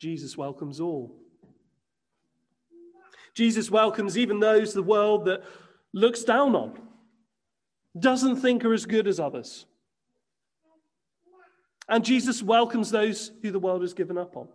Jesus 0.00 0.36
welcomes 0.36 0.80
all. 0.80 1.16
Jesus 3.34 3.70
welcomes 3.70 4.18
even 4.18 4.40
those 4.40 4.74
the 4.74 4.82
world 4.82 5.26
that 5.26 5.44
looks 5.92 6.24
down 6.24 6.54
on, 6.54 6.78
doesn't 7.98 8.36
think 8.36 8.64
are 8.64 8.72
as 8.72 8.86
good 8.86 9.06
as 9.06 9.18
others. 9.18 9.66
And 11.88 12.04
Jesus 12.04 12.42
welcomes 12.42 12.90
those 12.90 13.32
who 13.42 13.50
the 13.50 13.58
world 13.58 13.82
has 13.82 13.94
given 13.94 14.16
up 14.16 14.36
on. 14.36 14.48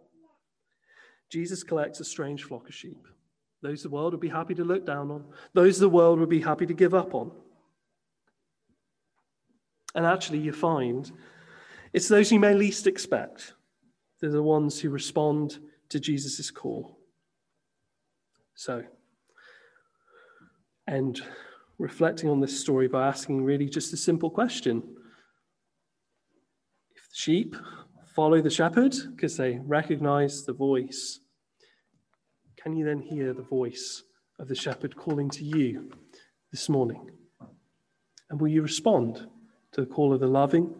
Jesus 1.29 1.63
collects 1.63 1.99
a 1.99 2.05
strange 2.05 2.43
flock 2.43 2.69
of 2.69 2.73
sheep. 2.73 3.07
Those 3.61 3.83
the 3.83 3.89
world 3.89 4.13
would 4.13 4.21
be 4.21 4.29
happy 4.29 4.53
to 4.55 4.63
look 4.63 4.85
down 4.85 5.11
on, 5.11 5.25
those 5.53 5.79
the 5.79 5.89
world 5.89 6.19
would 6.19 6.29
be 6.29 6.39
happy 6.39 6.65
to 6.65 6.73
give 6.73 6.93
up 6.93 7.13
on. 7.13 7.31
And 9.95 10.05
actually, 10.05 10.39
you 10.39 10.53
find 10.53 11.11
it's 11.93 12.09
those 12.09 12.31
you 12.31 12.39
may 12.39 12.53
least 12.53 12.87
expect. 12.87 13.53
They're 14.19 14.29
the 14.29 14.43
ones 14.43 14.79
who 14.79 14.89
respond 14.89 15.59
to 15.89 15.99
Jesus' 15.99 16.51
call. 16.51 16.99
So, 18.53 18.83
and 20.87 21.21
reflecting 21.77 22.29
on 22.29 22.39
this 22.39 22.59
story 22.59 22.87
by 22.87 23.07
asking 23.07 23.43
really 23.43 23.67
just 23.67 23.93
a 23.93 23.97
simple 23.97 24.29
question. 24.29 24.83
If 26.95 27.09
the 27.09 27.15
sheep 27.15 27.55
follow 28.15 28.41
the 28.41 28.49
shepherd 28.49 28.95
because 29.11 29.37
they 29.37 29.59
recognize 29.63 30.45
the 30.45 30.53
voice, 30.53 31.19
can 32.61 32.75
you 32.75 32.85
then 32.85 32.99
hear 32.99 33.33
the 33.33 33.43
voice 33.43 34.03
of 34.39 34.47
the 34.47 34.55
shepherd 34.55 34.95
calling 34.95 35.29
to 35.31 35.43
you 35.43 35.91
this 36.51 36.69
morning? 36.69 37.09
And 38.29 38.39
will 38.39 38.47
you 38.47 38.61
respond 38.61 39.27
to 39.73 39.81
the 39.81 39.87
call 39.87 40.13
of 40.13 40.21
the 40.21 40.27
loving, 40.27 40.73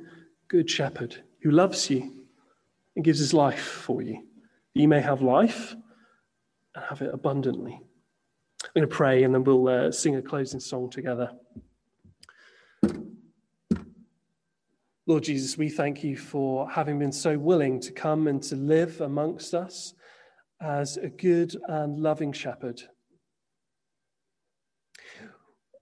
good 0.47 0.69
shepherd 0.69 1.23
who 1.41 1.51
loves 1.51 1.89
you 1.89 2.25
and 2.95 3.03
gives 3.03 3.19
his 3.19 3.33
life 3.33 3.59
for 3.59 4.01
you. 4.01 4.23
that 4.73 4.81
You 4.81 4.87
may 4.87 5.01
have 5.01 5.21
life 5.21 5.75
and 6.73 6.85
have 6.85 7.01
it 7.01 7.13
abundantly. 7.13 7.81
I'm 8.65 8.81
going 8.81 8.89
to 8.89 8.95
pray 8.95 9.23
and 9.23 9.33
then 9.33 9.43
we'll 9.43 9.67
uh, 9.67 9.91
sing 9.91 10.15
a 10.15 10.21
closing 10.21 10.59
song 10.59 10.89
together. 10.89 11.31
Lord 15.07 15.23
Jesus, 15.23 15.55
we 15.55 15.69
thank 15.69 16.03
you 16.03 16.17
for 16.17 16.67
having 16.67 16.97
been 16.97 17.11
so 17.11 17.37
willing 17.37 17.79
to 17.81 17.91
come 17.91 18.27
and 18.27 18.41
to 18.43 18.55
live 18.55 19.01
amongst 19.01 19.53
us 19.53 19.93
as 20.59 20.97
a 20.97 21.09
good 21.09 21.55
and 21.67 21.99
loving 21.99 22.33
shepherd. 22.33 22.81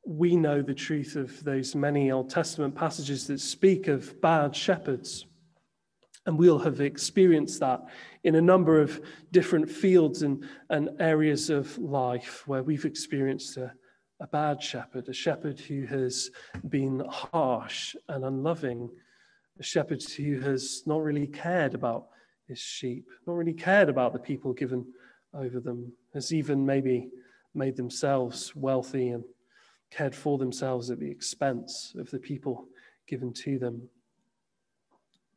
We 0.06 0.36
know 0.36 0.62
the 0.62 0.74
truth 0.74 1.16
of 1.16 1.42
those 1.46 1.74
many 1.74 2.12
Old 2.12 2.30
Testament 2.30 2.76
passages 2.76 3.26
that 3.28 3.40
speak 3.40 3.88
of 3.88 4.20
bad 4.22 4.54
shepherds. 4.54 5.26
And 6.26 6.38
we'll 6.38 6.60
have 6.60 6.80
experienced 6.80 7.60
that 7.60 7.82
in 8.24 8.36
a 8.36 8.42
number 8.42 8.80
of 8.80 9.02
different 9.32 9.70
fields 9.70 10.22
and, 10.22 10.48
and 10.70 10.90
areas 11.00 11.50
of 11.50 11.78
life 11.78 12.48
where 12.48 12.64
we've 12.64 12.86
experienced 12.86 13.58
a, 13.58 13.74
a 14.22 14.28
bad 14.28 14.64
shepherd, 14.64 15.10
a 15.10 15.14
shepherd 15.14 15.60
who 15.60 15.86
has 15.86 16.32
been 16.70 17.04
harsh 17.10 17.96
and 18.08 18.24
unloving 18.24 18.90
a 19.60 19.64
shepherd 19.64 20.04
who 20.04 20.40
has 20.40 20.84
not 20.86 21.04
really 21.04 21.28
cared 21.28 21.74
about 21.74 22.08
his 22.48 22.60
sheep, 22.60 23.08
not 23.28 23.34
really 23.34 23.54
cared 23.54 23.90
about 23.90 24.14
the 24.14 24.20
people 24.20 24.54
given 24.54 24.86
over 25.34 25.60
them, 25.60 25.92
has 26.14 26.34
even 26.34 26.66
maybe 26.66 27.10
made 27.54 27.76
themselves 27.76 28.56
wealthy 28.56 29.10
and 29.10 29.24
cared 29.92 30.16
for 30.16 30.38
themselves 30.38 30.90
at 30.90 31.00
the 31.00 31.10
expense 31.10 31.94
of 31.98 32.10
the 32.10 32.20
people 32.20 32.66
given 33.08 33.32
to 33.32 33.60
them. 33.60 33.88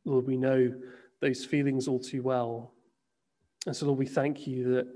Lord, 0.06 0.26
we 0.26 0.36
know 0.36 0.72
those 1.20 1.44
feelings 1.44 1.88
all 1.88 1.98
too 1.98 2.22
well. 2.22 2.72
And 3.66 3.74
so, 3.74 3.86
Lord, 3.86 3.98
we 3.98 4.06
thank 4.06 4.46
you 4.46 4.74
that 4.74 4.86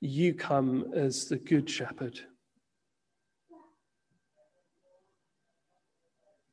you 0.00 0.32
come 0.32 0.92
as 0.94 1.26
the 1.26 1.36
good 1.36 1.68
shepherd. 1.68 2.20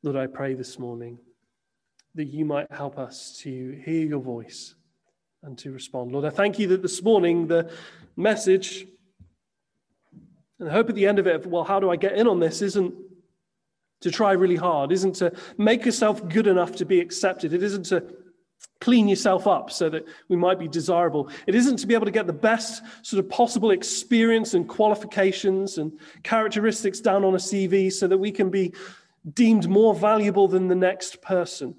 Lord, 0.02 0.16
I 0.16 0.26
pray 0.26 0.54
this 0.54 0.80
morning 0.80 1.20
that 2.16 2.24
you 2.24 2.44
might 2.44 2.70
help 2.72 2.98
us 2.98 3.38
to 3.42 3.80
hear 3.84 4.04
your 4.04 4.20
voice 4.20 4.74
and 5.44 5.56
to 5.58 5.70
respond. 5.70 6.10
Lord, 6.10 6.24
I 6.24 6.30
thank 6.30 6.58
you 6.58 6.66
that 6.68 6.82
this 6.82 7.02
morning 7.02 7.46
the 7.46 7.70
message, 8.16 8.84
and 10.58 10.68
I 10.68 10.72
hope 10.72 10.88
at 10.88 10.96
the 10.96 11.06
end 11.06 11.20
of 11.20 11.28
it, 11.28 11.46
well, 11.46 11.62
how 11.62 11.78
do 11.78 11.88
I 11.88 11.96
get 11.96 12.14
in 12.14 12.26
on 12.26 12.40
this, 12.40 12.62
isn't 12.62 12.94
to 14.02 14.10
try 14.10 14.32
really 14.32 14.56
hard, 14.56 14.92
isn't 14.92 15.14
to 15.16 15.32
make 15.58 15.84
yourself 15.84 16.28
good 16.28 16.46
enough 16.46 16.76
to 16.76 16.84
be 16.84 17.00
accepted. 17.00 17.52
It 17.52 17.62
isn't 17.62 17.84
to 17.86 18.04
clean 18.80 19.08
yourself 19.08 19.46
up 19.46 19.70
so 19.70 19.88
that 19.88 20.04
we 20.28 20.36
might 20.36 20.58
be 20.58 20.68
desirable. 20.68 21.30
It 21.46 21.54
isn't 21.54 21.78
to 21.78 21.86
be 21.86 21.94
able 21.94 22.06
to 22.06 22.12
get 22.12 22.26
the 22.26 22.32
best 22.32 22.82
sort 23.02 23.24
of 23.24 23.30
possible 23.30 23.70
experience 23.70 24.54
and 24.54 24.68
qualifications 24.68 25.78
and 25.78 25.98
characteristics 26.22 27.00
down 27.00 27.24
on 27.24 27.34
a 27.34 27.38
CV 27.38 27.92
so 27.92 28.06
that 28.08 28.18
we 28.18 28.32
can 28.32 28.50
be 28.50 28.72
deemed 29.34 29.68
more 29.68 29.94
valuable 29.94 30.48
than 30.48 30.68
the 30.68 30.74
next 30.74 31.22
person 31.22 31.76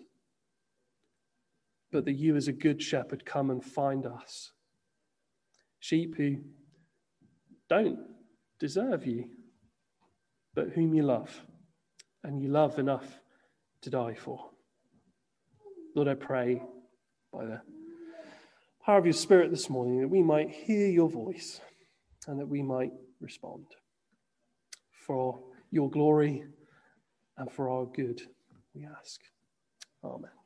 but 1.93 2.05
that 2.05 2.13
you, 2.13 2.35
as 2.35 2.49
a 2.49 2.51
good 2.51 2.81
shepherd, 2.81 3.23
come 3.23 3.51
and 3.51 3.63
find 3.63 4.05
us. 4.05 4.51
Sheep 5.79 6.15
who 6.17 6.37
don't 7.69 7.99
deserve 8.59 9.05
you, 9.05 9.29
but 10.55 10.69
whom 10.69 10.93
you 10.93 11.03
love, 11.03 11.41
and 12.23 12.41
you 12.41 12.49
love 12.49 12.79
enough 12.79 13.19
to 13.81 13.89
die 13.89 14.15
for. 14.15 14.49
Lord, 15.95 16.07
I 16.07 16.15
pray 16.15 16.61
by 17.31 17.45
the 17.45 17.61
power 18.85 18.97
of 18.97 19.05
your 19.05 19.13
Spirit 19.13 19.51
this 19.51 19.69
morning 19.69 20.01
that 20.01 20.07
we 20.07 20.23
might 20.23 20.49
hear 20.49 20.87
your 20.87 21.09
voice 21.09 21.61
and 22.27 22.39
that 22.39 22.47
we 22.47 22.61
might 22.61 22.91
respond 23.19 23.65
for 25.05 25.39
your 25.71 25.89
glory 25.89 26.43
and 27.37 27.51
for 27.51 27.69
our 27.69 27.85
good, 27.85 28.21
we 28.73 28.85
ask. 28.85 29.19
Amen. 30.03 30.42